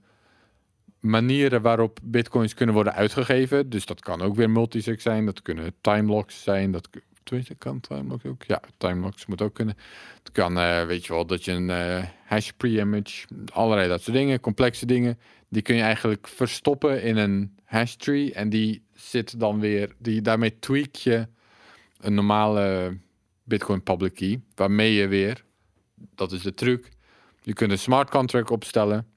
[1.03, 3.69] manieren waarop bitcoins kunnen worden uitgegeven.
[3.69, 5.25] Dus dat kan ook weer multisig zijn.
[5.25, 6.71] Dat kunnen timelocks zijn.
[6.71, 6.89] Dat
[7.23, 8.43] tenminste, kan timelocks ook.
[8.43, 9.75] Ja, timelocks moet ook kunnen.
[10.23, 14.17] Het kan, eh, weet je wel, dat je een eh, hash pre-image, allerlei dat soort
[14.17, 19.39] dingen, complexe dingen, die kun je eigenlijk verstoppen in een hash tree en die zit
[19.39, 21.27] dan weer, die daarmee tweak je
[21.99, 22.97] een normale
[23.43, 25.43] Bitcoin public key, waarmee je weer,
[26.15, 26.89] dat is de truc,
[27.41, 29.07] je kunt een smart contract opstellen.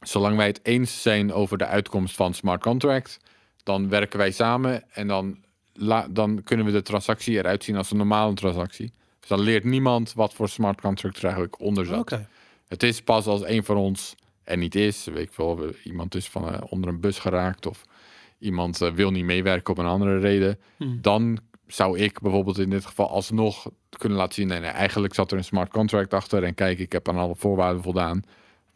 [0.00, 3.18] Zolang wij het eens zijn over de uitkomst van smart contract,
[3.62, 5.38] dan werken wij samen en dan,
[5.72, 8.92] la, dan kunnen we de transactie eruit zien als een normale transactie.
[9.20, 12.10] Dus dan leert niemand wat voor smart contract er eigenlijk onder zat.
[12.68, 16.28] Het is pas als een van ons er niet is, weet ik we- iemand is
[16.28, 17.82] van eh, onder een bus geraakt of
[18.38, 21.00] iemand eh, wil niet meewerken op een andere reden, Hm.
[21.00, 25.30] dan zou ik bijvoorbeeld in dit geval alsnog kunnen laten zien, nee, nee, eigenlijk zat
[25.30, 28.22] er een smart contract achter en kijk, ik heb aan alle voorwaarden voldaan.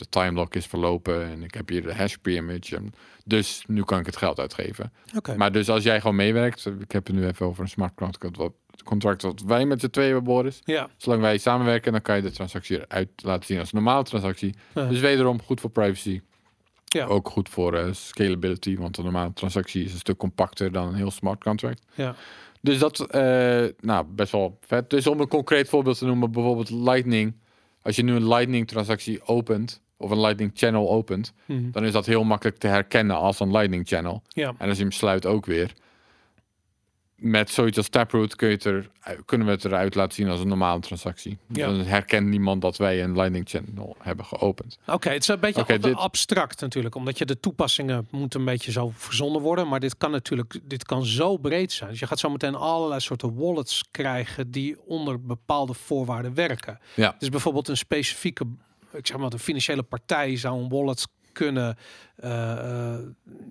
[0.00, 2.82] De timelock is verlopen en ik heb hier de hash pre-image.
[3.24, 4.92] Dus nu kan ik het geld uitgeven.
[5.16, 5.36] Oké.
[5.36, 8.36] Maar dus als jij gewoon meewerkt, ik heb het nu even over een smart contract,
[8.36, 8.52] wat,
[8.84, 10.60] contract wat wij met z'n tweeën hebben, Boris.
[10.64, 10.88] Ja.
[10.96, 14.54] Zolang wij samenwerken, dan kan je de transactie eruit laten zien als een normale transactie.
[14.72, 16.20] Dus wederom goed voor privacy.
[16.84, 17.06] Ja.
[17.06, 20.94] Ook goed voor eh, scalability, want een normale transactie is een stuk compacter dan een
[20.94, 21.82] heel smart contract.
[21.94, 22.14] Ja.
[22.60, 24.90] Dus dat, eh, nou, best wel vet.
[24.90, 27.34] Dus om een concreet voorbeeld te noemen, bijvoorbeeld Lightning.
[27.82, 31.70] Als je nu een Lightning transactie opent, of een Lightning channel opent, Hm.
[31.70, 34.22] dan is dat heel makkelijk te herkennen als een Lightning channel.
[34.28, 34.54] Ja.
[34.58, 35.72] En als je hem sluit ook weer.
[37.22, 38.90] met zoiets als Taproot kun je het er,
[39.24, 41.38] kunnen we het eruit laten zien als een normale transactie.
[41.48, 41.66] Ja.
[41.66, 44.78] Dan herkent niemand dat wij een Lightning Channel hebben geopend.
[44.86, 48.72] Oké, het is een beetje dit- abstract natuurlijk, omdat je de toepassingen moeten een beetje
[48.72, 49.68] zo verzonnen worden.
[49.68, 51.90] Maar dit kan natuurlijk, dit kan zo breed zijn.
[51.90, 56.78] Dus je gaat zo meteen allerlei soorten wallets krijgen die onder bepaalde voorwaarden werken.
[56.94, 57.14] Ja.
[57.18, 58.44] Dus bijvoorbeeld een specifieke,
[58.92, 61.76] ik zeg maar, een financiële partij zou een wallet kunnen,
[62.16, 63.00] eh, eh,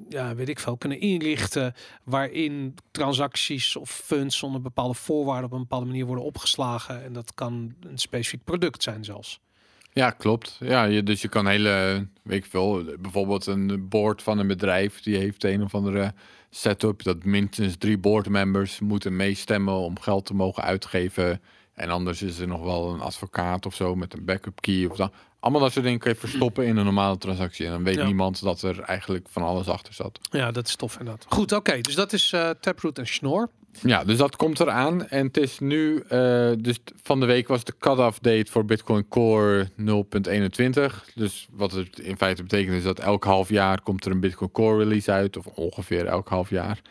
[0.10, 1.74] ja, weet ik veel, kunnen inrichten
[2.04, 7.04] waarin transacties of funds onder bepaalde voorwaarden op een bepaalde manier worden opgeslagen.
[7.04, 9.40] En dat kan een specifiek product zijn zelfs.
[9.94, 10.58] Ja, klopt.
[10.60, 15.02] Ja, je, dus je kan hele, weet ik veel, bijvoorbeeld een board van een bedrijf
[15.02, 16.14] die heeft een of andere
[16.50, 21.42] setup dat minstens drie boardmembers moeten meestemmen om geld te mogen uitgeven.
[21.74, 24.98] En anders is er nog wel een advocaat of zo met een backup key of
[24.98, 25.12] dan.
[25.40, 27.66] Allemaal dat soort dingen kun je verstoppen in een normale transactie.
[27.66, 28.06] En dan weet Ja.
[28.06, 30.20] niemand dat er eigenlijk van alles achter zat.
[30.32, 31.26] Ja, dat is tof inderdaad.
[31.30, 31.82] Goed, oké.
[31.82, 33.50] dus dat is eh Taproot en Schnorr.
[33.82, 35.08] Ja, dus dat komt eraan.
[35.08, 39.08] En het is nu, eh, dus van de week was de cut-off date voor Bitcoin
[39.08, 41.06] Core 0.21.
[41.16, 44.52] Dus wat het in feite betekent is dat elk half jaar komt er een Bitcoin
[44.52, 45.38] Core release uit.
[45.38, 46.82] Of ongeveer elk half jaar.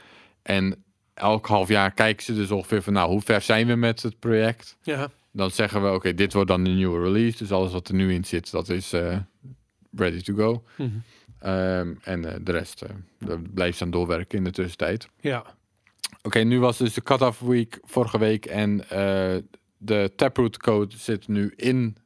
[0.42, 0.84] En
[1.14, 4.18] elk half jaar kijken ze dus ongeveer van, nou, hoe ver zijn we met het
[4.18, 4.76] project?
[4.82, 7.38] Ja, Dan zeggen we, oké, dit wordt dan de nieuwe release.
[7.38, 9.18] Dus alles wat er nu in zit, dat is eh,
[9.96, 10.64] ready to go.
[10.76, 10.88] Mhm.
[11.38, 12.84] Ehm, en eh, de rest,
[13.18, 15.08] daar blijft aan doorwerken in de tussentijd.
[15.20, 15.56] ja.
[16.22, 18.76] Oké, nu was dus de cut-off week vorige week en
[19.78, 21.96] de Taproot code zit nu in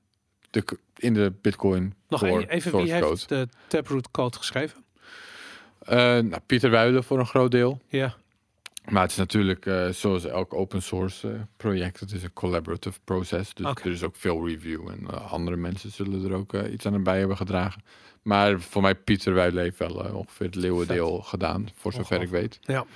[0.50, 0.64] de,
[0.96, 3.20] in de Bitcoin Nog Core e- even, wie heeft code.
[3.26, 4.84] de Taproot code geschreven?
[5.86, 7.80] Nou, Pieter Wuilen voor een groot deel.
[7.88, 8.16] Ja,
[8.90, 12.98] Maar het is natuurlijk eh, zoals elk open source eh, project, het is een collaborative
[13.04, 13.54] process.
[13.54, 17.02] Dus er is ook veel review en eh, andere mensen zullen er ook iets aan
[17.02, 17.82] bij hebben gedragen.
[18.22, 22.58] Maar voor mij Pieter heeft wel ongeveer het leeuwendeel gedaan, voor zover ik weet.
[22.62, 22.86] ja.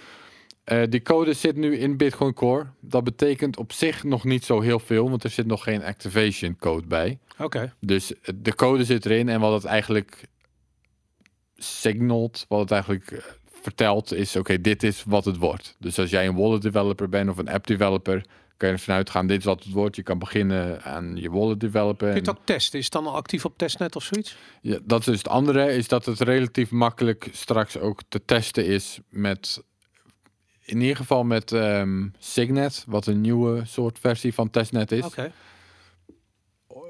[0.89, 2.67] Die code zit nu in Bitcoin Core.
[2.81, 6.57] Dat betekent op zich nog niet zo heel veel, want er zit nog geen activation
[6.57, 7.19] code bij.
[7.39, 7.75] Oké.
[7.81, 10.29] Dus de code zit erin en wat het eigenlijk
[11.57, 15.77] signalt, wat het eigenlijk vertelt, is oké, dit is wat het wordt.
[15.79, 18.25] Dus als jij een wallet developer bent of een app developer,
[18.57, 19.97] kan je ervan uitgaan, dit is wat het wordt.
[19.97, 22.07] Je kan beginnen aan je wallet developen.
[22.07, 22.79] Kun je het ook testen?
[22.79, 24.37] Is het dan al actief op testnet of zoiets?
[24.61, 28.67] ja, dat is dus het andere, is dat het relatief makkelijk straks ook te testen
[28.67, 29.63] is met,
[30.61, 35.05] in ieder geval met ehm, Signet, wat een nieuwe soort versie van testnet is.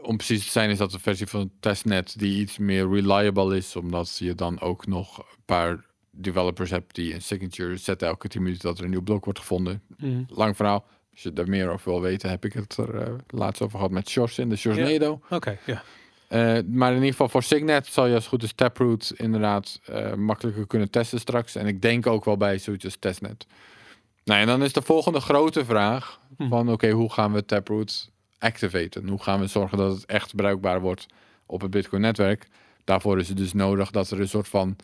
[0.03, 3.77] Om precies te zijn is dat een versie van testnet die iets meer reliable is,
[3.77, 5.86] omdat je dan ook nog een paar
[6.17, 9.39] developers hebt die een signature zetten elke 10 minuten dat er een nieuw blok wordt
[9.39, 9.83] gevonden.
[9.97, 10.23] Mhm.
[10.29, 10.87] Lang verhaal.
[11.13, 13.93] Als je er meer over wil weten, heb ik het er eh, laatst over gehad
[13.93, 15.21] met Sjors in de Sjorsnado.
[15.31, 15.83] Oké, ja.
[16.29, 20.15] Eh, maar in ieder geval voor Signet zal je als goed is Taproot inderdaad eh,
[20.15, 21.55] makkelijker kunnen testen straks.
[21.55, 23.47] En ik denk ook wel bij zoiets als testnet.
[24.25, 26.49] Nou, en dan is de volgende grote vraag Hm.
[26.49, 29.09] van oké, hoe gaan we Taproot activaten?
[29.09, 31.07] Hoe gaan we zorgen dat het echt bruikbaar wordt
[31.47, 32.49] op het Bitcoin netwerk?
[32.85, 34.77] Daarvoor is het dus nodig dat er een soort van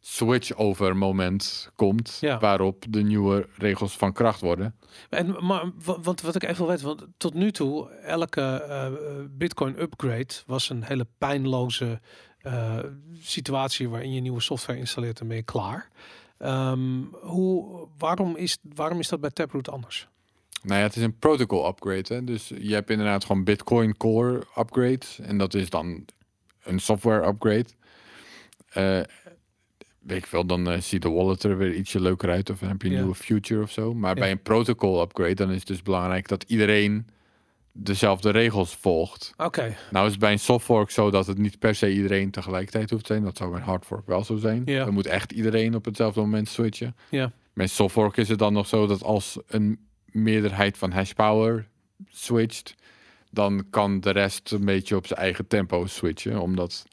[0.00, 2.38] switch-over moment komt Ja.
[2.38, 4.74] waarop de nieuwe regels van kracht worden.
[5.10, 8.92] En, maar, wa- want wat ik even wil weten, want tot nu toe, elke eh,
[9.30, 12.00] Bitcoin upgrade was een hele pijnloze
[12.38, 12.78] eh,
[13.20, 15.88] situatie waarin je nieuwe software installeert en ben je klaar.
[16.38, 20.08] Ehm, hoe, waarom, is, waarom is dat bij Taproot anders?
[20.62, 22.14] Nou ja, het is een protocol upgrade.
[22.14, 22.24] Hè?
[22.24, 25.18] Dus je hebt inderdaad gewoon Bitcoin Core upgrades.
[25.18, 26.04] En dat is dan
[26.62, 27.64] een software upgrade.
[28.70, 29.00] Eh,
[30.00, 32.50] weet ik veel, dan eh, ziet de wallet er weer ietsje leuker uit.
[32.50, 33.00] Of dan heb je een Ja.
[33.00, 33.94] nieuwe future of zo.
[33.94, 34.20] Maar Ja.
[34.20, 37.06] bij een protocol upgrade, dan is het dus belangrijk dat iedereen
[37.72, 39.32] dezelfde regels volgt.
[39.36, 42.90] Oké, Nou is het bij een softfork zo dat het niet per se iedereen tegelijkertijd
[42.90, 43.24] hoeft te zijn.
[43.24, 44.62] Dat zou bij een hardfork wel zo zijn.
[44.64, 44.84] Ja.
[44.84, 46.96] Dan moet echt iedereen op hetzelfde moment switchen.
[47.10, 47.32] Ja.
[47.54, 51.68] Bij een softfork is het dan nog zo dat als een meerderheid van hashpower
[52.08, 52.74] switcht,
[53.30, 56.40] dan kan de rest een beetje op zijn eigen tempo switchen.
[56.40, 56.86] Omdat,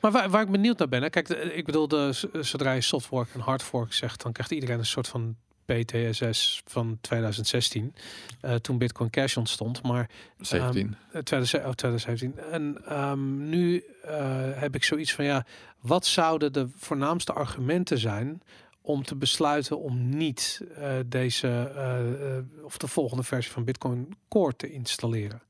[0.00, 3.28] maar waar, waar ik benieuwd naar ben, hè, kijk, ik bedoel, de, zodra je softfork
[3.34, 7.94] en hardfork zegt, dan krijgt iedereen een soort van PTSS van 2016,
[8.40, 9.82] eh, toen Bitcoin Cash ontstond.
[9.82, 10.96] Maar 17.
[11.12, 12.38] Eh, 2000 oh, 2017.
[12.50, 14.16] En ehm, nu eh,
[14.54, 15.46] heb ik zoiets van ja,
[15.80, 18.42] wat zouden de voornaamste argumenten zijn
[18.84, 24.08] om te besluiten om niet eh, deze eh, eh, of de volgende versie van Bitcoin
[24.28, 25.42] Core te installeren?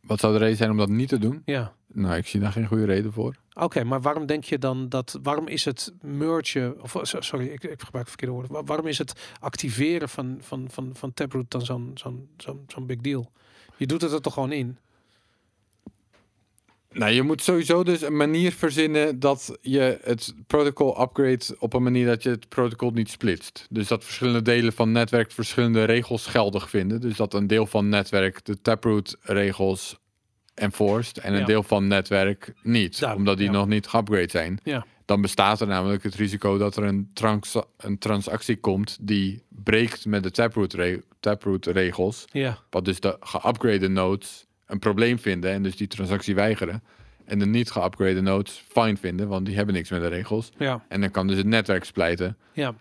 [0.00, 1.42] Wat zou de reden zijn om dat niet te doen?
[1.44, 1.72] Ja.
[1.94, 3.34] Nou, ik zie daar geen goede reden voor.
[3.54, 7.64] Oké, maar waarom denk je dan dat, waarom is het merge, of so- sorry, ik,
[7.64, 11.62] ik gebruik verkeerde woorden, Waar- waarom is het activeren van, van, van, van Taproot dan
[11.64, 13.30] zo'n zo'n zo'n zo'n big deal?
[13.76, 14.78] Je doet het er toch gewoon in?
[16.92, 21.82] Nou, je moet sowieso dus een manier verzinnen dat je het protocol upgrade op een
[21.82, 23.66] manier dat je het protocol niet splitst.
[23.70, 27.00] Dus dat verschillende delen van netwerk verschillende regels geldig vinden.
[27.00, 30.00] Dus dat een deel van netwerk de taproot regels
[30.54, 31.44] enforced en een Ja.
[31.46, 33.52] deel van netwerk niet, omdat die ja.
[33.52, 34.58] nog niet geupgrade zijn.
[34.62, 34.86] Ja.
[35.04, 37.12] Dan bestaat er namelijk het risico dat er een,
[37.76, 42.24] een transactie komt die breekt met de taproot, re- taproot regels.
[42.32, 46.82] Ja, Wat dus de geupgrade nodes een probleem vinden en dus die transactie weigeren.
[47.24, 50.52] En de niet geupgrade nodes fine vinden, want die hebben niks met de regels.
[50.58, 52.36] ja, En dan kan dus het netwerk splijten.
[52.52, 52.74] ja.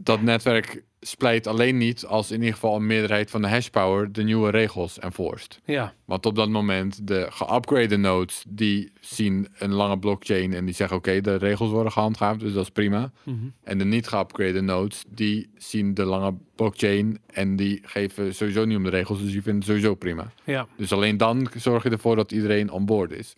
[0.00, 4.22] Dat netwerk splijt alleen niet als in ieder geval een meerderheid van de hashpower de
[4.22, 5.60] nieuwe regels enforced.
[5.64, 10.74] Ja, Want op dat moment de geupgrade nodes die zien een lange blockchain en die
[10.74, 13.12] zeggen oké, de regels worden gehandhaafd, dus dat is prima.
[13.22, 13.36] mhm.
[13.62, 18.76] En de niet geupgrade nodes, die zien de lange blockchain en die geven sowieso niet
[18.76, 20.32] om de regels, dus die vinden het sowieso prima.
[20.44, 23.34] ja, Dus alleen dan zorg je ervoor dat iedereen on board is.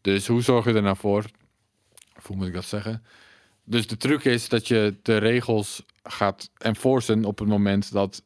[0.00, 1.24] Dus hoe zorg je er nou voor?
[2.16, 3.02] Of hoe moet ik dat zeggen?
[3.70, 8.22] Dus de truc is dat je de regels gaat enforcen op het moment dat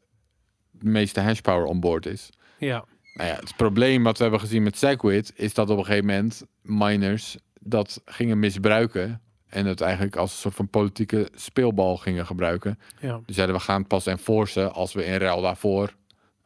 [0.71, 2.31] de meeste hashpower on board is.
[2.59, 2.85] ja,
[3.15, 6.07] Nou ja, het probleem wat we hebben gezien met Segwit is dat op een gegeven
[6.07, 12.27] moment miners dat gingen misbruiken en het eigenlijk als een soort van politieke speelbal gingen
[12.27, 12.79] gebruiken.
[13.01, 13.21] ja.
[13.27, 15.95] Dus zeiden we gaan het pas enforcen als we in ruil daarvoor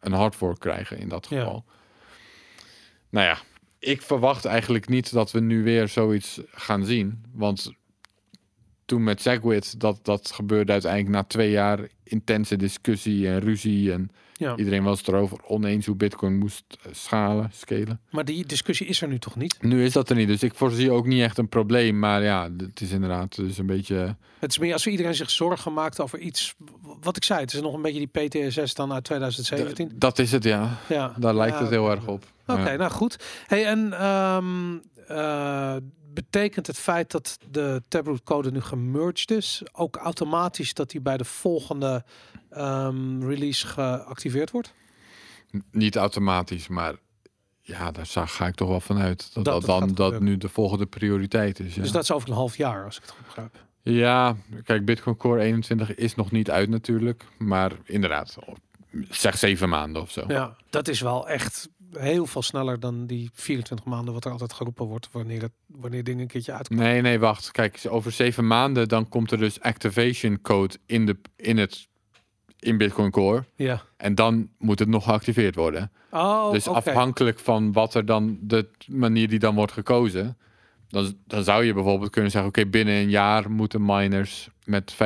[0.01, 1.39] een hardfork krijgen in dat Ja.
[1.39, 1.65] geval.
[3.11, 3.39] Nou ja,
[3.79, 7.25] ik verwacht eigenlijk niet dat we nu weer zoiets gaan zien.
[7.33, 7.73] Want
[8.89, 13.93] toen met Segwit, dat, dat gebeurde uiteindelijk na twee jaar intense discussie en ruzie.
[13.93, 14.57] En ja.
[14.57, 18.01] iedereen was het erover oneens hoe Bitcoin moest eh, schalen, scalen.
[18.11, 19.63] Maar die discussie is er nu toch niet?
[19.63, 21.99] Nu is dat er niet, dus ik voorzie ook niet echt een probleem.
[21.99, 24.17] Maar ja, het is inderdaad dus een beetje...
[24.39, 26.55] Het is meer als iedereen zich zorgen maakt over iets.
[27.01, 29.93] Wat ik zei, het is nog een beetje die PTSS dan uit 2017.
[29.95, 30.79] Dat is het, ja.
[30.89, 32.25] Ja, Daar lijkt Ja, het heel erg op.
[32.47, 33.17] Oké, nou goed.
[33.47, 34.79] Hey, en ehm,
[35.09, 35.77] eh,
[36.13, 41.17] betekent het feit dat de Taproot code nu gemerged is, ook automatisch dat die bij
[41.17, 42.05] de volgende
[42.51, 44.75] ehm, release geactiveerd wordt?
[45.57, 46.95] N- Niet automatisch, maar
[47.61, 49.35] ja, daar ga ik toch wel vanuit.
[49.35, 51.75] Dat Dat dan dat nu de volgende prioriteit is.
[51.75, 51.83] Ja.
[51.83, 53.65] Dus dat is over een half jaar, als ik het goed begrijp.
[53.83, 57.25] ja, kijk, Bitcoin Core 21 is nog niet uit natuurlijk.
[57.39, 58.37] Maar inderdaad,
[59.11, 60.25] zeg zeven maanden of zo.
[60.29, 64.53] Ja, dat is wel echt heel veel sneller dan die 24 maanden wat er altijd
[64.53, 66.85] geroepen wordt wanneer, het, wanneer dingen een keertje uitkomen.
[66.85, 67.51] Nee, nee, wacht.
[67.51, 71.89] Kijk, over zeven maanden dan komt er dus activation code in, de, in, het,
[72.59, 73.45] in Bitcoin Core.
[73.55, 73.83] Ja.
[73.97, 75.93] En dan moet het nog geactiveerd worden.
[76.11, 80.37] Oh, dus afhankelijk van wat er dan, de manier die dan wordt gekozen,
[80.89, 84.97] dan, dan zou je bijvoorbeeld kunnen zeggen, oké, binnen een jaar moeten miners met 95%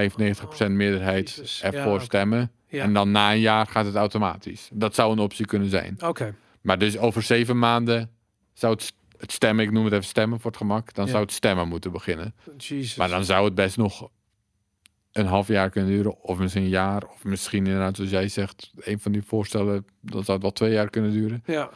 [0.71, 2.51] meerderheid Oh, ervoor Ja, stemmen.
[2.67, 2.83] Ja.
[2.83, 4.69] En dan na een jaar gaat het automatisch.
[4.73, 5.97] Dat zou een optie kunnen zijn.
[6.01, 8.11] Oké, Maar dus over zeven maanden
[8.53, 11.11] zou het, het stemmen, ik noem het even stemmen voor het gemak, dan Ja.
[11.11, 12.35] zou het stemmen moeten beginnen.
[12.57, 12.95] Jezus.
[12.95, 14.09] Maar dan zou het best nog
[15.13, 18.71] een half jaar kunnen duren, of misschien een jaar, of misschien inderdaad, zoals jij zegt,
[18.77, 21.43] een van die voorstellen, dan zou het wel twee jaar kunnen duren.
[21.47, 21.71] Ja.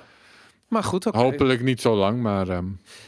[0.68, 1.04] Maar goed.
[1.04, 2.66] Hopelijk niet zo lang, maar ehm,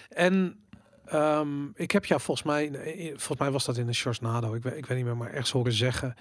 [0.08, 0.58] En
[1.04, 2.70] ehm, ik heb jou volgens mij,
[3.08, 5.30] volgens mij was dat in de Shores Nado, ik weet, ik weet niet meer, maar
[5.30, 6.14] ergens horen zeggen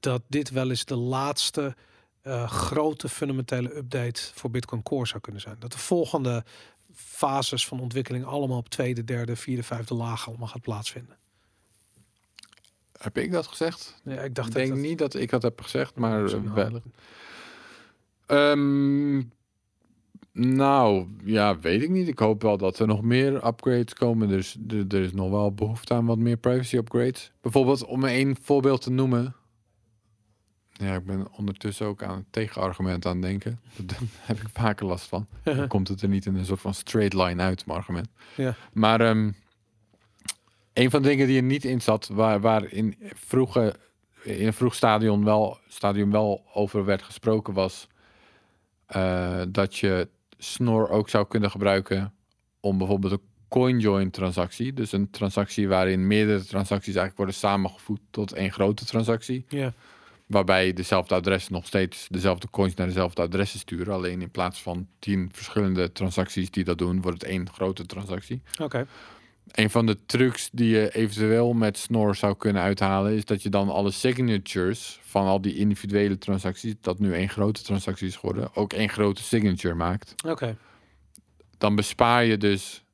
[0.00, 1.76] dat dit wel eens de laatste
[2.22, 5.56] eh, grote fundamentele update voor Bitcoin Core zou kunnen zijn.
[5.58, 6.44] Dat de volgende
[6.94, 11.16] fases van ontwikkeling allemaal op tweede, derde, vierde, vijfde laag allemaal gaat plaatsvinden.
[12.98, 14.00] heb ik dat gezegd?
[14.04, 16.50] Ja, ik dacht Ik denk dat- niet dat ik dat heb gezegd, maar eh, nou,
[16.54, 16.82] wel.
[18.26, 19.22] Ehm,
[20.32, 22.08] nou, ja, weet ik niet.
[22.08, 24.28] Ik hoop wel dat er nog meer upgrades komen.
[24.28, 27.32] Dus er, er is nog wel behoefte aan wat meer privacy upgrades.
[27.40, 29.34] Bijvoorbeeld, om één voorbeeld te noemen.
[30.80, 33.60] Ja, ik ben ondertussen ook aan het tegenargument aan het denken.
[33.76, 33.98] Daar
[34.30, 35.26] heb ik vaker last van.
[35.42, 38.08] Dan komt het er niet in een soort van straight line uit, mijn argument.
[38.36, 38.54] Ja.
[38.72, 39.30] Maar ehm,
[40.72, 43.74] een van de dingen die er niet in zat, waar, waar in, vroege,
[44.22, 47.88] in een vroeg stadion wel, stadium wel over werd gesproken, was
[48.86, 50.08] eh, dat je
[50.38, 52.12] Snor ook zou kunnen gebruiken
[52.60, 58.32] om bijvoorbeeld een CoinJoin transactie, dus een transactie waarin meerdere transacties eigenlijk worden samengevoegd tot
[58.32, 59.72] één grote transactie, Ja,
[60.30, 64.88] waarbij dezelfde adressen nog steeds dezelfde coins naar dezelfde adressen sturen, alleen in plaats van
[64.98, 68.42] tien verschillende transacties die dat doen, wordt het één grote transactie.
[68.60, 68.86] oké.
[69.50, 73.48] Een van de trucs die je eventueel met Snor zou kunnen uithalen, is dat je
[73.48, 78.54] dan alle signatures van al die individuele transacties, dat nu één grote transactie is geworden,
[78.54, 80.14] ook één grote signature maakt.
[80.26, 80.56] Oké.
[81.58, 82.84] Dan bespaar je dus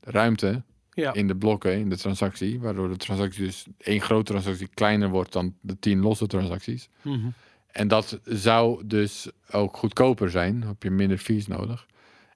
[0.00, 0.62] ruimte
[1.02, 1.12] Ja.
[1.12, 5.32] in de blokken, in de transactie, waardoor de transactie dus één grote transactie kleiner wordt
[5.32, 6.88] dan de tien losse transacties.
[7.02, 7.28] Mhm.
[7.72, 10.60] En dat zou dus ook goedkoper zijn.
[10.60, 11.86] Dan heb je minder fees nodig.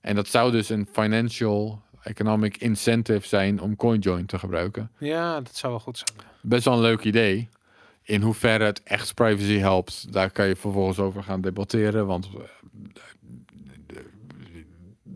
[0.00, 4.90] En dat zou dus een financial economic incentive zijn om CoinJoin te gebruiken.
[4.98, 6.28] Ja, dat zou wel goed zijn.
[6.40, 7.48] Best wel een leuk idee.
[8.02, 12.06] In hoeverre het echt privacy helpt, daar kan je vervolgens over gaan debatteren.
[12.06, 12.40] Want eh,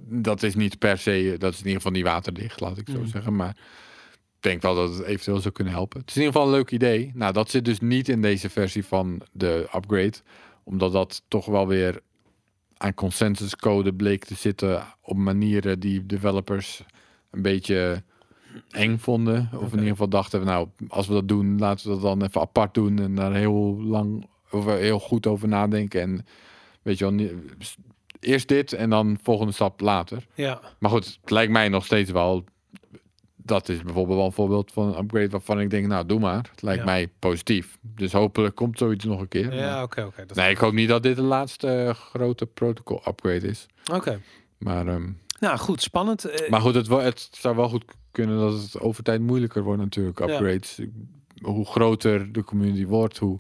[0.09, 2.99] dat is niet per se, dat is in ieder geval niet waterdicht, laat ik zo
[2.99, 3.07] Mm.
[3.07, 3.37] zeggen.
[3.37, 3.57] Maar
[4.37, 6.01] ik denk wel dat het eventueel zou kunnen helpen.
[6.01, 7.11] Het is in ieder geval een leuk idee.
[7.15, 10.15] Nou, dat zit dus niet in deze versie van de upgrade.
[10.65, 12.01] Omdat dat toch wel weer
[12.77, 16.83] aan consensuscode bleek te zitten op manieren die developers
[17.31, 18.03] een beetje
[18.71, 19.49] eng vonden.
[19.55, 22.23] Of in ieder geval dachten, we, nou, als we dat doen, laten we dat dan
[22.23, 26.01] even apart doen en daar heel lang of heel goed over nadenken.
[26.01, 26.27] En
[26.83, 27.33] weet je wel, niet-
[28.21, 30.27] eerst dit en dan volgende stap later.
[30.35, 32.45] Ja, Maar goed, het lijkt mij nog steeds wel.
[33.37, 36.49] Dat is bijvoorbeeld wel een voorbeeld van een upgrade waarvan ik denk, nou doe maar.
[36.51, 36.85] Het lijkt Ja.
[36.85, 37.79] mij positief.
[37.83, 39.55] Dus hopelijk komt zoiets nog een keer.
[39.55, 40.25] ja oké, oké.
[40.35, 43.67] Nee, ik hoop niet dat dit de laatste eh, grote protocol upgrade is.
[43.93, 44.21] Oké.
[44.59, 45.11] Maar, ehm,
[45.41, 46.25] Nou, goed, spannend.
[46.25, 49.81] Eh, maar goed, het, het zou wel goed kunnen dat het over tijd moeilijker wordt
[49.81, 50.25] natuurlijk, Ja.
[50.27, 50.81] upgrades.
[51.43, 53.39] Hoe groter de community wordt, hoe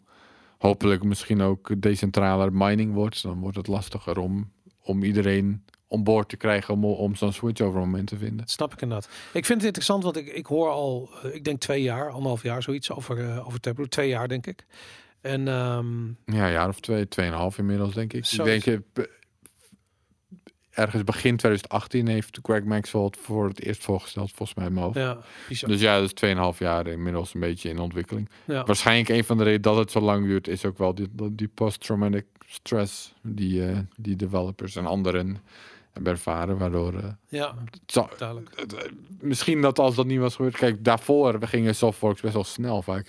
[0.58, 4.50] hopelijk misschien ook decentraler mining wordt, dan wordt het lastiger om,
[4.86, 8.48] om iedereen on board te krijgen om, om zo'n switchover moment te vinden.
[8.48, 9.08] Snap ik inderdaad.
[9.32, 12.42] Ik vind het interessant, want ik, ik hoor al, eh, ik denk twee jaar, anderhalf
[12.42, 13.90] jaar zoiets over, eh over Taproot.
[13.90, 14.66] Twee jaar, denk ik.
[15.20, 18.24] En ehm, Ja, een jaar of twee, tweeënhalf inmiddels, denk ik.
[18.24, 19.04] Zo Ik denk, eh,
[20.70, 24.84] ergens begin 2018 heeft Greg Maxwell het voor het eerst voorgesteld, volgens mij in mijn
[24.84, 24.98] hoofd.
[24.98, 25.18] ja,
[25.48, 25.68] bizar.
[25.68, 28.28] Dus ja, is 2,5 jaar inmiddels een beetje in ontwikkeling.
[28.44, 28.64] ja.
[28.64, 31.48] Waarschijnlijk een van de redenen dat het zo lang duurt, is ook wel die, die
[31.48, 35.38] post-traumatic stress die, eh, die developers en anderen
[35.92, 36.58] hebben ervaren.
[36.58, 37.54] Waardoor eh, ja,
[38.54, 38.90] het, eh,
[39.20, 40.56] misschien dat als dat niet was gebeurd.
[40.56, 43.06] Kijk, daarvoor we gingen softworks best wel snel vaak.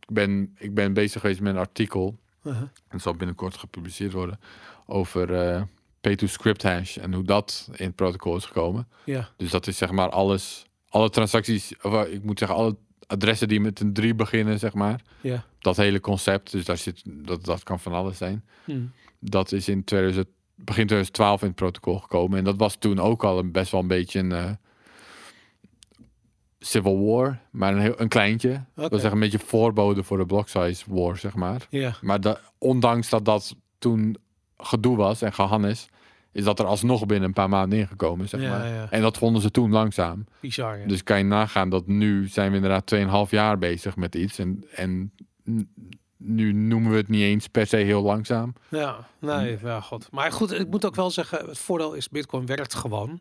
[0.00, 2.18] Ik ben, ik ben bezig geweest met een artikel.
[2.42, 2.62] Uh-huh.
[2.62, 4.40] En het zal binnenkort gepubliceerd worden.
[4.86, 5.62] Over eh
[6.08, 8.88] P2Script hash en hoe dat in het protocol is gekomen.
[9.04, 12.76] Ja, Dus dat is zeg maar alles, alle transacties, of ik moet zeggen, alle
[13.06, 15.00] adressen die met een 3 beginnen, zeg maar.
[15.20, 15.44] ja.
[15.58, 18.44] Dat hele concept, dus daar zit, dat, dat kan van alles zijn.
[18.64, 18.80] Hm.
[19.18, 22.38] Dat is in 2000, begin 2012 in het protocol gekomen.
[22.38, 24.50] En dat was toen ook al een, best wel een beetje een eh,
[26.58, 28.64] civil war, maar een, heel, een kleintje.
[28.74, 31.66] Dat wil zeggen een beetje voorbode voor de block size war, zeg maar.
[31.70, 34.16] Ja, Maar da- ondanks dat dat toen
[34.56, 35.88] gedoe was en gehannes,
[36.34, 38.66] is dat er alsnog binnen een paar maanden ingekomen, zeg maar.
[38.66, 38.90] ja.
[38.90, 40.26] En dat vonden ze toen langzaam.
[40.40, 40.78] bizar.
[40.78, 40.86] Ja.
[40.86, 42.94] Dus kan je nagaan dat nu zijn we inderdaad
[43.26, 44.38] 2,5 jaar bezig met iets.
[44.38, 45.12] En, en
[46.16, 48.54] nu noemen we het niet eens per se heel langzaam.
[48.68, 50.08] Ja, nee, ja, god.
[50.10, 53.20] Maar goed, ik moet ook wel zeggen, het voordeel is Bitcoin werkt gewoon.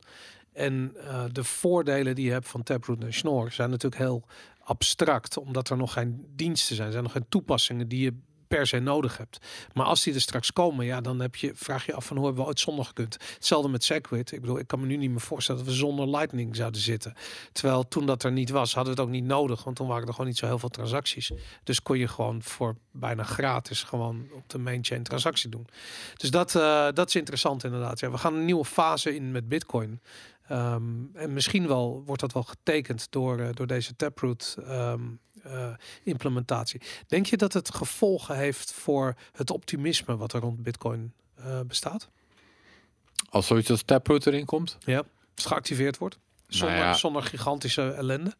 [0.53, 4.23] En eh, de voordelen die je hebt van Taproot en Schnorr zijn natuurlijk heel
[4.63, 8.13] abstract, omdat er nog geen diensten zijn, er zijn nog geen toepassingen die je
[8.53, 9.37] per se nodig hebt.
[9.73, 12.25] Maar als die er straks komen, ja, dan heb je, vraag je af van hoe
[12.25, 13.17] hebben we ooit zonder gekund.
[13.33, 14.31] Hetzelfde met Segwit.
[14.31, 17.13] Ik bedoel, ik kan me nu niet meer voorstellen dat we zonder Lightning zouden zitten.
[17.51, 20.07] Terwijl toen dat er niet was, hadden we het ook niet nodig, want toen waren
[20.07, 21.31] er gewoon niet zo heel veel transacties.
[21.63, 25.67] Dus kon je gewoon voor bijna gratis gewoon op de main chain transactie doen.
[26.17, 27.99] Dus dat, eh, dat is interessant inderdaad.
[27.99, 30.01] Ja, we gaan een nieuwe fase in met Bitcoin.
[30.47, 30.83] Ehm,
[31.13, 35.01] en misschien wel wordt dat wel getekend door, eh, door deze Taproot ehm,
[35.32, 35.32] eh,
[36.03, 36.81] implementatie.
[37.07, 42.09] Denk je dat het gevolgen heeft voor het optimisme wat er rond Bitcoin eh, bestaat?
[43.29, 44.77] Als zoiets als Taproot erin komt.
[44.85, 44.97] Ja.
[44.97, 46.19] Als het geactiveerd wordt?
[46.47, 46.93] Zonder, ja.
[46.93, 48.35] zonder gigantische ellende?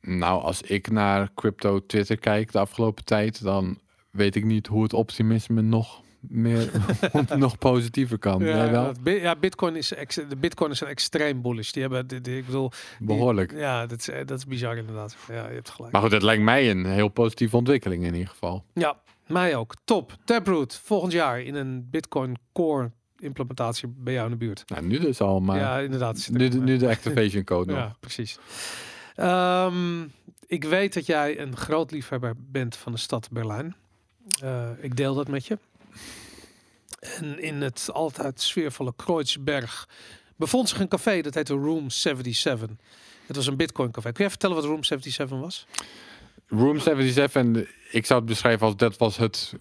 [0.00, 3.80] Nou, als ik naar crypto Twitter kijk de afgelopen tijd, dan
[4.10, 6.70] weet ik niet hoe het optimisme nog meer
[7.36, 8.44] nog positiever kan.
[8.44, 8.92] Jij wel?
[9.02, 11.70] dat ja, Bitcoin is ex- de Bitcoin is een extreem bullish.
[11.70, 13.52] Die hebben, die, die- ik bedoel, die- Behoorlijk.
[13.52, 15.16] ja, dat is, eh, dat is bizar inderdaad.
[15.28, 15.92] Ja, je hebt gelijk.
[15.92, 18.64] Maar goed, het lijkt mij een heel positieve ontwikkeling in ieder geval.
[18.74, 18.96] Ja,
[19.26, 19.74] mij ook.
[19.84, 20.16] Top.
[20.24, 24.62] Taproot volgend jaar in een Bitcoin Core implementatie bij jou in de buurt.
[24.66, 26.28] Nou, nu dus al, maar ja, inderdaad.
[26.32, 27.78] nu, de, nu de activation code nog.
[27.80, 28.38] Ja, precies.
[29.14, 30.02] Ehm,
[30.46, 33.74] ik weet dat jij een groot liefhebber bent van de stad Berlijn.
[34.42, 35.58] Eh, ik deel dat met je.
[37.00, 39.88] En in het altijd sfeervolle Kreuzberg
[40.36, 42.70] bevond zich een café dat heette Room 77.
[43.26, 44.12] Het was een Bitcoin café.
[44.12, 45.66] Kun je vertellen wat Room 77 was?
[46.46, 49.52] Room 77, ik zou het beschrijven als dat was het,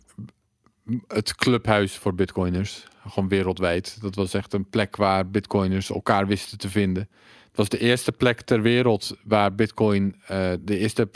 [1.07, 2.83] het clubhuis voor bitcoiners.
[3.07, 4.01] Gewoon wereldwijd.
[4.01, 7.09] Dat was echt een plek waar bitcoiners elkaar wisten te vinden.
[7.47, 11.09] Het was de eerste plek ter wereld waar bitcoin, eh, de eerste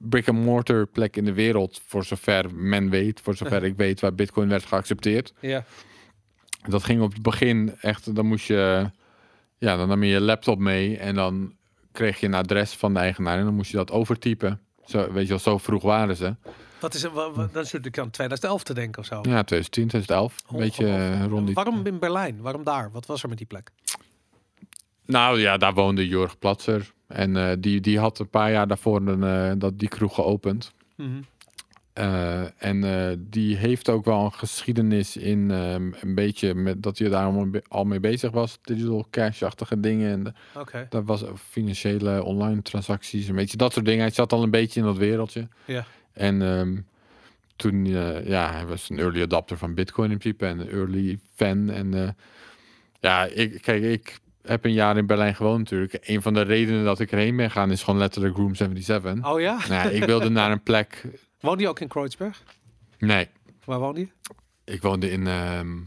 [0.00, 4.48] brick-and-mortar plek in de wereld, voor zover men weet, voor zover ik weet, waar bitcoin
[4.48, 5.32] werd geaccepteerd.
[5.40, 5.64] Ja.
[6.68, 8.90] Dat ging op het begin echt, dan moest je,
[9.58, 11.54] ja, dan nam je je laptop mee en dan
[11.92, 14.60] kreeg je een adres van de eigenaar en dan moest je dat overtypen.
[14.84, 16.36] Zo, weet je wel, zo vroeg waren ze.
[16.80, 17.06] Wat is
[17.52, 19.14] Dan zit ik aan 2011 te denken of zo.
[19.14, 20.36] Ja, 2010, 2011.
[20.48, 21.54] Een beetje eh, rond die...
[21.54, 22.40] Waarom in Berlijn?
[22.40, 22.90] Waarom daar?
[22.90, 23.70] Wat was er met die plek?
[25.06, 26.92] Nou ja, daar woonde Jorg Platzer.
[27.10, 30.72] En eh, die, die had een paar jaar daarvoor een, eh, dat, die kroeg geopend.
[30.96, 31.08] Mhm.
[31.92, 37.08] Eh, en die heeft ook wel een geschiedenis in ehm, een beetje met dat hij
[37.08, 37.32] daar
[37.68, 38.58] al mee- bezig was.
[38.62, 40.10] Digital cash-achtige dingen.
[40.10, 43.28] En Oké, dat was financiële online transacties.
[43.28, 44.00] Een beetje dat soort dingen.
[44.00, 45.48] Hij zat al een beetje in dat wereldje.
[46.12, 46.76] En ehm,
[47.56, 47.86] toen,
[48.24, 51.70] ja, hij was een early adapter van Bitcoin in principe en een early fan.
[51.70, 52.16] En
[53.00, 55.98] ja, ik, kijk, ik heb een jaar in Berlijn gewoond natuurlijk.
[56.00, 59.26] Een van de redenen dat ik erheen ben gaan is gewoon letterlijk Room 77.
[59.26, 59.58] Oh ja?
[59.68, 61.06] Nou, ik wilde naar een plek.
[61.40, 62.42] Woonde je ook in Kreuzberg?
[62.98, 63.28] Nee,
[63.64, 64.08] Waar woonde je?
[64.64, 65.78] ik woonde in ehm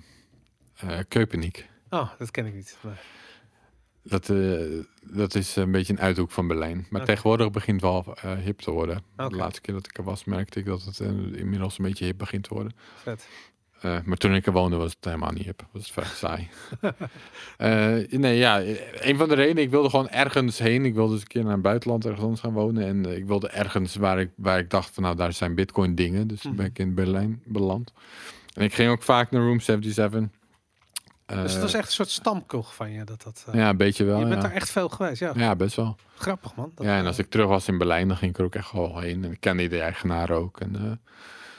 [0.75, 1.69] eh, Köpenick.
[1.89, 2.77] Oh, dat ken ik niet.
[2.81, 2.93] Nee.
[4.03, 6.87] Dat, eh, dat is een beetje een uithoek van Berlijn.
[6.89, 9.03] Maar tegenwoordig begint het wel eh, hip te worden.
[9.15, 12.17] De laatste keer dat ik er was, merkte ik dat het inmiddels een beetje hip
[12.17, 12.73] begint te worden.
[12.95, 13.27] Vet.
[13.83, 15.65] Eh, maar toen ik er woonde was het helemaal niet hip.
[15.71, 16.47] Was het vrij saai.
[17.57, 18.61] Eh, nee, ja,
[18.93, 20.85] een van de redenen, ik wilde gewoon ergens heen.
[20.85, 22.85] Ik wilde eens een keer naar het buitenland ergens anders gaan wonen.
[22.85, 25.95] En eh, ik wilde ergens waar ik, waar ik dacht van nou, daar zijn bitcoin
[25.95, 26.27] dingen.
[26.27, 27.93] Dus toen ben ik in Berlijn beland.
[28.53, 30.29] En ik ging ook vaak naar Room 77.
[31.25, 33.03] Eh, Dus het was echt een soort stamkroeg van je.
[33.03, 34.19] Dat, dat, eh, Ja, een beetje wel.
[34.19, 34.47] je bent ja.
[34.47, 35.31] daar echt veel geweest, ja.
[35.35, 35.95] ja, best wel.
[36.15, 36.71] Grappig man.
[36.75, 38.55] Dat, ja, en eh, als ik terug was in Berlijn, dan ging ik er ook
[38.55, 39.23] echt wel heen.
[39.23, 40.59] En ik kende de eigenaar ook.
[40.59, 41.11] En, eh,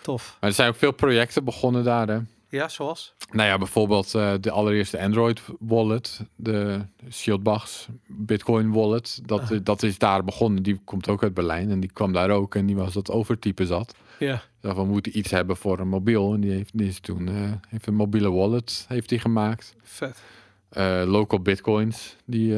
[0.05, 0.37] Tof.
[0.41, 2.09] maar er zijn ook veel projecten begonnen daar.
[2.09, 2.19] Hè.
[2.49, 3.15] Ja, zoals?
[3.33, 6.81] Nou ja, bijvoorbeeld eh, de allereerste Android wallet, de
[7.11, 9.21] Shieldbachs Bitcoin wallet.
[9.27, 9.59] Dat, Ah.
[9.63, 10.63] dat is daar begonnen.
[10.63, 12.55] Die komt ook uit Berlijn en die kwam daar ook.
[12.55, 13.95] En die was dat overtype zat.
[14.19, 14.43] Ja.
[14.61, 16.35] Dus we moeten iets hebben voor een mobiel.
[16.35, 17.35] En die heeft, die is toen eh,
[17.69, 19.75] heeft een mobiele wallet heeft die gemaakt.
[19.83, 20.23] Vet.
[20.69, 22.49] Eh, local Bitcoins, die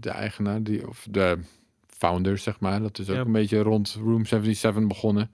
[0.00, 1.38] de eigenaar, die, of de
[1.88, 2.80] founder, zeg maar.
[2.82, 5.30] Dat is ook een beetje rond Room 77 begonnen.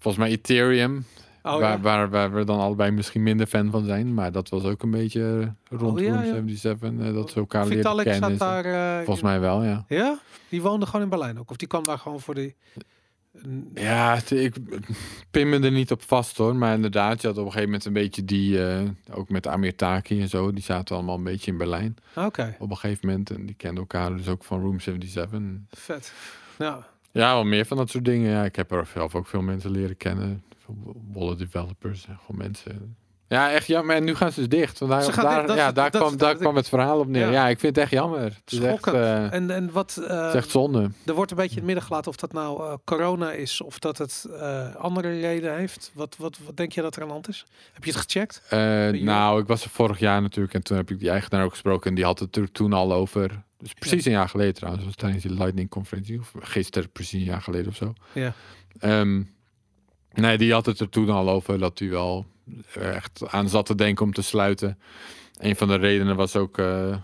[0.00, 1.04] Volgens mij Ethereum,
[1.42, 1.80] Oh, waar, ja.
[1.80, 4.14] waar, waar we dan allebei misschien minder fan van zijn.
[4.14, 6.32] Maar dat was ook een beetje rond Oh, ja, Room ja.
[6.32, 6.90] 77.
[6.98, 8.30] eh, dat ze elkaar leren Vitalik kennen.
[8.30, 8.64] zat daar...
[8.64, 9.84] eh, Volgens mij wel, ja.
[9.88, 10.18] Ja?
[10.48, 11.50] Die woonde gewoon in Berlijn ook?
[11.50, 12.54] Of die kwam daar gewoon voor die...
[13.74, 14.54] Ja, ik
[15.30, 16.56] pin me er niet op vast hoor.
[16.56, 18.66] Maar inderdaad, je had op een gegeven moment een beetje die...
[18.68, 18.80] eh,
[19.12, 20.52] ook met Amir Taki en zo.
[20.52, 21.96] Die zaten allemaal een beetje in Berlijn.
[22.14, 23.30] Oké, Op een gegeven moment.
[23.30, 25.40] En die kenden elkaar dus ook van Room 77.
[25.70, 26.12] vet.
[26.58, 28.30] Ja, Ja, wel meer van dat soort dingen.
[28.30, 30.42] Ja, ik heb er zelf ook veel mensen leren kennen.
[31.12, 32.96] Wallet developers en gewoon mensen.
[33.28, 33.96] Ja, echt jammer.
[33.96, 34.78] En nu gaan ze dus dicht.
[34.78, 36.98] Want daar, Ze gaan daar, dicht, dat ja, daar, dat kwam, daar kwam het verhaal
[36.98, 37.26] op neer.
[37.26, 37.32] Ja.
[37.32, 38.22] Ja, ik vind het echt jammer.
[38.22, 38.94] Het is echt, schokkend.
[38.94, 39.94] eh, en, en wat...
[39.94, 40.90] het is echt zonde.
[41.06, 43.78] er wordt een beetje in het midden gelaten of dat nou eh, corona is of
[43.78, 45.90] dat het eh, andere reden heeft.
[45.94, 47.46] Wat, wat, wat denk je dat er aan de hand is?
[47.72, 48.42] Heb je het gecheckt?
[49.02, 50.54] Nou, ik was er vorig jaar natuurlijk.
[50.54, 51.88] En toen heb ik die eigenaar ook gesproken.
[51.88, 53.42] En die had het er toen al over.
[53.60, 54.84] Dus precies een jaar geleden trouwens.
[54.84, 56.18] Was tijdens die Lightning-conferentie.
[56.18, 57.92] Of gisteren, precies een jaar geleden of zo.
[58.12, 58.34] Ja.
[58.78, 59.22] Ehm,
[60.12, 62.26] nee, die had het er toen al over dat hij wel
[62.74, 64.78] echt aan zat te denken om te sluiten.
[65.38, 66.96] Een van de redenen was ook eh,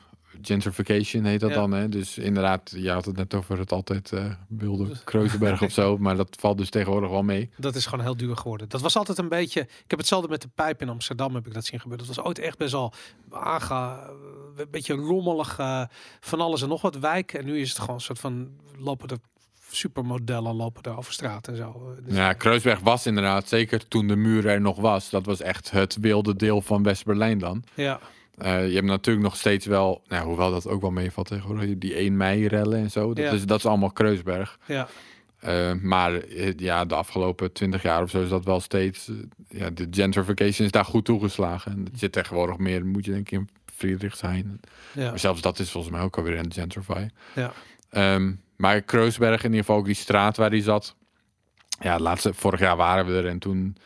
[0.43, 1.57] gentrification, heet dat Ja.
[1.57, 1.73] dan.
[1.73, 1.89] Hè?
[1.89, 5.99] Dus inderdaad, je had het net over het altijd eh, wilde Kreuzenberg of zo.
[5.99, 7.51] Maar dat valt dus tegenwoordig wel mee.
[7.57, 8.69] Dat is gewoon heel duur geworden.
[8.69, 9.61] Dat was altijd een beetje.
[9.61, 11.35] Ik heb hetzelfde met de pijp in Amsterdam.
[11.35, 12.07] Heb ik dat zien gebeuren.
[12.07, 12.93] Dat was ooit echt best wel
[13.31, 14.11] aanga,
[14.57, 15.83] een beetje rommelig, eh,
[16.21, 17.33] van alles en nog wat wijk.
[17.33, 19.19] En nu is het gewoon een soort van lopen er
[19.71, 21.95] supermodellen lopen er over straat en zo.
[22.05, 25.11] Dus- Ja, Kreuzberg was inderdaad, zeker toen de muur er nog was.
[25.11, 27.63] Dat was echt het wilde deel van West-Berlijn dan.
[27.75, 28.01] ja,
[28.37, 31.95] Eh, je hebt natuurlijk nog steeds wel, nou, hoewel dat ook wel meevalt tegenwoordig, die
[31.99, 33.15] 1 mei rellen en zo.
[33.15, 33.31] Dat, Ja.
[33.31, 34.59] is, dat is allemaal Kreuzberg.
[34.67, 34.89] ja,
[35.41, 39.11] Eh, maar eh, ja, de afgelopen twintig jaar of zo is dat wel steeds.
[39.49, 41.73] ja, de gentrification is daar goed toegeslagen.
[41.73, 44.61] En het zit tegenwoordig meer, moet je denk ik in Friedrichshain.
[44.95, 47.07] ja, Maar zelfs dat is volgens mij ook alweer een gentrify.
[47.35, 47.53] ja.
[47.91, 50.95] Ehm, maar Kreuzberg, in ieder geval ook die straat waar hij zat.
[51.81, 53.77] Ja, laatste, vorig jaar waren we er en toen.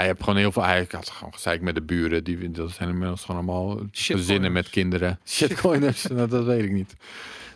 [0.00, 0.62] Hij heeft gewoon heel veel.
[0.64, 2.24] Hij had gewoon gezeik met de buren.
[2.24, 5.20] Die, dat zijn inmiddels gewoon allemaal gezinnen met kinderen.
[5.26, 6.94] Shitcoiners, nou, dat weet ik niet.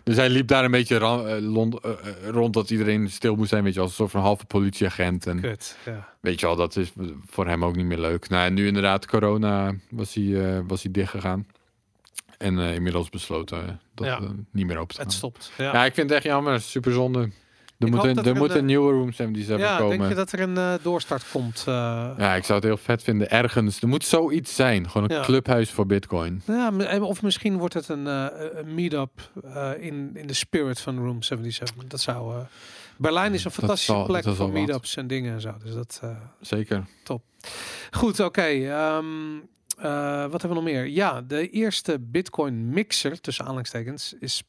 [0.03, 3.49] Dus hij liep daar een beetje ra- eh, eh, eh, rond dat iedereen stil moest
[3.49, 3.63] zijn.
[3.63, 5.27] Weet je, als een soort van halve politieagent.
[5.27, 5.77] En Kut.
[5.85, 6.09] Ja.
[6.19, 6.91] weet je wel, dat is
[7.29, 8.29] voor hem ook niet meer leuk.
[8.29, 11.47] Nou, en nu inderdaad, corona was hij, eh, was hij dicht gegaan.
[12.37, 14.19] En inmiddels besloten dat Ja.
[14.51, 15.05] niet meer open te gaan.
[15.05, 15.51] Het stopt.
[15.57, 15.73] Ja.
[15.73, 16.61] Ja, ik vind het echt jammer.
[16.61, 17.29] Super zonde.
[17.79, 19.97] Er moet, een, er er moet een, een nieuwe Room 77 Ja, komen.
[19.97, 21.63] denk je dat er een eh, doorstart komt?
[21.67, 21.73] eh?
[22.17, 23.29] Ja, ik zou het heel vet vinden.
[23.29, 23.81] Ergens.
[23.81, 24.89] Er moet zoiets zijn.
[24.89, 25.23] Gewoon een Ja.
[25.23, 26.41] clubhuis voor Bitcoin.
[26.45, 30.79] Ja, eh, of misschien wordt het een, eh, een meet-up eh, in, in de spirit
[30.81, 31.87] van Room 77.
[31.87, 32.35] Dat zou.
[32.35, 32.41] eh,
[32.97, 35.53] Berlijn is een fantastische zal- plek voor meetups en dingen en zo.
[35.63, 35.99] Dus dat.
[36.03, 36.09] eh,
[36.41, 36.85] Zeker.
[37.91, 38.41] Goed, oké.
[38.41, 39.05] ehm,
[39.77, 40.85] eh, wat hebben we nog meer?
[40.87, 44.43] Ja, de eerste Bitcoin mixer, tussen aanhalingstekens, is,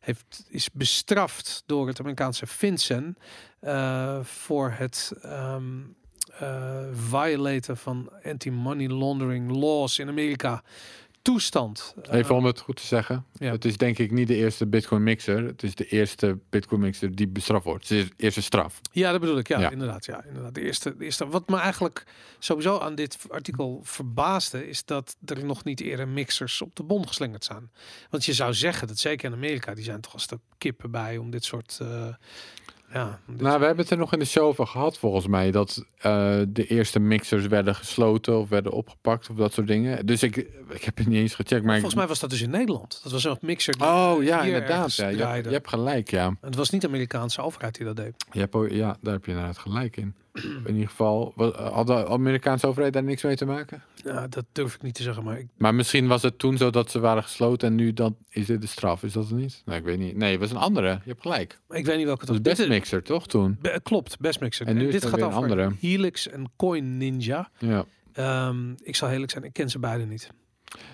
[0.00, 3.16] heeft, is bestraft door het Amerikaanse FinCEN
[3.60, 5.12] eh, voor het
[6.92, 10.62] violaten van anti-money laundering laws in Amerika.
[11.32, 11.94] Toestand.
[12.02, 13.24] Even eh, om het goed te zeggen.
[13.32, 13.50] ja.
[13.52, 15.44] Het is denk ik niet de eerste Bitcoin mixer.
[15.44, 17.88] Het is de eerste Bitcoin mixer die bestraft wordt.
[17.88, 18.80] Het is de eerste straf.
[18.92, 19.48] Ja, dat bedoel ik.
[19.48, 19.70] Ja, Ja.
[19.70, 20.04] inderdaad.
[20.04, 20.54] Ja, inderdaad.
[20.54, 21.26] De eerste, de eerste.
[21.28, 22.04] Wat me eigenlijk
[22.38, 27.08] sowieso aan dit artikel verbaasde, is dat er nog niet eerder mixers op de bon
[27.08, 27.70] geslingerd zijn.
[28.10, 31.16] Want je zou zeggen dat zeker in Amerika, die zijn toch als de kippen bij
[31.18, 31.78] om dit soort.
[31.82, 32.06] eh,
[32.92, 35.50] ja, Nou, we hebben het er nog in de show over gehad, volgens mij.
[35.50, 40.06] Dat eh, de eerste mixers werden gesloten of werden opgepakt of dat soort dingen.
[40.06, 40.36] Dus ik,
[40.70, 41.62] ik heb het niet eens gecheckt.
[41.64, 43.00] Maar ik- Volgens mij was dat dus in Nederland.
[43.02, 43.78] Dat was een mixer.
[43.78, 44.94] Die Oh ja, hier inderdaad.
[44.94, 45.02] Ja.
[45.08, 45.48] Je, hebt, draaide.
[45.48, 46.26] je hebt gelijk, ja.
[46.26, 48.14] En het was niet de Amerikaanse overheid die dat deed.
[48.32, 50.14] Je hebt, ja, daar heb je inderdaad gelijk in.
[50.66, 53.82] In ieder geval, wa- had de Amerikaanse overheid daar niks mee te maken?
[54.04, 56.70] Ja, dat durf ik niet te zeggen, maar ik, Maar misschien was het toen zo
[56.70, 59.02] dat ze waren gesloten en nu dan is dit de straf.
[59.02, 59.62] Is dat het niet?
[59.64, 60.16] Nee, ik weet niet.
[60.16, 60.88] Nee, het was een andere.
[60.88, 61.60] Je hebt gelijk.
[61.70, 63.56] ik weet niet welke Het was het best mixer, toch, toen?
[63.60, 64.66] Be- klopt, best mixer.
[64.66, 65.72] En nu is dit gaat weer een over andere.
[65.80, 67.50] Helix en Coin Ninja.
[67.58, 67.84] Ja.
[68.12, 70.30] Ehm, ik zal eerlijk zijn, ik ken ze beide niet.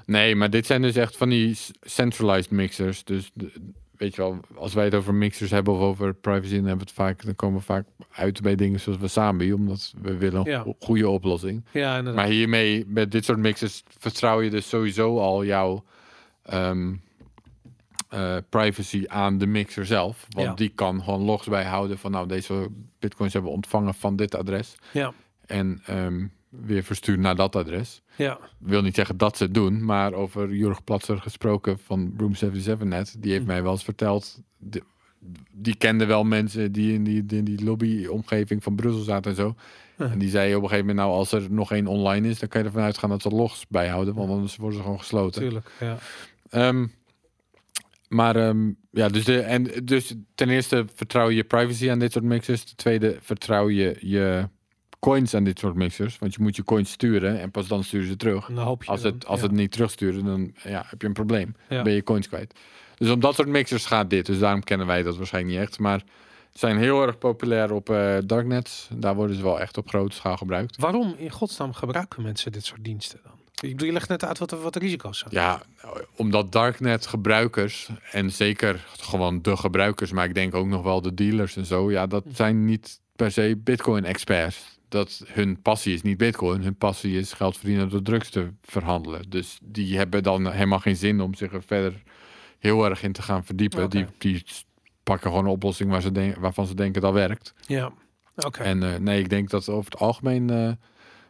[0.07, 3.05] Nee, maar dit zijn dus echt van die centralized mixers.
[3.05, 3.53] Dus de-
[3.97, 6.92] weet je wel, als wij het over mixers hebben of over privacy, dan hebben we
[6.92, 10.61] het vaak, dan komen we vaak uit bij dingen zoals Wasabi, omdat we willen een
[10.62, 11.64] go- goede oplossing.
[11.72, 12.14] Ja, inderdaad.
[12.22, 15.84] Maar hiermee, met dit soort mixers, vertrouw je dus sowieso al jouw
[16.42, 16.95] ehm,
[18.09, 20.26] eh, privacy aan de mixer zelf.
[20.30, 20.55] Want Ja.
[20.55, 22.68] die kan gewoon logs bijhouden van, nou, deze
[22.99, 24.74] bitcoins hebben we ontvangen van dit adres.
[24.92, 25.12] Ja,
[25.47, 26.26] En ehm,
[26.62, 30.55] weer versturen naar dat adres ja, wil niet zeggen dat ze het doen, maar over
[30.55, 33.48] Jurg Platzer gesproken van Room 77 net, die heeft Hm.
[33.48, 34.82] mij wel eens verteld, die,
[35.52, 39.55] die kende wel mensen die in die, in die lobby-omgeving van Brussel zaten en zo.
[39.98, 40.11] Ja.
[40.11, 42.48] En die zei op een gegeven moment, nou als er nog één online is, dan
[42.48, 45.42] kan je ervan uitgaan dat ze logs bijhouden, want anders worden ze gewoon gesloten.
[45.42, 45.70] tuurlijk.
[45.80, 45.98] Ja.
[46.50, 46.86] Ehm,
[48.09, 52.12] maar ehm, ja, dus, de, en, dus ten eerste vertrouw je je privacy aan dit
[52.12, 52.64] soort mixers.
[52.64, 54.48] Ten tweede vertrouw je je
[55.05, 56.18] coins aan dit soort mixers.
[56.18, 58.48] Want je moet je coins sturen en pas dan sturen ze terug.
[58.48, 59.46] En dan hoop je Als dan, het, als ja.
[59.46, 61.55] het niet terugsturen, dan ja, heb je een probleem.
[61.68, 61.82] Ja.
[61.82, 62.55] Ben je coins kwijt.
[62.96, 64.26] Dus om dat soort mixers gaat dit.
[64.26, 65.78] Dus daarom kennen wij dat waarschijnlijk niet echt.
[65.78, 65.98] Maar
[66.52, 68.88] ze zijn heel erg populair op eh darknets.
[68.96, 70.76] Daar worden ze wel echt op grote schaal gebruikt.
[70.76, 73.32] Waarom in godsnaam gebruiken mensen dit soort diensten dan?
[73.61, 75.30] Ik bedoel, je legt net uit wat de, wat de risico's zijn.
[75.32, 75.62] Ja,
[76.16, 81.14] omdat darknet gebruikers en zeker gewoon de gebruikers, maar ik denk ook nog wel de
[81.14, 84.73] dealers en zo, ja, dat zijn niet per se Bitcoin experts.
[84.95, 89.30] Dat hun passie is niet Bitcoin, hun passie is geld verdienen door drugs te verhandelen.
[89.30, 92.03] Dus die hebben dan helemaal geen zin om zich er verder
[92.59, 93.78] heel erg in te gaan verdiepen.
[93.90, 94.45] Die, die
[95.03, 97.55] pakken gewoon een oplossing waar ze den- waarvan ze denken dat werkt.
[97.66, 97.92] Ja,
[98.36, 98.62] oké.
[98.62, 100.72] En eh, nee, ik denk dat over het algemeen eh,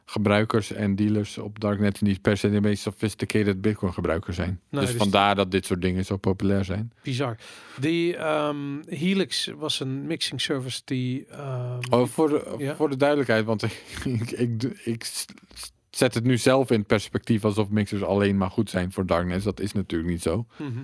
[0.05, 4.61] gebruikers en dealers op darknet niet per se de meest sophisticated Bitcoin gebruikers zijn.
[4.71, 6.93] Dus dus- vandaar dat dit soort dingen zo populair zijn.
[7.03, 7.37] Bizar.
[7.81, 11.27] Die ehm, Helix was een mixing service die...
[11.27, 12.77] ehm, Oh, voor, de, Ja.
[12.77, 13.63] voor de duidelijkheid, want
[14.05, 15.07] ik, ik, ik,
[15.91, 19.43] zet het nu zelf in perspectief alsof mixers alleen maar goed zijn voor darknet.
[19.43, 20.47] Dat is natuurlijk niet zo.
[20.57, 20.79] mhm.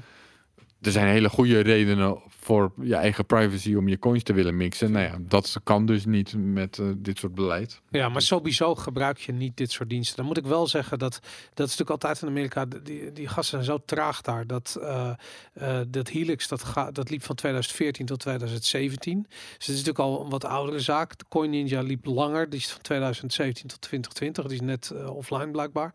[0.82, 4.92] Er zijn hele goede redenen voor je eigen privacy om je coins te willen mixen.
[4.92, 7.80] Nou ja, dat kan dus niet met eh, dit soort beleid.
[7.90, 10.16] Ja, maar sowieso gebruik je niet dit soort diensten.
[10.16, 11.12] Dan moet ik wel zeggen dat
[11.54, 12.64] dat is natuurlijk altijd in Amerika.
[12.82, 14.46] Die, die gasten zijn zo traag daar.
[14.46, 15.10] Dat, eh,
[15.52, 19.26] eh, dat Helix dat, ga, dat liep van 2014 tot 2017.
[19.28, 21.18] Dus het is natuurlijk al een wat oudere zaak.
[21.18, 22.50] De Coin Ninja liep langer.
[22.50, 24.44] Die is van 2017 tot 2020.
[24.44, 25.94] Die is net offline blijkbaar.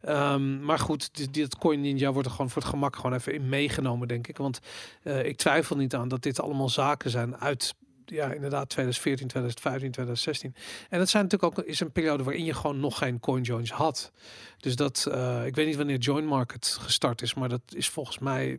[0.00, 3.34] Ehm, maar goed, dit, dit Coin Ninja wordt er gewoon voor het gemak gewoon even
[3.34, 4.36] in meegenomen, denk ik.
[4.36, 4.60] Want
[5.22, 7.74] ik twijfel niet aan dat dit allemaal zaken zijn uit.
[8.06, 10.54] Ja, inderdaad, 2014, 2015, 2016.
[10.88, 14.12] En dat zijn natuurlijk ook is een periode waarin je gewoon nog geen CoinJoins had.
[14.58, 18.18] Dus dat, eh, ik weet niet wanneer Join Market gestart is, maar dat is volgens
[18.18, 18.58] mij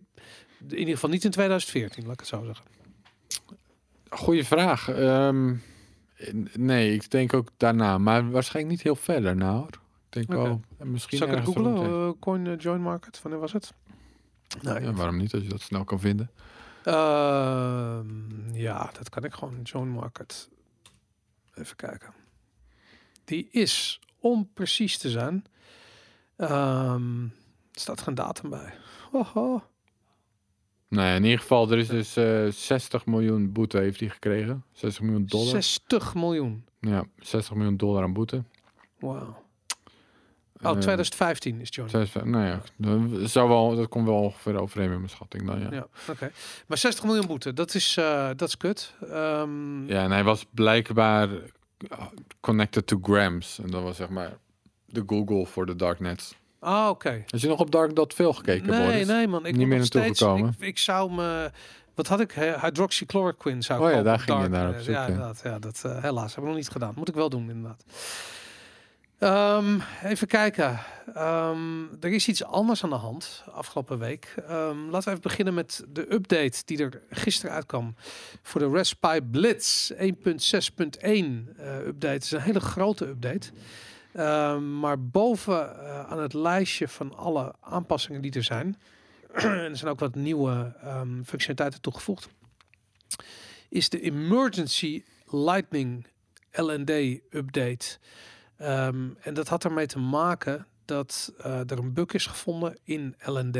[0.67, 2.65] in ieder geval niet in 2014, laat ik het zo zeggen.
[4.09, 4.89] Goeie vraag.
[4.89, 5.55] Ehm,
[6.53, 7.97] nee, ik denk ook daarna.
[7.97, 9.57] Maar waarschijnlijk niet heel verder nou.
[9.57, 9.67] hoor.
[10.09, 10.61] Ik denk wel.
[10.77, 11.75] en Misschien Zal ik het googlen?
[11.75, 13.73] Eh, Coin eh, Join Market, wanneer was het?
[14.61, 16.29] Nou, Ja, waarom niet, als je dat snel kan vinden?
[16.83, 19.61] Ehm, ja, dat kan ik gewoon.
[19.63, 20.49] Joan Market.
[21.55, 22.13] Even kijken.
[23.25, 25.45] Die is, om precies te zijn,
[26.35, 26.99] er
[27.71, 28.73] staat geen datum bij.
[29.11, 29.63] Hoho.
[30.87, 34.63] Nee, in ieder geval, er is dus eh 60 miljoen boete heeft hij gekregen.
[34.71, 35.47] 60 miljoen dollar.
[35.47, 36.65] 60 miljoen.
[36.79, 38.43] Ja, 60 miljoen dollar aan boete.
[38.99, 39.42] Wauw.
[40.63, 41.89] Oh, Eh, 2015 is Joan.
[41.89, 45.59] 60 nou ja, dat, zou wel, dat komt wel ongeveer overeen met mijn schatting dan,
[45.59, 45.65] ja.
[45.65, 45.87] Ja, ja.
[46.11, 46.31] oké.
[46.67, 48.93] Maar 60 miljoen boete, dat is, eh, dat is kut.
[49.09, 51.39] Ehm, en hij was blijkbaar uh,
[52.39, 53.59] connected to Grams.
[53.63, 54.31] En dat was zeg maar
[54.85, 56.35] de Google voor de darknets.
[56.59, 57.23] Ah, oké.
[57.29, 59.07] Als je nog op dark.veel gekeken, Nee, Boris?
[59.07, 59.45] nee man.
[59.45, 60.55] Ik Niet meer naartoe steeds, gekomen.
[60.59, 61.51] Ik, ik zou me...
[61.95, 62.31] Wat had ik?
[62.31, 64.83] Hy- Hydroxychloroquine zou ik Oh ja, daar ging je naar op Darknet.
[64.83, 65.07] zoek, Ja, ja.
[65.07, 65.41] inderdaad.
[65.43, 66.25] Ja, dat, eh, helaas.
[66.25, 66.93] Hebben we nog niet gedaan.
[66.95, 67.83] Moet ik wel doen, inderdaad.
[69.23, 70.79] Ehm, even kijken.
[71.13, 74.33] Ehm, er is iets anders aan de hand afgelopen week.
[74.47, 77.95] Ehm, laten we even beginnen met de update die er gisteren uitkwam
[78.41, 82.13] voor de Raspberry Blitz 1.6.1 eh, update.
[82.13, 83.51] Het is een hele grote update.
[84.79, 88.79] Maar boven eh, aan het lijstje van alle aanpassingen die er zijn,
[89.33, 90.75] er zijn ook wat nieuwe
[91.25, 92.29] functionaliteiten toegevoegd,
[93.69, 96.05] is de Emergency Lightning
[96.51, 96.89] LND
[97.29, 97.97] update.
[98.63, 103.15] Ehm, en dat had ermee te maken dat eh, er een bug is gevonden in
[103.25, 103.57] LND.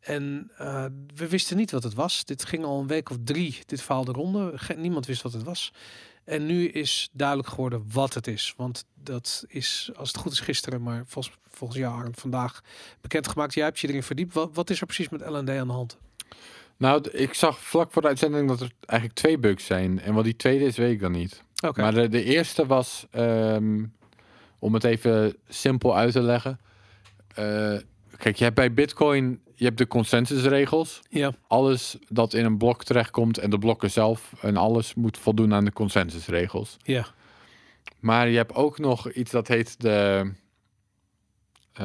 [0.00, 0.84] En eh,
[1.14, 2.24] we wisten niet wat het was.
[2.24, 4.58] Dit ging al een week of drie, dit verhaal de ronde.
[4.76, 5.72] Niemand wist wat het was.
[6.24, 8.54] En nu is duidelijk geworden wat het is.
[8.56, 12.60] Want dat is, als het goed is, gisteren, maar volgens, volgens jou Arend, vandaag
[13.00, 13.54] bekendgemaakt.
[13.54, 14.34] Jij hebt je erin verdiept.
[14.34, 15.98] Wat, wat is er precies met LND aan de hand?
[16.76, 20.00] Nou, ik zag vlak voor de uitzending dat er eigenlijk twee bugs zijn.
[20.00, 21.42] En wat die tweede is, weet ik dan niet.
[21.82, 23.84] Maar de, de eerste was, ehm,
[24.58, 26.60] om het even simpel uit te leggen.
[27.34, 27.76] Eh,
[28.16, 31.00] kijk, je hebt bij Bitcoin, je hebt de consensusregels.
[31.08, 35.54] Ja, Alles dat in een blok terechtkomt en de blokken zelf en alles moet voldoen
[35.54, 36.76] aan de consensusregels.
[36.82, 37.06] ja.
[38.00, 40.30] Maar je hebt ook nog iets dat heet de.
[41.72, 41.84] eh,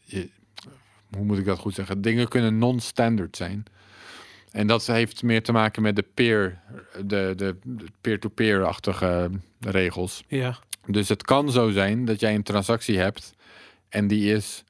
[0.00, 0.30] je-
[1.16, 2.00] hoe moet ik dat goed zeggen?
[2.02, 3.64] Dingen kunnen non-standard zijn.
[4.54, 6.60] En dat heeft meer te maken met de peer,
[6.96, 10.24] de, de, de peer-to-peer-achtige regels.
[10.28, 13.34] Ja, Dus het kan zo zijn dat jij een transactie hebt
[13.88, 14.64] en die is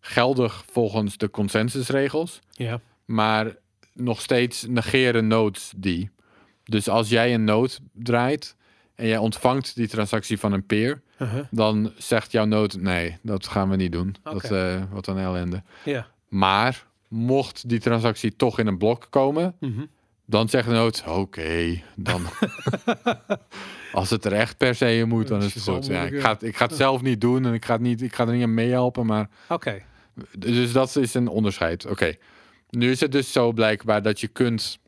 [0.00, 2.80] geldig volgens de consensusregels ja.
[3.04, 3.56] maar
[3.92, 6.10] nog steeds negeren nodes die.
[6.64, 8.56] Dus als jij een node draait
[8.94, 11.44] en jij ontvangt die transactie van een peer, Uh-huh.
[11.50, 14.16] dan zegt jouw node nee, dat gaan we niet doen.
[14.22, 14.72] Dat, Oké.
[14.74, 15.62] eh, wat een ellende.
[15.84, 16.06] Ja.
[16.28, 19.84] Maar mocht die transactie toch in een blok komen, Mhm.
[20.26, 22.22] dan zegt de node oké, dan
[23.92, 25.86] als het er echt per se in moet, dan is het goed.
[25.86, 28.02] Ja, ik, ga het, ik ga het zelf niet doen en ik ga, het niet,
[28.02, 29.82] ik ga er niet aan meehelpen, maar Oké.
[30.38, 31.86] dus dat is een onderscheid.
[31.86, 32.14] Oké.
[32.70, 34.78] Nu is het dus zo blijkbaar dat je kunt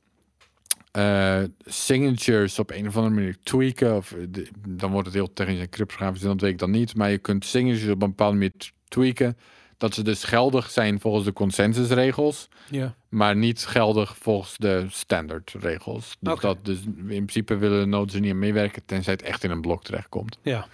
[0.90, 3.96] eh, signatures op een of andere manier tweaken.
[3.96, 6.70] Of, eh, de- dan wordt het heel technisch en cryptografisch, en dat weet ik dan
[6.70, 6.94] niet.
[6.96, 8.52] Maar je kunt signatures op een bepaalde manier
[8.88, 9.36] tweaken.
[9.80, 12.48] Dat ze dus geldig zijn volgens de consensusregels.
[12.70, 12.94] Ja.
[13.08, 16.16] Maar niet geldig volgens de standaardregels.
[16.20, 18.82] Dus, dat, dus in principe willen er niet aan meewerken.
[18.86, 20.38] Tenzij het echt in een blok terechtkomt.
[20.42, 20.66] Ja.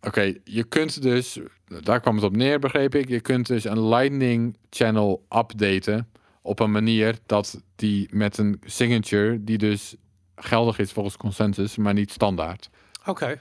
[0.00, 1.38] Oké, je kunt dus,
[1.82, 3.08] daar kwam het op neer, begreep ik.
[3.08, 6.08] Je kunt dus een Lightning channel updaten
[6.42, 9.94] op een manier dat die met een signature, die dus
[10.36, 12.70] geldig is volgens consensus, maar niet standaard.
[13.06, 13.40] Oké.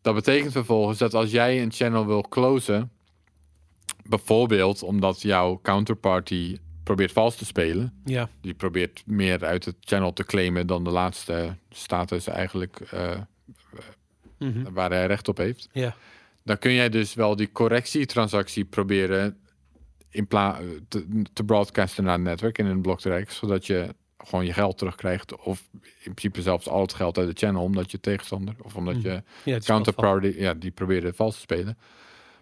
[0.00, 2.90] Dat betekent vervolgens dat als jij een channel wil closen,
[4.08, 8.28] bijvoorbeeld omdat jouw counterparty probeert vals te spelen, Ja.
[8.40, 13.20] die probeert meer uit het channel te claimen dan de laatste status eigenlijk eh,
[14.38, 14.72] Mhm.
[14.72, 15.68] waar hij recht op heeft.
[15.72, 15.96] Ja.
[16.44, 19.38] dan kun jij dus wel die correctietransactie proberen
[20.10, 24.52] in pla te, te broadcasten naar het netwerk in een bloktrijk, zodat je gewoon je
[24.52, 28.54] geld terugkrijgt of in principe zelfs al het geld uit de channel omdat je tegenstander
[28.62, 29.06] of omdat Mhm.
[29.08, 31.78] je Ja, counterparty ja die probeerde vals te spelen.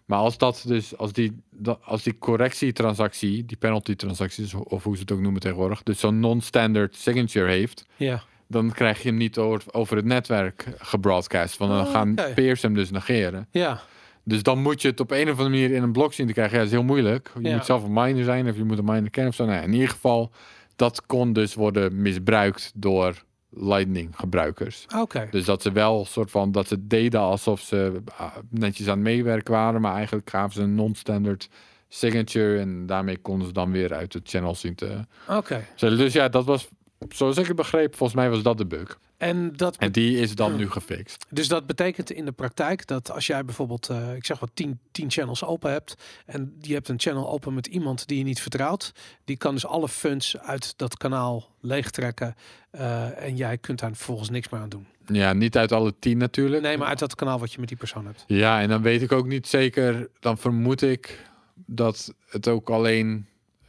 [0.06, 1.42] Maar als dat dus als die
[1.82, 6.00] als die correctietransactie, die penalty transactie dus, of hoe ze het ook noemen tegenwoordig, dus
[6.00, 8.22] zo'n non-standard signature heeft, Ja.
[8.46, 12.62] dan krijg je hem niet over, over het netwerk gebroadcast, want dan Oh, gaan peers
[12.62, 13.48] hem dus negeren.
[13.50, 13.80] Ja.
[14.24, 16.32] Dus dan moet je het op een of andere manier in een blok zien te
[16.32, 16.52] krijgen.
[16.54, 17.30] Ja, dat is heel moeilijk.
[17.42, 17.54] Je Ja.
[17.56, 19.44] moet zelf een miner zijn of je moet een miner kennen of zo.
[19.44, 20.30] Nou, in ieder geval,
[20.76, 24.86] dat kon dus worden misbruikt door Lightning gebruikers.
[24.96, 25.28] Oké.
[25.30, 29.02] Dus dat ze wel soort van, dat ze deden alsof ze ah, netjes aan het
[29.02, 31.48] meewerken waren, maar eigenlijk gaven ze een non-standard
[31.88, 35.64] signature en daarmee konden ze dan weer uit het channel zien te Oké.
[35.76, 36.68] Dus ja, dat was,
[37.08, 38.98] zoals ik het begreep, volgens mij was dat de bug.
[39.16, 41.26] En dat En die is dan nu gefixt.
[41.30, 44.78] Dus dat betekent in de praktijk dat als jij bijvoorbeeld, eh, ik zeg wat, 10
[44.90, 45.94] 10 channels open hebt
[46.26, 48.92] en je hebt een channel open met iemand die je niet vertrouwt,
[49.24, 52.34] die kan dus alle funds uit dat kanaal leegtrekken
[52.70, 54.86] eh, en jij kunt daar vervolgens niks meer aan doen.
[55.06, 56.62] Ja, niet uit alle tien natuurlijk.
[56.62, 58.24] Nee, maar uit dat kanaal wat je met die persoon hebt.
[58.26, 60.08] Ja, en dan weet ik ook niet zeker.
[60.20, 61.24] Dan vermoed ik
[61.54, 63.26] dat het ook alleen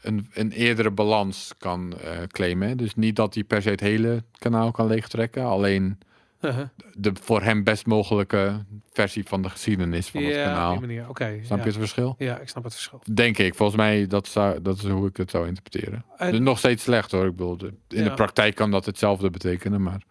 [0.07, 2.67] een, een eerdere balans kan eh, claimen.
[2.67, 2.75] hè.
[2.75, 5.43] Dus niet dat hij per se het hele kanaal kan leegtrekken.
[5.45, 5.97] Alleen
[6.41, 6.67] Uh-huh.
[6.93, 10.71] de voor hem best mogelijke versie van de geschiedenis van het ja, op kanaal.
[10.71, 11.09] die manier.
[11.09, 11.39] Oké.
[11.43, 11.63] Snap ja.
[11.63, 12.15] je het verschil?
[12.17, 13.01] Ja, ik snap het verschil.
[13.13, 13.55] Denk ik.
[13.55, 16.05] Volgens mij, dat, zou, dat is hoe ik het zou interpreteren.
[16.17, 17.25] En- Dus nog steeds slecht hoor.
[17.25, 18.09] Ik bedoel, de- in Ja.
[18.09, 19.81] de praktijk kan dat hetzelfde betekenen.
[19.81, 20.01] Maar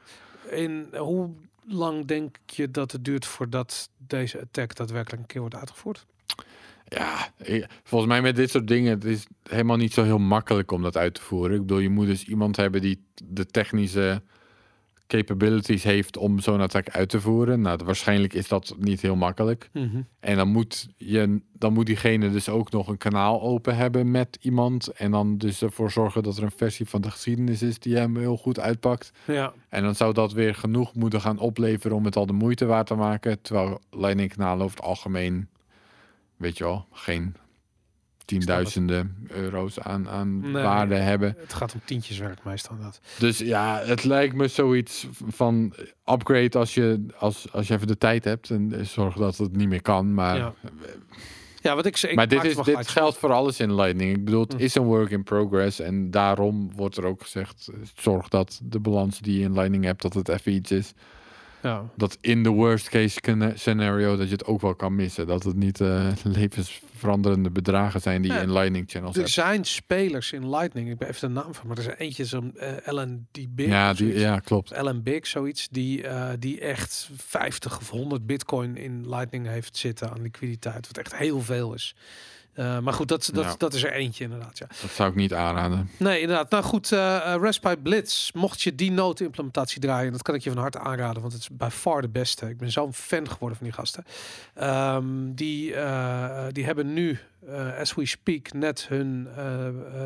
[0.50, 1.30] En hoe
[1.66, 6.06] lang denk je dat het duurt voordat deze attack daadwerkelijk een keer wordt uitgevoerd?
[6.88, 10.70] Ja, ik- volgens mij met dit soort dingen, het is helemaal niet zo heel makkelijk
[10.72, 11.54] om dat uit te voeren.
[11.56, 14.22] Ik bedoel, je moet dus iemand hebben die de technische
[15.06, 17.60] capabilities heeft om zo'n attack uit te voeren.
[17.60, 19.68] Nou, waarschijnlijk is dat niet heel makkelijk.
[19.72, 20.00] Mhm.
[20.20, 24.38] En dan moet, je, dan moet diegene dus ook nog een kanaal open hebben met
[24.40, 24.88] iemand.
[24.88, 28.16] En dan dus ervoor zorgen dat er een versie van de geschiedenis is die hem
[28.16, 29.10] heel goed uitpakt.
[29.26, 32.64] Ja, En dan zou dat weer genoeg moeten gaan opleveren om het al de moeite
[32.66, 33.42] waard te maken.
[33.42, 35.48] Terwijl Lightning kanalen over het algemeen,
[36.36, 37.34] weet je wel, geen
[38.24, 40.62] tienduizenden euro's aan, aan Nee.
[40.62, 41.34] waarde hebben.
[41.38, 43.00] het gaat om tientjes werk meestal dat.
[43.18, 45.74] Dus ja, het lijkt me zoiets van
[46.06, 48.50] upgrade als je, als, als je even de tijd hebt.
[48.50, 50.14] En zorg dat het niet meer kan.
[50.14, 50.54] Maar, Ja.
[51.62, 54.16] Ja, wat ik ik maar dit, is, dit geldt voor alles in Lightning.
[54.16, 54.58] Ik bedoel, het Hm.
[54.58, 55.80] is een work in progress.
[55.80, 60.02] En daarom wordt er ook gezegd, zorg dat de balans die je in Lightning hebt,
[60.02, 60.92] dat het even iets is.
[61.66, 61.90] Ja.
[61.96, 65.26] Dat in de worst case scena- scenario, dat je het ook wel kan missen.
[65.26, 69.32] Dat het niet eh, levensveranderende bedragen zijn die je in Lightning channels Er hebt.
[69.32, 72.56] zijn spelers in Lightning, ik ben even de naam van, maar er is eentje zo'n
[72.56, 73.66] eh Ellen die Big.
[73.66, 74.70] Ja, die, ja, klopt.
[74.72, 80.10] Ellen Big, zoiets, die, eh, die echt 50 of 100 bitcoin in Lightning heeft zitten
[80.10, 81.94] aan liquiditeit, wat echt heel veel is.
[82.56, 83.54] Eh, maar goed, dat, dat, Ja.
[83.58, 84.58] dat is er eentje inderdaad.
[84.58, 84.66] Ja.
[84.80, 85.90] Dat zou ik niet aanraden.
[85.96, 86.50] Nee, inderdaad.
[86.50, 88.30] Nou goed, eh eh, Raspberry Blitz.
[88.32, 91.48] Mocht je die node-implementatie draaien, dat kan ik je van harte aanraden, want het is
[91.52, 92.48] bij far de beste.
[92.48, 94.04] Ik ben zo'n fan geworden van die gasten.
[94.54, 95.04] Ehm,
[95.34, 95.74] die,
[96.52, 97.18] die hebben nu,
[97.80, 99.28] as we speak, net hun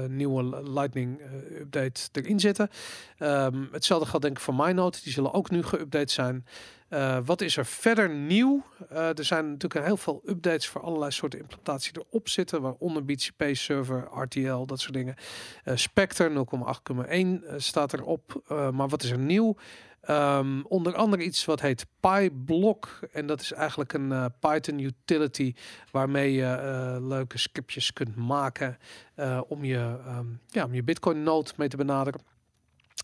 [0.08, 1.20] nieuwe Lightning
[1.60, 2.70] update erin zitten.
[3.18, 4.98] Ehm, hetzelfde geldt denk ik voor MyNode.
[5.02, 6.44] Die zullen ook nu geüpdate zijn.
[6.90, 8.62] Eh, wat is er verder nieuw?
[8.88, 13.44] Eh, er zijn natuurlijk heel veel updates voor allerlei soorten implementatie erop zitten, waaronder BTP
[13.52, 15.14] server, RTL, dat soort dingen.
[15.64, 18.42] Eh, Spectre 0,8,1 eh, staat erop.
[18.48, 19.56] Maar wat is er nieuw?
[20.00, 22.98] Ehm, onder andere iets wat heet PyBlock.
[23.12, 25.54] En dat is eigenlijk een Python utility
[25.90, 28.78] waarmee je leuke scriptjes kunt maken
[29.48, 32.20] om, je, ehm, ja, om je Bitcoin node mee te benaderen.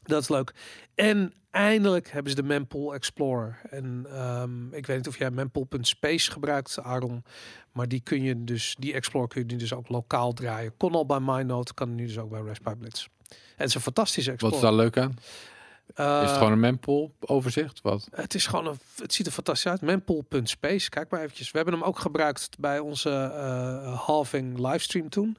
[0.02, 0.55] Dat is leuk.
[0.94, 3.60] En eindelijk hebben ze de Mempool Explorer.
[3.70, 7.24] En ehm, ik weet niet of jij mempool.space gebruikt, Aaron.
[7.73, 10.77] Maar die kun je dus, die Explorer kun je nu dus ook lokaal draaien.
[10.77, 13.06] Kon al bij MyNode, kan nu dus ook bij Raspberry Blitz.
[13.28, 14.56] En het is een fantastische Wat Explorer.
[14.56, 15.16] is daar leuk aan?
[15.94, 17.81] Eh, is het gewoon een mempool overzicht?
[17.82, 18.09] Wat?
[18.10, 19.81] het is gewoon een, het ziet er fantastisch uit.
[19.81, 21.51] Mempool.space, kijk maar eventjes.
[21.51, 25.36] We hebben hem ook gebruikt bij onze eh, halving livestream toen.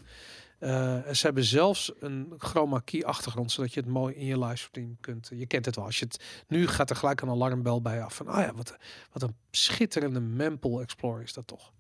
[0.60, 4.40] Eh, en ze hebben zelfs een chroma key achtergrond, zodat je het mooi in je
[4.40, 5.30] livestream kunt.
[5.36, 5.86] Je kent het wel.
[5.86, 8.78] Als je het nu gaat er gelijk een alarmbel bij af van, ah ja, wat,
[9.12, 11.72] wat een schitterende Mempool Explorer is dat toch?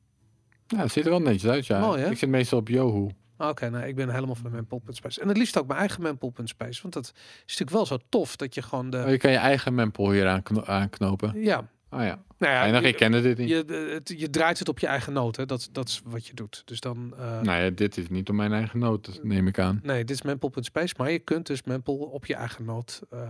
[0.67, 1.79] Ja, het ziet er wel netjes uit, ja.
[1.79, 3.09] Mooi, ik zit meestal op Yoho.
[3.37, 5.21] Ah, Oké, nou, ik ben helemaal van mempool.space.
[5.21, 6.81] En het liefst ook mijn eigen mempool.space.
[6.81, 9.03] Want dat is natuurlijk wel zo tof dat je gewoon de...
[9.03, 11.41] Oh, je kan je eigen mempool hier aankno- aanknopen.
[11.41, 12.19] Ja, Ah ja.
[12.37, 13.49] nou ja, ik kende dit niet.
[13.49, 15.35] je, eh, het, je draait het op je eigen noot.
[15.35, 15.45] Hè?
[15.45, 16.61] Dat, dat is wat je doet.
[16.65, 17.13] Dus dan...
[17.17, 19.79] eh, Nou ja, dit is niet op mijn eigen noot, neem ik aan.
[19.83, 20.93] Nee, dit is mempool.space.
[20.97, 23.21] Maar je kunt dus mempool op je eigen noot eh,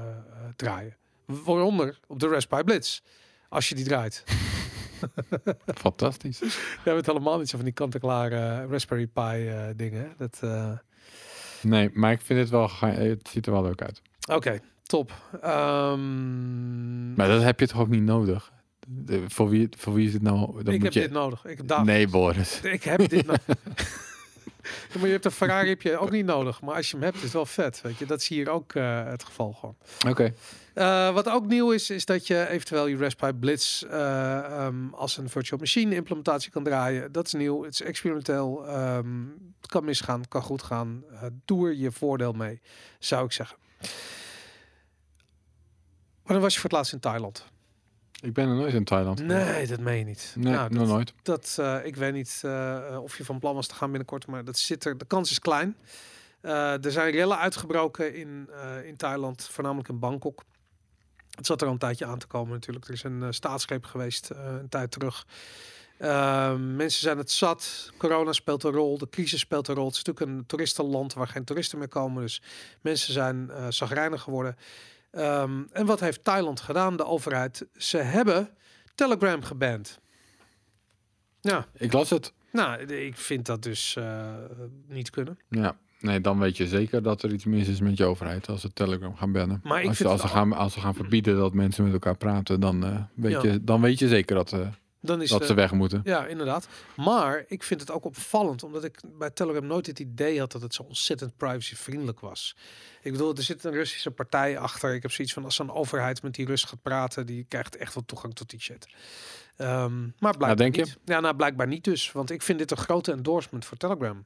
[0.56, 0.96] draaien.
[1.26, 3.00] Waaronder op de Raspberry Blitz.
[3.50, 4.24] Als je die draait.
[5.76, 6.40] Fantastisch.
[6.40, 10.14] We hebben het helemaal niet zo van die kant-en-klare Raspberry Pi dingen.
[10.18, 10.40] Dat...
[11.62, 14.02] Nee, maar ik vind het wel, het ziet er wel leuk uit.
[14.32, 15.12] Oké, top.
[15.42, 18.52] Ehm, Maar dat heb je toch ook niet nodig?
[18.88, 20.64] De- voor, wie, voor wie is het nou?
[20.64, 21.00] Dan ik heb je...
[21.00, 21.46] dit nodig.
[21.46, 22.62] Ik heb daar- Nee, Boris.
[22.78, 23.46] Ik heb dit nodig.
[24.98, 26.62] maar je hebt een Ferrari heb je ook niet nodig.
[26.62, 27.82] Maar als je hem hebt, is het wel vet.
[27.82, 29.76] Weet je, dat is hier ook eh, het geval gewoon.
[30.10, 30.34] Oké.
[30.74, 35.18] Eh, wat ook nieuw is, is dat je eventueel je Raspberry Blitz eh, ehm, als
[35.18, 37.12] een virtual machine implementatie kan draaien.
[37.12, 37.64] Dat is nieuw.
[37.64, 38.68] Het is experimenteel.
[38.68, 39.08] Ehm,
[39.62, 41.04] het kan misgaan, kan goed gaan.
[41.46, 42.62] Doe er je voordeel mee,
[43.00, 43.58] zou ik zeggen.
[46.28, 47.46] Wanneer was je voor het laatst in Thailand?
[48.22, 49.24] Ik ben er nooit in Thailand.
[49.24, 50.34] Nee, dat meen je niet.
[50.36, 51.14] Nee, Nou, nog dat, nooit.
[51.22, 54.44] dat, eh, ik weet niet eh, of je van plan was te gaan binnenkort, maar
[54.44, 54.98] dat zit er.
[54.98, 55.78] De kans is klein.
[56.42, 58.50] Eh, er zijn rellen uitgebroken in,
[58.84, 60.44] in Thailand, voornamelijk in Bangkok.
[61.36, 62.88] Het zat er al een tijdje aan te komen natuurlijk.
[62.88, 65.26] Er is een staatsgreep geweest een tijd terug.
[66.00, 67.92] Uh, mensen zijn het zat.
[67.98, 68.98] Corona speelt een rol.
[68.98, 69.86] De crisis speelt een rol.
[69.86, 72.22] Het is natuurlijk een toeristenland waar geen toeristen meer komen.
[72.22, 72.42] Dus
[72.82, 74.58] mensen zijn uh, geworden.
[75.18, 76.98] Um, en wat heeft Thailand gedaan?
[76.98, 77.68] De overheid.
[77.74, 78.50] Ze hebben
[78.96, 80.00] Telegram geband.
[81.42, 81.66] Ja.
[81.74, 82.34] Ik las het.
[82.52, 84.34] Nou, ik vind dat dus uh,
[84.88, 85.40] niet kunnen.
[85.50, 85.78] Ja.
[86.00, 88.74] Nee, dan weet je zeker dat er iets mis is met je overheid als ze
[88.74, 89.60] Telegram gaan bannen.
[89.64, 90.18] Maar als, ze al...
[90.18, 93.52] gaan, als ze gaan verbieden dat mensen met elkaar praten, dan, uh, weet, Ja.
[93.52, 94.68] je, dan weet je zeker dat, uh,
[95.02, 96.02] Dan is dat de- ze weg moeten.
[96.04, 96.68] Ja, inderdaad.
[96.96, 100.62] Maar ik vind het ook opvallend, omdat ik bij Telegram nooit het idee had dat
[100.62, 102.56] het zo ontzettend privacyvriendelijk was.
[103.02, 104.94] Ik bedoel, er zit een Russische partij achter.
[104.94, 107.94] Ik heb zoiets van, als zo'n overheid met die Rus gaat praten, die krijgt echt
[107.94, 108.88] wel toegang tot die shit.
[109.56, 110.86] Ehm, maar blijkbaar denk je?
[111.06, 112.12] Ja, nou blijkbaar niet dus.
[112.12, 114.26] Want ik vind dit een grote endorsement voor Telegram.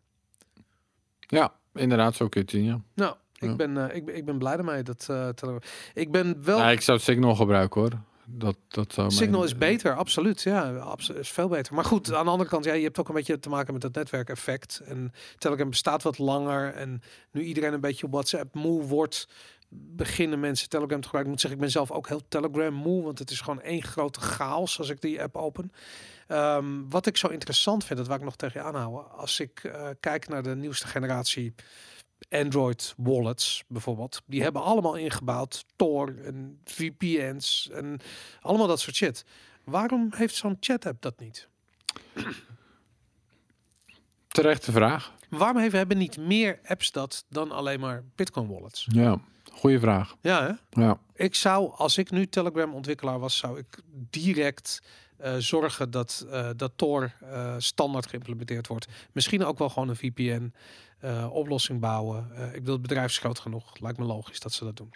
[1.20, 2.82] Ja, inderdaad, zo kun je het zien, ja.
[2.94, 3.56] Nou, Ik, Ja.
[3.56, 4.84] ben, eh, ik, ik ben blij ermee.
[4.84, 5.62] Dat, eh, Telegram.
[5.94, 6.58] ik ben wel...
[6.60, 7.92] Nou, ik zou Signal gebruiken hoor.
[8.34, 10.42] Dat, dat zou Signal is beter, absoluut.
[10.42, 11.74] Ja, absoluut, is veel beter.
[11.74, 13.82] Maar goed, aan de andere kant, ja, je hebt ook een beetje te maken met
[13.82, 14.82] dat netwerkeffect.
[14.86, 16.74] En Telegram bestaat wat langer.
[16.74, 17.02] En
[17.32, 19.28] nu iedereen een beetje op WhatsApp moe wordt,
[19.70, 21.34] beginnen mensen Telegram te gebruiken.
[21.34, 23.84] Ik moet zeggen, ik ben zelf ook heel Telegram moe, want het is gewoon één
[23.84, 25.72] grote chaos als ik die app open.
[26.28, 29.12] Ehm, wat ik zo interessant vind, dat waar ik nog tegen je aanhouden.
[29.12, 31.54] Als ik eh, kijk naar de nieuwste generatie
[32.32, 38.00] Android wallets bijvoorbeeld, die hebben allemaal ingebouwd Tor en VPN's en
[38.42, 39.26] allemaal dat soort shit.
[39.64, 41.48] Waarom heeft zo'n chat app dat niet?
[44.28, 45.14] Terechte vraag.
[45.30, 48.88] Waarom heeft, hebben niet meer apps dat dan alleen maar Bitcoin wallets?
[48.92, 49.20] Ja,
[49.52, 50.16] goede vraag.
[50.22, 50.82] Ja, hè?
[50.82, 51.00] Ja.
[51.16, 53.80] Ik zou, als ik nu Telegram ontwikkelaar was, zou ik
[54.10, 54.82] direct
[55.18, 58.88] eh, zorgen dat, eh, dat Tor eh, standaard geïmplementeerd wordt.
[59.12, 60.54] Misschien ook wel gewoon een VPN
[61.02, 62.32] eh, oplossing bouwen.
[62.36, 63.80] Eh, ik bedoel, het bedrijf is groot genoeg.
[63.80, 64.94] Lijkt me logisch dat ze dat doen.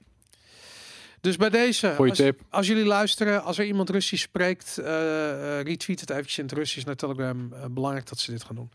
[1.22, 2.42] Dus bij deze, Goeie als, tip.
[2.50, 6.86] als jullie luisteren, als er iemand Russisch spreekt, eh, retweet het eventjes in het Russisch
[6.86, 7.54] naar Telegram.
[7.72, 8.72] Belangrijk dat ze dit gaan doen.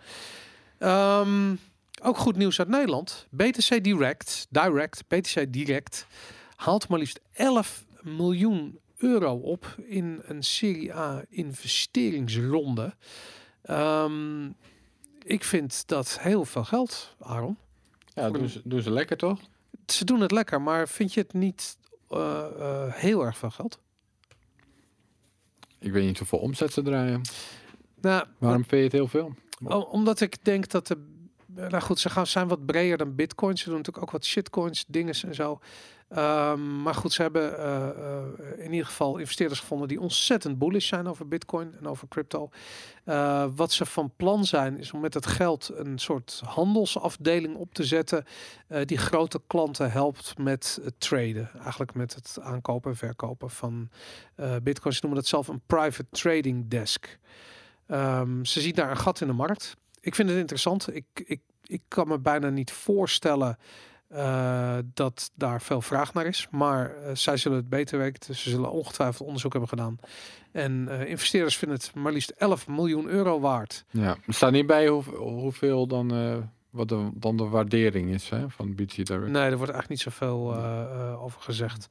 [0.79, 1.55] Ehm,
[2.03, 3.27] ook goed nieuws uit Nederland.
[3.31, 6.07] BTC Direct, Direct, BTC Direct
[6.57, 12.95] haalt maar liefst 11 miljoen euro op in een Serie A investeringsronde.
[13.63, 14.49] Ehm,
[15.25, 17.59] ik vind dat heel veel geld, Aaron.
[18.15, 19.41] Ja, doen ze, doen ze lekker toch?
[19.87, 21.77] Ze doen het lekker, maar vind je het niet
[22.09, 23.79] eh, eh, heel erg veel geld?
[25.79, 27.21] Ik weet niet hoeveel omzet ze draaien.
[28.01, 29.35] Nou, Waarom vind je het heel veel?
[29.91, 31.19] Omdat ik denk dat de.
[31.55, 33.59] Nou goed, ze gaan zijn wat breder dan Bitcoin.
[33.59, 35.61] Ze doen natuurlijk ook wat shitcoins, dingen en zo.
[36.11, 38.25] Ehm, maar goed, ze hebben eh, eh,
[38.59, 42.49] in ieder geval investeerders gevonden die ontzettend bullish zijn over Bitcoin en over crypto.
[43.05, 47.75] Eh, wat ze van plan zijn, is om met het geld een soort handelsafdeling op
[47.75, 48.25] te zetten.
[48.85, 51.51] die grote klanten helpt met het traden.
[51.63, 53.91] Eigenlijk met het aankopen en verkopen van
[54.63, 54.95] Bitcoin.
[54.95, 57.19] Ze noemen dat zelf een private trading desk.
[57.87, 59.77] Ehm, ze ziet daar een gat in de markt.
[60.01, 60.95] Ik vind het interessant.
[60.95, 63.59] Ik, ik, ik kan me bijna niet voorstellen
[64.11, 66.49] eh, dat daar veel vraag naar is.
[66.51, 68.35] Maar eh, zij zullen het beter weten.
[68.35, 69.99] Ze zullen ongetwijfeld onderzoek hebben gedaan.
[70.53, 73.85] En eh, investeerders vinden het maar liefst 11 miljoen euro waard.
[73.91, 76.09] Ja, er staat niet bij hoe, hoeveel dan,
[76.71, 79.31] wat de, dan de waardering is hè, van BTC Direct.
[79.31, 80.55] Nee, er wordt eigenlijk niet zoveel
[81.17, 81.89] over gezegd.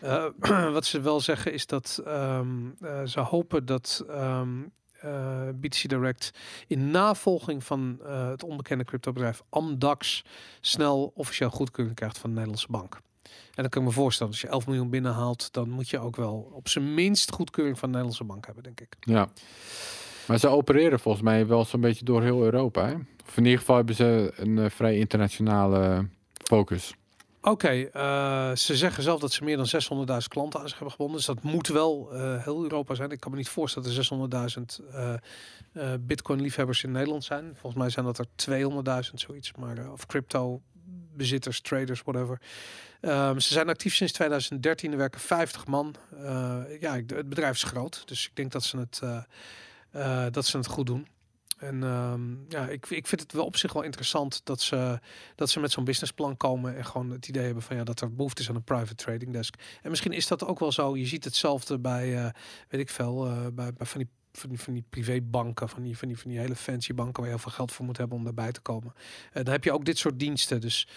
[0.72, 2.48] Wat ze wel zeggen is dat ehm,
[2.80, 4.58] eh, ze hopen dat ehm
[5.00, 6.30] eh, BTC Direct
[6.66, 10.24] in navolging van eh, het onbekende cryptobedrijf Amdax
[10.60, 12.98] snel officieel goedkeuring krijgt van de Nederlandse bank.
[13.24, 16.16] En dan kan ik me voorstellen, als je 11 miljoen binnenhaalt, dan moet je ook
[16.16, 18.96] wel op zijn minst goedkeuring van de Nederlandse bank hebben, denk ik.
[19.00, 19.28] Ja.
[20.26, 22.86] Maar ze opereren volgens mij wel zo'n beetje door heel Europa.
[22.86, 22.94] Hè?
[23.26, 26.94] Of in ieder geval hebben ze een eh, vrij internationale focus.
[27.42, 31.16] Oké, eh, ze zeggen zelf dat ze meer dan 600.000 klanten aan zich hebben gebonden.
[31.16, 33.10] Dus dat moet wel eh, heel Europa zijn.
[33.10, 34.80] Ik kan me niet voorstellen dat er 600.000
[35.72, 37.44] eh, Bitcoin-liefhebbers in Nederland zijn.
[37.44, 38.26] Volgens mij zijn dat er
[39.06, 39.52] 200.000 zoiets.
[39.58, 42.40] Maar, of crypto-bezitters, traders, whatever.
[43.00, 44.92] Ehm, ze zijn actief sinds 2013.
[44.92, 45.94] Er werken 50 man.
[46.80, 48.02] Ja, het bedrijf is groot.
[48.08, 49.00] Dus ik denk dat ze het,
[50.34, 51.06] dat ze het goed doen.
[51.60, 54.98] En ehm, ja, ik, ik vind het wel op zich wel interessant dat ze,
[55.34, 58.14] dat ze met zo'n businessplan komen en gewoon het idee hebben van ja, dat er
[58.14, 59.54] behoefte is aan een private trading desk.
[59.82, 60.96] En misschien is dat ook wel zo.
[60.96, 62.30] Je ziet hetzelfde bij, eh,
[62.68, 65.98] weet ik veel, eh, bij, bij van die van die, van die privébanken, van die,
[65.98, 68.16] van, die, van die hele fancy banken waar je heel veel geld voor moet hebben
[68.16, 68.94] om daarbij te komen.
[69.32, 70.60] Eh dan heb je ook dit soort diensten.
[70.60, 70.88] Dus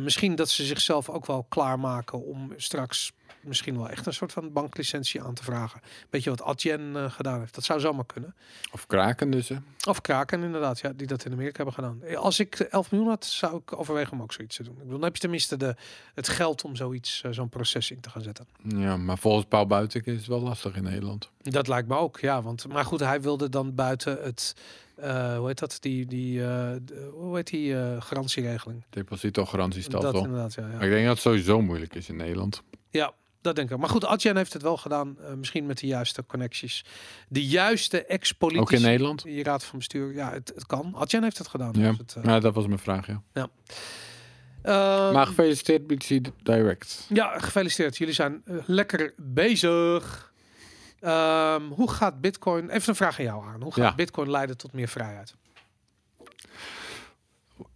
[0.00, 4.52] misschien dat ze zichzelf ook wel klaarmaken om straks misschien wel echt een soort van
[4.52, 5.80] banklicentie aan te vragen.
[6.10, 7.54] Beetje wat Adyen eh, gedaan heeft.
[7.54, 8.34] Dat zou zomaar kunnen.
[8.72, 9.48] Of kraken dus.
[9.48, 9.56] hè.
[9.88, 12.02] Of Kraken inderdaad, ja, die dat in Amerika hebben gedaan.
[12.02, 14.72] Eh, Als ik 11 miljoen had, zou ik overwegen om ook zoiets te doen.
[14.72, 15.74] Ik bedoel, dan heb je tenminste de,
[16.14, 18.46] het geld om zoiets, eh, zo'n proces in te gaan zetten.
[18.68, 21.30] Ja, maar volgens Paul Buitenk is het wel lastig in Nederland.
[21.42, 22.42] Dat lijkt me ook, ja.
[22.42, 24.54] Want, maar goed, hij wilde dan buiten het,
[24.96, 26.76] eh, hoe heet dat, die, die eh,
[27.12, 28.84] hoe heet die eh, garantieregeling?
[28.90, 30.12] Depositogarantiestelsel.
[30.12, 30.80] Dat inderdaad, ja, ja.
[30.80, 32.62] Ik denk dat het sowieso moeilijk is in Nederland.
[32.90, 33.78] Ja, dat denk ik.
[33.78, 35.16] Maar goed, Adyen heeft het wel gedaan.
[35.36, 36.84] misschien met de juiste connecties.
[37.28, 38.82] De juiste Ook in ex-politici.
[38.82, 39.22] Nederland?
[39.22, 40.94] Die raad van bestuur, ja, het, het kan.
[40.94, 41.72] Adyen heeft het gedaan.
[41.76, 41.94] Ja.
[41.96, 43.22] Het, Ja, dat was mijn vraag, ja.
[44.62, 47.06] ehm, maar gefeliciteerd BTC Direct.
[47.08, 47.96] Ja, gefeliciteerd.
[47.96, 50.32] Jullie zijn lekker bezig.
[51.06, 52.70] Ehm, hoe gaat Bitcoin?
[52.70, 53.62] Even een vraag aan jou aan.
[53.62, 53.94] Hoe gaat Ja.
[53.94, 55.34] Bitcoin leiden tot meer vrijheid?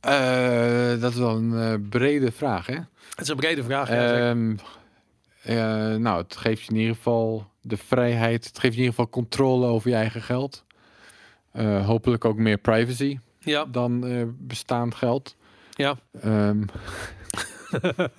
[0.00, 2.74] Eh, dat is wel een eh, brede vraag, hè?
[2.74, 3.88] Het is een brede vraag.
[3.88, 4.28] ja.
[4.30, 4.56] Ehm,
[5.42, 5.56] eh,
[5.96, 8.44] nou, het geeft je in ieder geval de vrijheid.
[8.46, 10.64] Het geeft je in ieder geval controle over je eigen geld.
[11.52, 14.04] Eh, hopelijk ook meer privacy ja, dan
[14.38, 15.36] bestaand geld.
[15.70, 15.96] ja.
[16.20, 16.62] Ehm,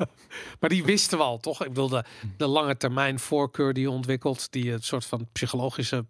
[0.60, 1.62] maar die wisten we al, toch?
[1.62, 2.04] Ik bedoel, de,
[2.38, 6.06] de lange termijn voorkeur die je ontwikkelt, die een soort van psychologische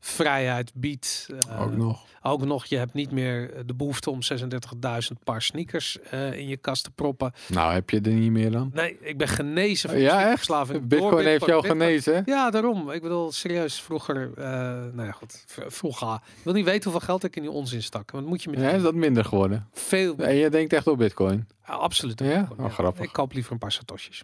[0.00, 1.28] vrijheid biedt.
[1.48, 2.04] eh, Ook nog.
[2.22, 6.56] Ook nog, je hebt niet meer de behoefte om 36.000 paar sneakers eh, in je
[6.56, 7.32] kast te proppen.
[7.48, 8.70] Nou, heb je er niet meer dan?
[8.74, 10.46] Nee, ik ben genezen van Ja, echt?
[10.48, 11.80] door Bitcoin heeft jou Bitcoin.
[11.80, 12.22] genezen?
[12.26, 12.90] Ja, daarom.
[12.90, 14.44] Ik bedoel, serieus, vroeger, eh
[14.92, 16.14] nou ja, goed, vroeger.
[16.14, 18.10] Ik wil niet weten hoeveel geld ik in die onzin stak.
[18.10, 19.68] Want moet je met Ja, is dat minder geworden?
[19.72, 21.46] veel, En je denkt echt op bitcoin?
[21.66, 22.20] Ja, absoluut.
[22.20, 22.40] Ja?
[22.40, 23.04] Bitcoin, Oh, grappig.
[23.04, 24.22] Ik koop liever een paar satoshis.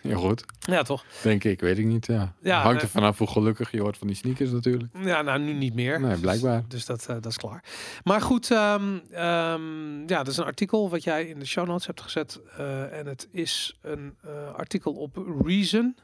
[0.00, 0.44] Ja, goed.
[0.58, 1.04] Ja, toch?
[1.22, 2.06] Denk ik, weet ik niet.
[2.06, 2.34] Ja.
[2.42, 4.92] Ja, Hangt er vanaf hoe gelukkig je wordt van die sneakers natuurlijk.
[5.02, 6.00] Ja, nou, nu niet meer.
[6.00, 6.60] Nee, blijkbaar.
[6.60, 7.64] Dus, dus dat, eh, dat is klaar.
[8.04, 11.86] Maar goed, ehm, ehm, ja, dat is een artikel wat jij in de show notes
[11.86, 12.40] hebt gezet.
[12.56, 15.96] eh, en het is een eh, artikel op Reason.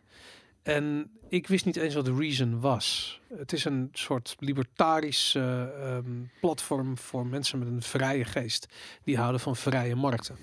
[0.62, 3.20] En ik wist niet eens wat Reason was.
[3.34, 5.62] Het is een soort libertarisch eh,
[5.96, 6.10] ehm,
[6.40, 8.66] platform voor mensen met een vrije geest.
[9.04, 10.36] Die houden van vrije markten.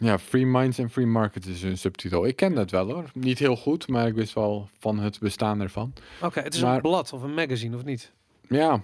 [0.00, 2.26] Ja, Free Minds and Free Markets is een subtitel.
[2.26, 3.04] Ik ken dat wel hoor.
[3.14, 5.92] Niet heel goed, maar ik wist wel van het bestaan ervan.
[6.22, 8.12] Oké, het is Maar- een blad of een magazine of niet?
[8.48, 8.82] Ja,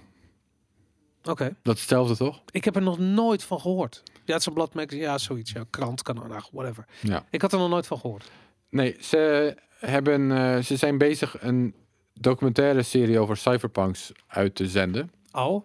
[1.23, 2.41] Oké, dat is hetzelfde toch?
[2.51, 4.01] ik heb er nog nooit van gehoord.
[4.05, 5.51] Ja, het is een blad magazine, ja, zoiets.
[5.51, 6.85] Ja, krant, kan, nou, whatever.
[7.01, 7.25] Ja.
[7.29, 8.31] Ik had er nog nooit van gehoord.
[8.69, 11.75] Nee, ze, hebben, eh, ze zijn bezig een
[12.13, 15.11] documentaire serie over cyberpunks uit te zenden.
[15.31, 15.63] Oh,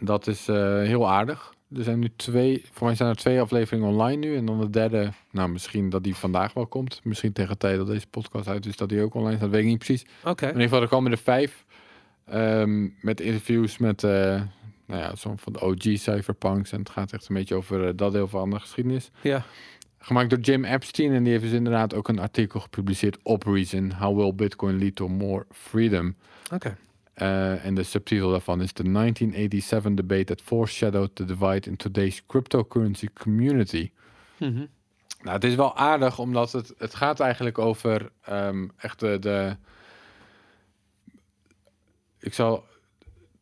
[0.00, 1.54] Dat is eh, heel aardig.
[1.74, 4.36] Er zijn nu twee, voor mij zijn er twee afleveringen online nu.
[4.36, 7.00] En dan de derde, nou misschien dat die vandaag wel komt.
[7.04, 9.50] Misschien tegen de tijd dat deze podcast uit is, dat die ook online staat.
[9.50, 10.04] Weet ik niet precies.
[10.24, 10.42] oké.
[10.44, 11.64] In ieder geval, er komen er vijf.
[12.26, 14.10] ehm, met interviews met, eh
[14.86, 16.72] nou ja, zo'n van de OG cyberpunks.
[16.72, 19.10] En het gaat echt een beetje over eh, dat deel van de geschiedenis.
[19.22, 19.44] Ja.
[19.98, 21.12] Gemaakt door Jim Epstein.
[21.12, 23.92] En die heeft dus inderdaad ook een artikel gepubliceerd op Reason.
[23.92, 26.14] How will Bitcoin lead to more freedom?
[26.52, 26.76] Oké.
[27.16, 32.26] Eh, en de subtitel daarvan is The 1987 Debate That Foreshadowed the Divide in Today's
[32.26, 33.90] Cryptocurrency Community.
[34.38, 34.66] Mhm.
[35.22, 39.56] Nou, het is wel aardig, omdat het, het gaat eigenlijk over ehm, echt de, de...
[42.18, 42.64] Ik zal...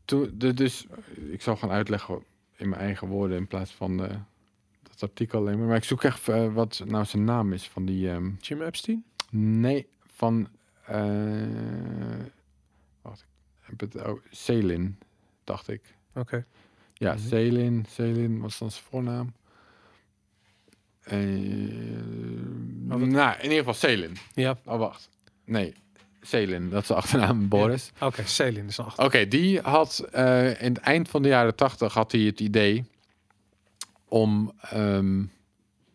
[0.05, 0.87] De, dus,
[1.31, 2.25] ik zal gaan uitleggen
[2.57, 4.17] in mijn eigen woorden in plaats van eh,
[4.83, 5.67] dat artikel alleen maar.
[5.67, 8.11] Maar ik zoek echt eh, wat nou zijn naam is van die...
[8.11, 9.05] ehm, Jim Epstein?
[9.31, 10.49] Nee, van.
[10.87, 11.03] eh
[13.03, 13.27] wacht, ik
[13.65, 13.95] heb het.
[14.07, 14.99] Oh, Selin,
[15.45, 15.83] dacht ik.
[16.15, 16.45] Oké.
[16.95, 17.23] Ja, Mhm.
[17.29, 17.85] Selin.
[17.91, 19.33] Selin, wat is dan zijn voornaam?
[21.05, 21.19] Eh,
[22.87, 24.17] wat- nou, in ieder geval Selin.
[24.35, 24.59] Ja.
[24.65, 25.09] Oh, wacht.
[25.45, 25.75] Nee,
[26.21, 27.91] Selin, dat is de achternaam, Boris.
[28.01, 29.05] Oké, Selin is een achter.
[29.05, 32.85] Oké, die had eh, in het eind van de jaren tachtig had hij het idee
[34.09, 35.25] om ehm,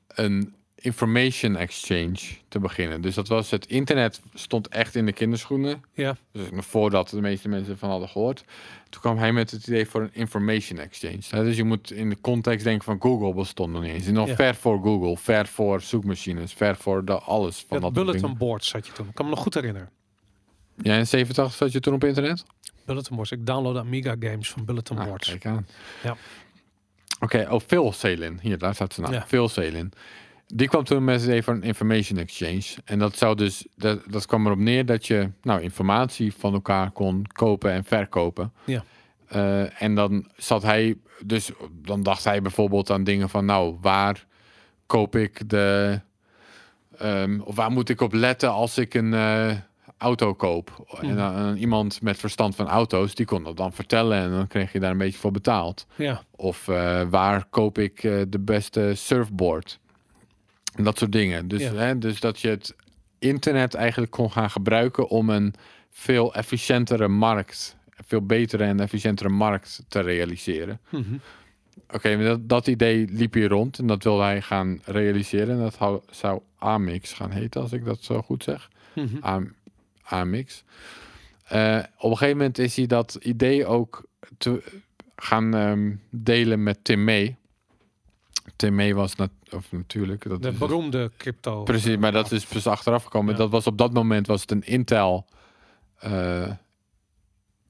[0.08, 3.02] een information exchange te beginnen.
[3.02, 5.84] Dus dat was het internet stond echt in de kinderschoenen.
[5.94, 6.16] Ja.
[6.32, 8.44] Dus voordat de meeste mensen van hadden gehoord.
[8.90, 11.44] Toen kwam hij met het idee voor een information exchange.
[11.44, 14.06] Dus je moet in de context denken van Google bestond nog niet eens.
[14.08, 14.36] En nog Ja.
[14.36, 18.88] ver voor Google, ver voor zoekmachines, ver voor de alles van Dat bulletin boards had
[18.88, 19.08] je toen.
[19.08, 19.90] Ik kan me nog goed herinneren.
[20.82, 22.46] Ja, in 87 zat je toen op internet?
[22.86, 23.32] Bulletin boards.
[23.32, 25.28] Ik download Amiga games van bulletin Ah, boards.
[25.30, 25.68] kijk aan.
[26.04, 26.18] Ja.
[27.20, 28.40] Oké, oh, Phil Selin.
[28.42, 29.14] Hier, daar staat ze nou.
[29.14, 29.26] Ja.
[29.28, 29.92] Phil Selin.
[30.56, 32.64] Die kwam toen met het idee van een information exchange.
[32.86, 36.92] En dat zou dus, dat, dat kwam erop neer dat je nou, informatie van elkaar
[36.92, 38.54] kon kopen en verkopen.
[38.66, 38.84] Ja.
[39.28, 44.26] Eh, en dan zat hij, dus dan dacht hij bijvoorbeeld aan dingen van, nou, waar
[44.86, 46.00] koop ik de,
[46.98, 49.52] ehm, of waar moet ik op letten als ik een eh,
[49.98, 50.98] auto koop?
[51.02, 54.48] En dan eh, iemand met verstand van auto's, die kon dat dan vertellen en dan
[54.48, 55.86] kreeg je daar een beetje voor betaald.
[55.96, 56.24] Ja.
[56.36, 56.66] Of
[57.10, 59.80] waar koop ik de beste surfboard?
[60.80, 61.48] En dat soort dingen.
[61.48, 61.74] Dus, Ja.
[61.74, 62.76] hè, dus dat je het
[63.20, 65.54] internet eigenlijk kon gaan gebruiken om een
[65.90, 67.76] veel efficiëntere markt,
[68.06, 70.80] veel betere en efficiëntere markt te realiseren.
[70.90, 71.04] Mhm.
[71.92, 75.56] Oké, dat, dat idee liep hier rond en dat wilde hij gaan realiseren.
[75.56, 78.70] En dat hou- zou Amix gaan heten, als ik dat zo goed zeg.
[78.96, 79.18] Mhm.
[79.22, 79.54] Am-
[80.04, 80.64] Amix.
[81.46, 84.06] Eh, op een gegeven moment is hij dat idee ook
[84.38, 84.64] te
[85.16, 87.36] gaan ehm, delen met Tim May.
[88.60, 90.30] Tim May was nat of natuurlijk.
[90.30, 91.64] Dat De beroemde crypto.
[91.64, 93.32] precies, maar dat is pas achteraf gekomen.
[93.32, 93.38] Ja.
[93.38, 95.26] Dat was op dat moment was het een Intel
[96.00, 96.52] eh,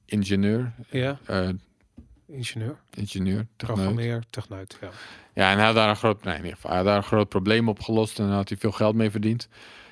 [0.04, 0.72] ingenieur.
[0.90, 1.48] Ja, eh,
[2.26, 3.46] ingenieur, ingenieur.
[3.56, 4.78] programmeer, techneut.
[4.80, 4.90] Ja.
[5.34, 7.02] Ja, en hij had daar een groot, nee, in ieder geval, hij had daar een
[7.02, 9.48] groot probleem op gelost en daar had hij veel geld mee verdiend.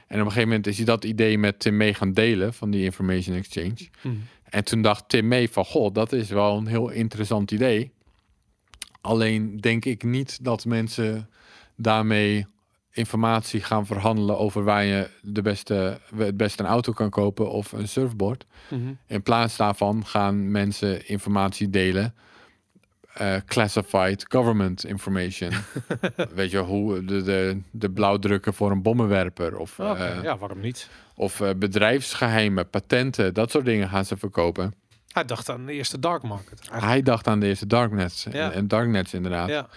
[0.06, 2.70] En op een gegeven moment is hij dat idee met Tim May gaan delen van
[2.70, 3.88] die information exchange.
[4.02, 4.14] Mhm.
[4.44, 7.92] En toen dacht Tim May van, god, dat is wel een heel interessant idee.
[9.08, 11.30] Alleen denk ik niet dat mensen
[11.76, 12.46] daarmee
[12.90, 17.72] informatie gaan verhandelen over waar je de beste, het beste een auto kan kopen of
[17.72, 18.46] een surfboard.
[18.70, 18.92] Mhm.
[19.06, 22.14] In plaats daarvan gaan mensen informatie delen
[23.12, 25.50] eh, classified government information.
[26.34, 29.56] Weet je, hoe de, de, de blauwdrukken voor een bommenwerper.
[29.56, 30.88] Of, Oké, eh, ja, waarom niet?
[31.14, 34.74] of eh, bedrijfsgeheimen, patenten, dat soort dingen gaan ze verkopen.
[35.18, 36.58] Hij dacht aan de eerste dark market.
[36.58, 36.84] eigenlijk.
[36.84, 38.26] Hij dacht aan de eerste darknets.
[38.30, 38.52] Ja.
[38.52, 39.48] En, darknets inderdaad.
[39.48, 39.68] Ja,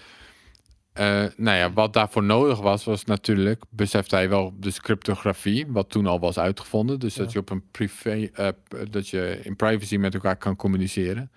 [0.93, 5.89] Eh, nou ja, wat daarvoor nodig was, was natuurlijk, besefte hij wel, dus cryptografie, wat
[5.89, 6.99] toen al was uitgevonden.
[6.99, 8.47] Dus dat je op een privé, eh,
[8.89, 11.31] dat je in privacy met elkaar kan communiceren.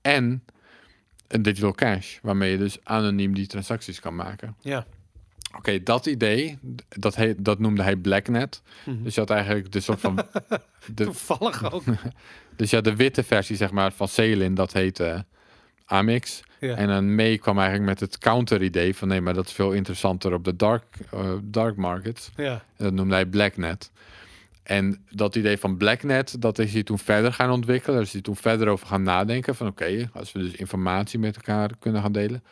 [0.00, 0.44] En
[1.28, 4.56] een digital cash, waarmee je dus anoniem die transacties kan maken.
[4.60, 4.86] ja.
[5.56, 6.58] Oké, dat idee,
[6.88, 8.62] dat, he, dat noemde hij Blacknet.
[8.84, 9.02] Mhm.
[9.02, 10.16] Dus je had eigenlijk de soort van.
[10.94, 11.82] de, Toevallig ook.
[12.56, 15.24] dus had de witte versie, zeg maar, van Celin, dat heette
[15.84, 16.42] Amix.
[16.60, 16.74] Ja.
[16.76, 20.32] En dan mee kwam eigenlijk met het counter-idee van nee, maar dat is veel interessanter
[20.32, 22.30] op de dark, eh, dark markets.
[22.36, 22.52] ja.
[22.52, 23.90] En dat noemde hij Blacknet.
[24.62, 27.96] En dat idee van Blacknet, dat is hij toen verder gaan ontwikkelen.
[27.96, 31.36] Daar is hij toen verder over gaan nadenken van oké, als we dus informatie met
[31.36, 32.44] elkaar kunnen gaan delen.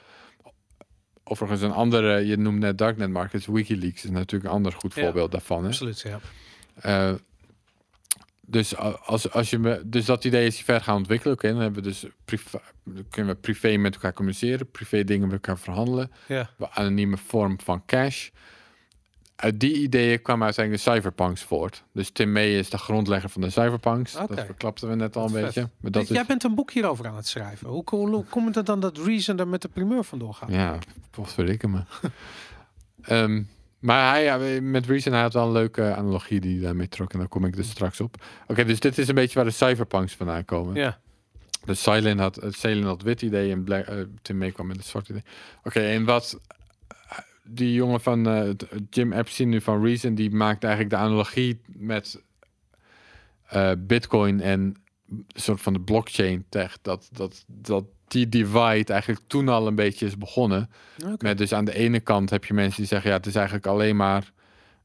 [1.25, 5.03] Overigens een andere, je noemt net Darknet Markets, Wikileaks is natuurlijk een ander goed Ja.
[5.03, 5.63] voorbeeld daarvan.
[5.63, 5.69] Hè?
[5.69, 6.21] Absoluut, ja.
[6.81, 7.13] Eh,
[8.53, 11.35] dus, als, als je me, dus dat idee is verder gaan ontwikkelen.
[11.35, 12.59] Oké, dan hebben we dus privé,
[13.11, 17.83] kunnen we privé met elkaar communiceren, privé dingen met elkaar verhandelen, Ja, anonieme vorm van
[17.87, 18.29] cash.
[19.37, 21.85] Uit die ideeën kwamen uiteindelijk de cyberpunks voort.
[21.93, 24.17] Dus Tim May is de grondlegger van de cyberpunks.
[24.17, 24.35] Oké.
[24.35, 25.69] Dat verklapten we net al een beetje.
[25.81, 27.69] Maar dat Jij is, bent een boek hierover aan het schrijven.
[27.69, 30.51] Hoe, hoe, hoe komt het dan dat Reason er met de primeur vandoor gaat?
[30.51, 30.79] ja,
[31.11, 31.83] potverdikke me.
[33.03, 33.43] Ehm,
[33.83, 37.13] maar hij, ja, met Reason, hij had wel een leuke analogie die hij daarmee trok.
[37.13, 38.25] En daar kom ik dus straks op.
[38.47, 40.75] Oké, dus dit is een beetje waar de cyberpunks vandaan komen.
[40.75, 40.99] Ja,
[41.65, 44.77] Dus Silent had, uh, Silent had wit idee en Black, eh, Tim May kwam met
[44.77, 45.23] het zwart idee.
[45.63, 46.41] Oké, en wat
[46.89, 48.51] eh, die jongen van eh,
[48.91, 52.23] Jim Epstein nu van Reason, die maakt eigenlijk de analogie met
[53.47, 54.61] eh, Bitcoin en
[55.09, 56.79] een soort van de blockchain tech.
[56.83, 60.71] Dat, dat, dat die divide eigenlijk toen al een beetje is begonnen.
[61.19, 63.67] Met dus aan de ene kant heb je mensen die zeggen, ja, het is eigenlijk
[63.67, 64.33] alleen maar.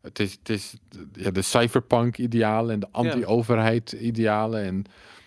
[0.01, 0.75] Het is, het is
[1.13, 4.63] ja, de cyberpunk idealen en de anti-overheid idealen.
[4.63, 4.85] En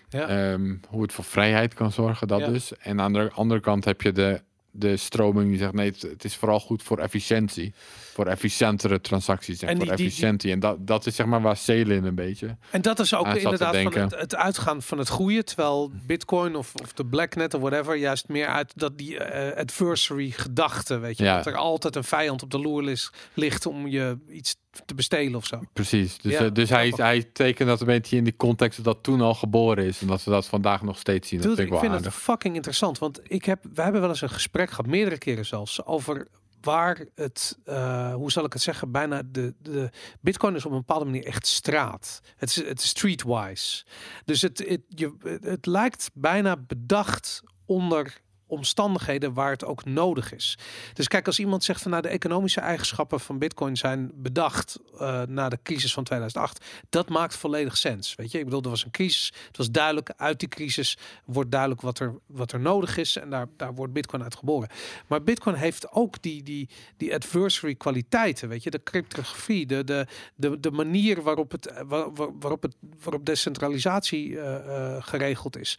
[0.09, 0.27] Ja.
[0.27, 2.47] Ehm, hoe het voor vrijheid kan zorgen, dat Ja.
[2.47, 2.77] dus.
[2.77, 4.41] En aan de andere kant heb je de,
[4.71, 5.73] de stroming die zegt...
[5.73, 7.73] nee, het, het is vooral goed voor efficiëntie.
[8.13, 10.51] Voor efficiëntere transacties en, En voor die- die- efficiëntie.
[10.51, 12.57] En dat, dat is zeg maar waar Celin een beetje...
[12.69, 15.43] En dat is ook inderdaad van het, het uitgaan van het goede.
[15.43, 20.29] Terwijl Bitcoin of, of de Blacknet of whatever juist meer uit dat die eh, adversary
[20.29, 21.23] gedachte, weet je.
[21.23, 21.35] Ja.
[21.35, 24.55] Dat er altijd een vijand op de loer ligt om je iets
[24.85, 25.61] te bestelen of zo.
[25.73, 26.17] Precies.
[26.17, 29.03] Dus, Ja, eh, dus hij, hij tekent dat een beetje in die context dat dat
[29.03, 30.01] toen al geboren is.
[30.01, 31.39] En dat we dat vandaag nog steeds zien.
[31.41, 32.97] Dat Dude, vind ik ik wel vind het fucking interessant.
[32.99, 36.27] Want ik heb, we hebben wel eens een gesprek gehad, meerdere keren zelfs, over
[36.61, 39.89] waar het, eh, hoe zal ik het zeggen, bijna de, de
[40.19, 42.21] Bitcoin is op een bepaalde manier echt straat.
[42.35, 43.85] Het is, het is streetwise.
[44.25, 48.21] Dus het, het, je, het, het lijkt bijna bedacht onder
[48.51, 50.57] omstandigheden waar het ook nodig is.
[50.93, 55.21] Dus kijk, als iemand zegt van nou de economische eigenschappen van Bitcoin zijn bedacht eh,
[55.21, 58.15] na de crisis van 2008, dat maakt volledig sens.
[58.15, 59.33] Weet je, ik bedoel, er was een crisis.
[59.47, 63.29] Het was duidelijk uit die crisis wordt duidelijk wat er, wat er nodig is en
[63.29, 64.69] daar, daar wordt Bitcoin uit geboren.
[65.07, 70.07] Maar Bitcoin heeft ook die, die, die adversary kwaliteiten, weet je, de cryptografie, de, de,
[70.35, 75.77] de, de manier waarop, het, waar, waar- waarop, het, waarop decentralisatie eh, eh, geregeld is.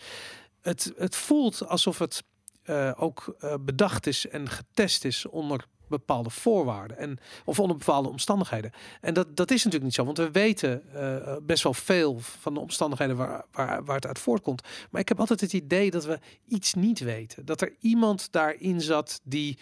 [0.62, 2.22] Het, het voelt alsof het
[2.62, 8.08] eh, ook eh, bedacht is en getest is onder bepaalde voorwaarden en of onder bepaalde
[8.08, 8.72] omstandigheden.
[9.00, 12.54] En dat, dat is natuurlijk niet zo, want we weten eh, best wel veel van
[12.54, 14.62] de omstandigheden waar, waar, waar het uit voortkomt.
[14.90, 16.18] Maar ik heb altijd het idee dat we
[16.48, 17.44] iets niet weten.
[17.44, 19.58] Dat er iemand daarin zat die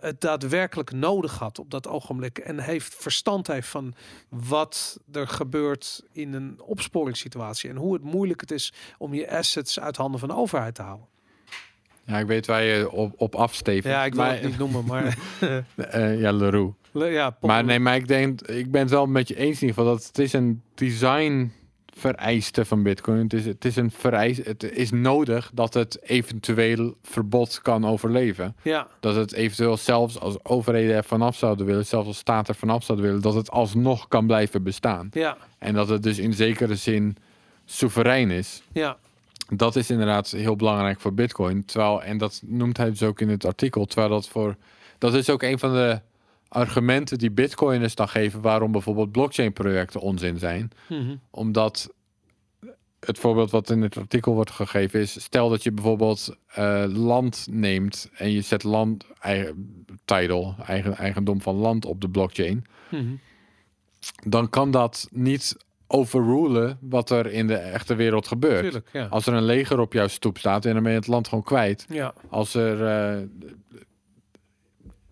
[0.00, 3.94] het daadwerkelijk nodig had op dat ogenblik en heeft verstand heeft van
[4.28, 9.80] wat er gebeurt in een opsporingssituatie en hoe het moeilijk het is om je assets
[9.80, 11.06] uit handen van de overheid te houden.
[12.06, 13.94] Ja, ik weet waar je op, op afstevend.
[13.94, 15.16] Ja, ik wil maar, het niet noemen, maar
[15.76, 16.74] eh, ja, Leroux.
[16.92, 19.68] ja, Paul- Maar nee, maar ik denk, ik ben het wel met je eens in
[19.68, 21.52] ieder geval dat het is een design
[21.98, 23.18] vereiste van Bitcoin.
[23.18, 28.56] Het is, het is een vereis, het is nodig dat het eventueel verbod kan overleven.
[28.62, 32.54] ja, Dat het eventueel zelfs als overheden er vanaf zouden willen, zelfs als staat er
[32.54, 35.08] vanaf zouden willen, dat het alsnog kan blijven bestaan.
[35.12, 37.16] ja, En dat het dus in zekere zin
[37.64, 38.62] soeverein is.
[38.72, 38.96] ja,
[39.46, 41.64] Dat is inderdaad heel belangrijk voor Bitcoin.
[41.64, 44.56] Terwijl, en dat noemt hij dus ook in het artikel, terwijl dat voor.
[44.98, 46.00] Dat is ook een van de
[46.48, 50.70] argumenten die Bitcoiners dan geven waarom bijvoorbeeld blockchain-projecten onzin zijn.
[50.88, 51.16] Mhm.
[51.30, 51.94] Omdat
[53.00, 57.46] het voorbeeld wat in het artikel wordt gegeven is: stel dat je bijvoorbeeld eh, land
[57.50, 63.14] neemt en je zet land, eigen, title, eigen, eigendom van land op de blockchain Mhm.
[64.24, 65.56] dan kan dat niet
[65.86, 68.62] overrulen wat er in de echte wereld gebeurt.
[68.62, 69.06] Tuurlijk, ja.
[69.06, 71.44] Als er een leger op jouw stoep staat en dan ben je het land gewoon
[71.44, 71.86] kwijt.
[71.88, 72.14] ja.
[72.30, 73.22] Als er eh,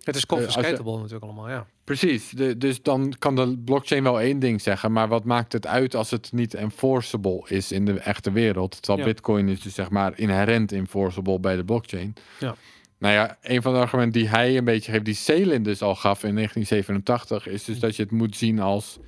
[0.02, 1.66] Het is Eh, confiscatable natuurlijk allemaal, ja.
[1.84, 5.66] Precies, de, dus dan kan de blockchain wel één ding zeggen, maar wat maakt het
[5.66, 8.82] uit als het niet enforceable is in de echte wereld?
[8.82, 9.12] Terwijl Ja.
[9.12, 12.14] Bitcoin is dus zeg maar inherent enforceable bij de blockchain.
[12.40, 12.54] Ja.
[12.98, 15.94] Nou ja, een van de argumenten die hij een beetje geeft, die Selin dus al
[15.94, 18.98] gaf in 1987, is dus dat je het moet zien als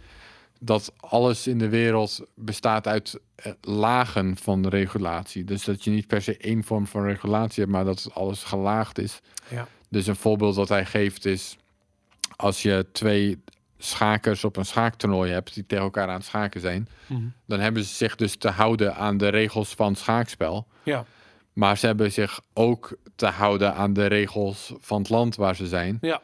[0.61, 5.45] dat alles in de wereld bestaat uit eh, lagen van regulatie.
[5.45, 8.99] Dus dat je niet per se één vorm van regulatie hebt, maar dat alles gelaagd
[8.99, 9.21] is.
[9.49, 9.69] Ja.
[9.89, 11.57] Dus een voorbeeld dat hij geeft is
[12.37, 13.43] als je twee
[13.79, 17.23] schakers op een schaaktoernooi hebt die tegen elkaar aan het schaken zijn, Mhm.
[17.47, 20.67] dan hebben ze zich dus te houden aan de regels van schaakspel.
[20.83, 21.05] Ja,
[21.53, 25.67] Maar ze hebben zich ook te houden aan de regels van het land waar ze
[25.67, 25.99] zijn.
[26.01, 26.21] ja,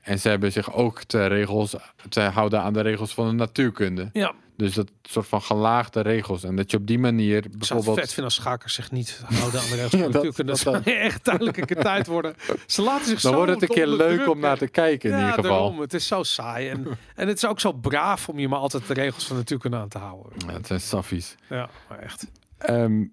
[0.00, 1.74] En ze hebben zich ook te, regels,
[2.08, 4.10] te houden aan de regels van de natuurkunde.
[4.12, 4.32] ja.
[4.56, 6.44] Dus dat soort van gelaagde regels.
[6.44, 7.96] En dat je op die manier Ik zou het bijvoorbeeld.
[7.98, 10.36] vet vinden als schakers zich niet houden aan de regels van de dat- natuurlijk.
[10.36, 11.24] Dat, dat zou echt
[11.66, 12.34] keer tijd worden.
[12.66, 15.16] Ze laten zich Dan zo wordt het een keer leuk om naar te kijken in
[15.16, 15.50] ja, ieder geval.
[15.58, 15.80] daarom.
[15.80, 16.68] Het is zo saai.
[16.68, 19.40] En, en het is ook zo braaf om je maar altijd de regels van de
[19.42, 20.32] natuurkunde aan te houden.
[20.46, 21.34] Ja, het zijn saffies.
[21.48, 22.26] Ja, maar echt.
[22.58, 23.04] Ehm,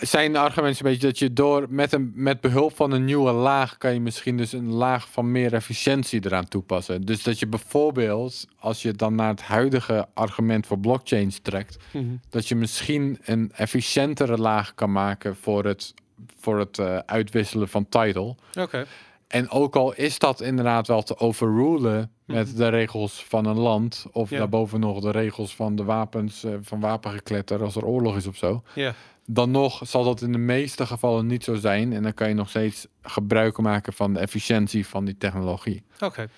[0.00, 3.76] zijn argumenten een beetje dat je door met, een, met behulp van een nieuwe laag
[3.78, 7.02] kan je misschien dus een laag van meer efficiëntie eraan toepassen.
[7.02, 12.04] Dus dat je bijvoorbeeld, als je dan naar het huidige argument voor blockchains trekt, Mhm.
[12.30, 15.94] dat je misschien een efficiëntere laag kan maken voor het,
[16.40, 18.34] voor het eh, uitwisselen van title.
[18.60, 18.86] Oké.
[19.28, 24.06] En ook al is dat inderdaad wel te overrulen met de regels van een land,
[24.12, 24.32] of Mhm.
[24.34, 24.38] Ja.
[24.38, 28.36] daarboven nog de regels van de wapens, eh, van wapengekletter als er oorlog is of
[28.36, 28.94] zo, Ja.
[29.26, 31.92] dan nog zal dat in de meeste gevallen niet zo zijn.
[31.92, 35.82] En dan kan je nog steeds gebruik maken van de efficiëntie van die technologie.
[36.00, 36.28] Oké.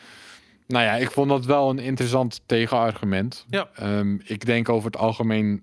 [0.67, 3.47] Nou ja, ik vond dat wel een interessant tegenargument.
[3.49, 3.69] Ja.
[3.75, 5.62] Ehm, ik denk over het algemeen,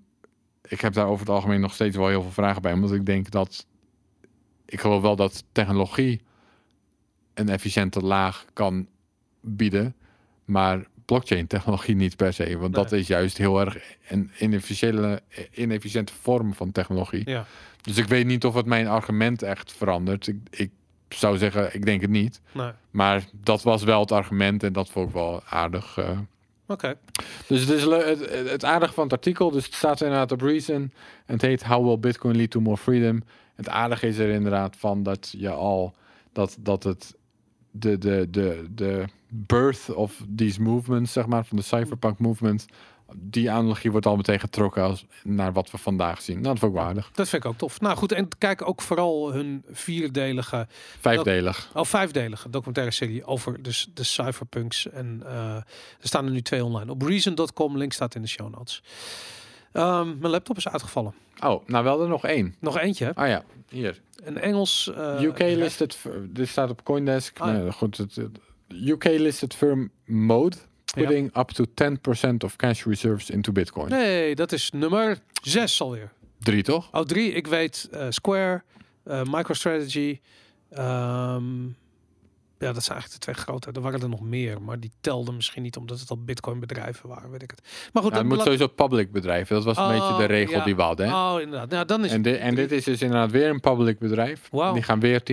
[0.68, 3.06] ik heb daar over het algemeen nog steeds wel heel veel vragen bij, omdat ik
[3.06, 3.66] denk dat,
[4.66, 6.22] ik geloof wel dat technologie
[7.34, 8.88] een efficiënte laag kan
[9.42, 9.96] bieden,
[10.48, 13.78] maar blockchain technologie niet per se, want dat is juist heel erg
[14.10, 15.22] een inefficiënte,
[15.52, 17.30] inefficiënte vorm van technologie.
[17.30, 17.46] Ja.
[17.82, 20.28] Dus ik weet niet of het mijn argument echt verandert.
[20.28, 20.72] Ik, ik
[21.10, 22.42] zou zeggen, ik denk het niet.
[22.52, 22.72] Nee.
[22.92, 25.98] Maar dat was wel het argument en dat vond ik wel aardig.
[25.98, 26.20] eh.
[26.68, 26.98] Oké.
[27.48, 30.42] Dus het is le- het, het aardige van het artikel, dus het staat inderdaad op
[30.42, 30.76] Reason.
[31.26, 33.24] En het heet How will Bitcoin lead to more freedom?
[33.56, 35.96] Het aardige is er inderdaad van dat je al
[36.34, 37.16] dat, dat het
[37.72, 42.66] de, de, de, de birth of these movements, zeg maar, van de cypherpunk movement,
[43.16, 46.36] die analogie wordt al meteen getrokken als naar wat we vandaag zien.
[46.42, 47.10] Nou, dat vond ik wel aardig.
[47.14, 47.82] Dat vind ik ook tof.
[47.82, 50.68] Nou goed, en kijk ook vooral hun vierdelige,
[51.00, 51.70] Vijfdelig.
[51.74, 54.90] oh vijfdelige documentaire serie over dus de cypherpunks.
[54.90, 55.64] En eh, er
[56.00, 56.92] staan er nu twee online.
[56.92, 58.84] Op reason.com, link staat in de show notes.
[59.72, 61.14] Ehm, mijn laptop is uitgevallen.
[61.44, 62.56] Oh, nou wel er nog één.
[62.60, 63.12] Nog eentje?
[63.16, 64.02] Ah ja, hier.
[64.24, 64.92] Een Engels...
[64.96, 67.40] eh, UK listed, dit staat op Coindesk.
[67.40, 67.72] Ah, ja.
[67.72, 68.40] Goed, het, het-
[68.90, 73.88] UK listed firm Mode putting up to 10% of cash reserves into Bitcoin.
[73.90, 76.12] Nee, dat is nummer zes alweer.
[76.40, 76.90] Drie toch?
[76.92, 77.32] Oh, drie.
[77.32, 78.64] Ik weet eh, Square,
[79.04, 80.20] eh, MicroStrategy.
[80.70, 81.44] ehm,
[82.60, 83.72] ja, dat zijn eigenlijk de twee grote.
[83.72, 87.10] Er waren er nog meer, maar die telden misschien niet omdat het al Bitcoin bedrijven
[87.10, 87.62] waren, weet ik het.
[87.94, 89.48] Maar goed, Ja, het dat moet sowieso public bedrijf.
[89.48, 90.64] Dat was een Oh, beetje de regel ja.
[90.64, 91.08] die we hadden.
[91.08, 91.14] Hè?
[91.14, 91.70] Oh, inderdaad.
[91.70, 94.50] Nou, dan is En, en dit is dus inderdaad weer een public bedrijf.
[94.74, 95.24] Die gaan weer 10%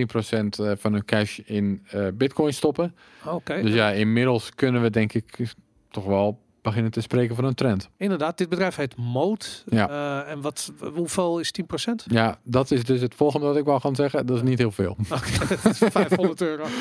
[0.59, 2.95] eh, van hun cash in eh, Bitcoin stoppen.
[3.25, 3.61] Oké.
[3.61, 5.53] Dus ja, inmiddels kunnen we denk ik
[5.91, 7.89] toch wel beginnen te spreken van een trend.
[7.97, 9.45] Inderdaad, dit bedrijf heet Mode.
[9.65, 9.89] Ja.
[9.89, 12.05] Eh, en wat, hoeveel is 10%?
[12.05, 14.25] Ja, dat is dus het volgende wat ik wou gaan zeggen.
[14.25, 14.97] Dat is niet heel veel.
[15.09, 16.65] Oké, dat is 500 euro.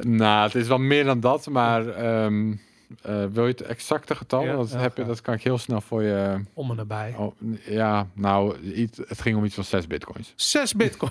[0.00, 2.54] Nou, het is wel meer dan dat, maar ehm,
[3.02, 4.44] eh, wil je het exacte getal?
[4.44, 6.40] Ja, dat, ja, heb je, dat kan ik heel snel voor je.
[6.54, 7.14] Om en nabij.
[7.18, 7.34] Oh,
[7.64, 10.32] ja, nou, iets, het ging om iets van 6 bitcoins.
[10.36, 11.10] 6 bitcoin.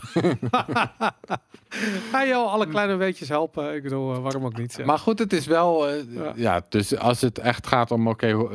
[2.11, 3.75] Ga je al alle kleine weetjes helpen?
[3.75, 4.75] Ik bedoel, eh, waarom ook niet?
[4.77, 4.85] Ja.
[4.85, 5.87] Maar goed, het is wel.
[5.87, 6.33] eh, Ja.
[6.35, 6.61] ja.
[6.69, 8.47] dus als het echt gaat om, oké,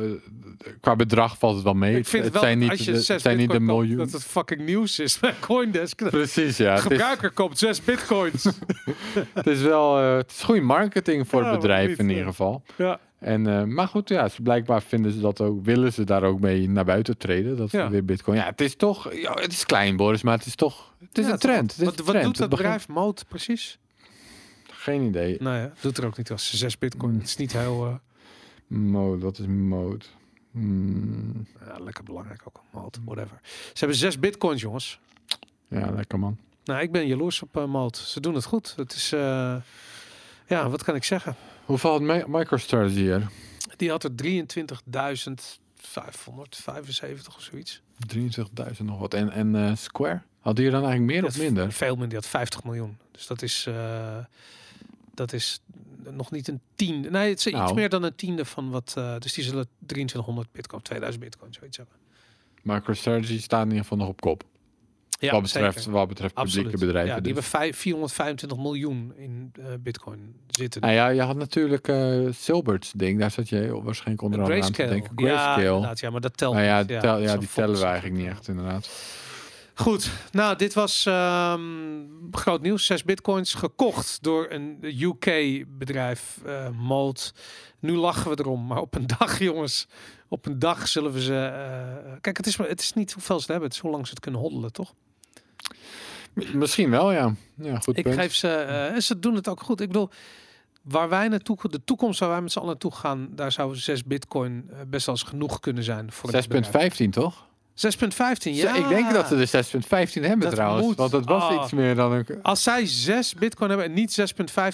[0.81, 1.97] qua bedrag valt het wel mee.
[1.97, 3.59] ik vind het, het wel, zijn niet, als je de- 6 het zijn niet de
[3.59, 3.97] miljoen.
[3.97, 5.97] dat het fucking nieuws is bij Coindesk.
[5.99, 6.73] De Precies, ja.
[6.73, 8.43] Is, gebruiker koopt 6 bitcoins.
[9.33, 9.99] het is wel.
[9.99, 12.63] eh, het is goede marketing voor Ja, het bedrijf niet, in ieder geval.
[12.75, 12.99] ja.
[13.23, 16.39] En, eh, maar goed, ja, ze blijkbaar vinden ze dat ook, willen ze daar ook
[16.39, 17.57] mee naar buiten treden.
[17.57, 17.83] Dat Ja.
[17.85, 18.37] we weer Bitcoin.
[18.37, 21.25] Ja, het is toch, ja, het is klein, Boris, maar het is toch, het is
[21.25, 21.71] Ja, een trend.
[21.71, 23.79] Het is Wat, een wat doet dat bedrijf Mode precies?
[24.71, 25.37] Geen idee.
[25.39, 27.11] Nou ja, doet er ook niet als 6 bitcoin.
[27.13, 27.19] Mm.
[27.19, 27.93] Het is niet heel uh,
[28.79, 30.05] Mode, wat is mode?
[30.51, 32.61] Hmm, ja, lekker belangrijk ook.
[32.71, 33.39] Mode, whatever.
[33.43, 34.99] Ze hebben 6 bitcoins, jongens.
[35.67, 36.37] ja, lekker man.
[36.63, 37.97] Nou, ik ben jaloers op uh.
[37.97, 38.73] Ze doen het goed.
[38.75, 39.55] Het is, eh,
[40.47, 41.35] ja, wat kan ik zeggen?
[41.65, 43.27] Hoe valt Mi- MicroStrategy hier?
[43.77, 44.29] Die had er 23.575
[47.27, 47.81] of zoiets.
[48.15, 48.21] 23.000
[48.77, 49.13] nog wat.
[49.13, 50.21] En, en eh, Square?
[50.39, 51.71] Hadden hier dan eigenlijk meer Dat of minder?
[51.71, 52.07] Veel minder.
[52.09, 52.97] Die had 50 miljoen.
[53.11, 54.17] Dus dat is, eh,
[55.13, 55.59] dat is
[56.09, 57.09] nog niet een tiende.
[57.09, 57.73] Nee, het is iets Nou.
[57.73, 58.93] meer dan een tiende van wat.
[58.97, 61.95] eh, dus die zullen 2300 bitcoin, 2000 bitcoin, zoiets hebben.
[62.61, 64.43] MicroStrategy staat in ieder geval nog op kop.
[65.25, 65.91] Ja, wat, betreft, zeker.
[65.91, 66.79] wat betreft publieke Absoluut.
[66.85, 67.15] bedrijven.
[67.15, 67.43] Ja, die dus.
[67.43, 70.81] hebben vijf- 425 miljoen in eh, bitcoin zitten.
[70.81, 73.19] Nou ja, je had natuurlijk eh Silbert's ding.
[73.19, 75.11] Daar zat je waarschijnlijk onder andere aan te denken.
[75.15, 75.65] Ja, Grayscale.
[75.65, 78.47] inderdaad, ja, maar dat telt nou ja, tel- ja, die tellen we eigenlijk niet echt
[78.47, 78.89] inderdaad.
[79.75, 81.61] Goed, nou dit was ehm,
[82.31, 82.85] groot nieuws.
[82.85, 87.19] Zes bitcoins gekocht door een UK-bedrijf, eh Mode.
[87.79, 89.87] Nu lachen we erom, maar op een dag jongens,
[90.27, 91.35] op een dag zullen we ze...
[91.35, 94.09] eh, kijk, het is, het is niet hoeveel ze hebben, het is hoe lang ze
[94.09, 94.93] het kunnen hoddelen, toch?
[96.53, 97.33] Misschien wel, ja.
[97.55, 98.15] Ja, goed Ik punt.
[98.15, 98.47] geef ze,
[98.93, 99.81] en ze doen het ook goed.
[99.81, 100.09] Ik bedoel,
[100.81, 104.03] waar wij naartoe, de toekomst waar wij met z'n allen naartoe gaan, daar zou 6
[104.03, 106.11] bitcoin eh, best wel eens genoeg kunnen zijn.
[106.11, 106.93] voor het bedrijf.
[107.01, 107.45] 6.15 toch?
[107.75, 107.75] 6,15,
[108.41, 108.75] ja.
[108.75, 109.47] Ik denk dat ze de
[110.07, 110.85] 6.15 hebben Dat trouwens.
[110.85, 110.95] moet.
[110.95, 111.63] Want het was Ah.
[111.63, 112.25] iets meer dan een...
[112.41, 114.11] Als zij 6 bitcoin hebben en niet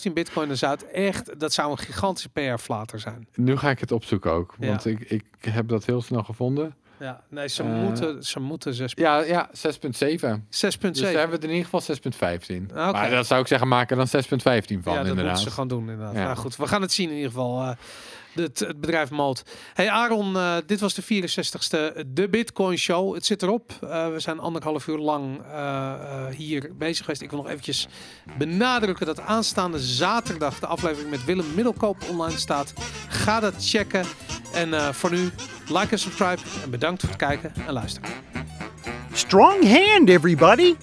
[0.07, 3.27] 6,15 bitcoin, dan zou het echt, dat zou een gigantische PR-flater zijn.
[3.35, 4.55] Nu ga ik het opzoeken ook.
[4.59, 4.67] Ja.
[4.67, 6.75] Want ik, ik heb dat heel snel gevonden.
[6.99, 7.69] Ja, nee, ze Eh.
[7.69, 9.03] moeten, ze moeten 6, 6,7.
[9.03, 10.91] Ja, ja 6.7.
[10.91, 12.63] Dus daar hebben we er in ieder geval 6.15.
[12.71, 12.91] Oké.
[12.91, 14.11] Maar dat zou ik zeggen, maken dan 6.15
[14.83, 15.25] van ja, dat inderdaad.
[15.25, 16.13] moeten ze gaan doen inderdaad.
[16.13, 16.23] Ja.
[16.23, 17.75] Nou goed, we gaan het zien in ieder geval.
[18.35, 19.43] Eh, het, het bedrijf Malt.
[19.73, 23.13] Hey Aaron, eh, dit was de 64ste De Bitcoin Show.
[23.13, 23.71] Het zit erop.
[23.81, 27.21] Eh, we zijn anderhalf uur lang eh, eh, hier bezig geweest.
[27.21, 27.87] Ik wil nog eventjes
[28.37, 32.73] benadrukken dat aanstaande zaterdag de aflevering met Willem Middelkoop online staat.
[33.07, 34.05] Ga dat checken.
[34.53, 35.29] En eh, voor nu,
[35.67, 36.41] like en subscribe.
[36.63, 38.09] En bedankt voor het kijken en luisteren.
[39.13, 40.75] Strong hand, everybody!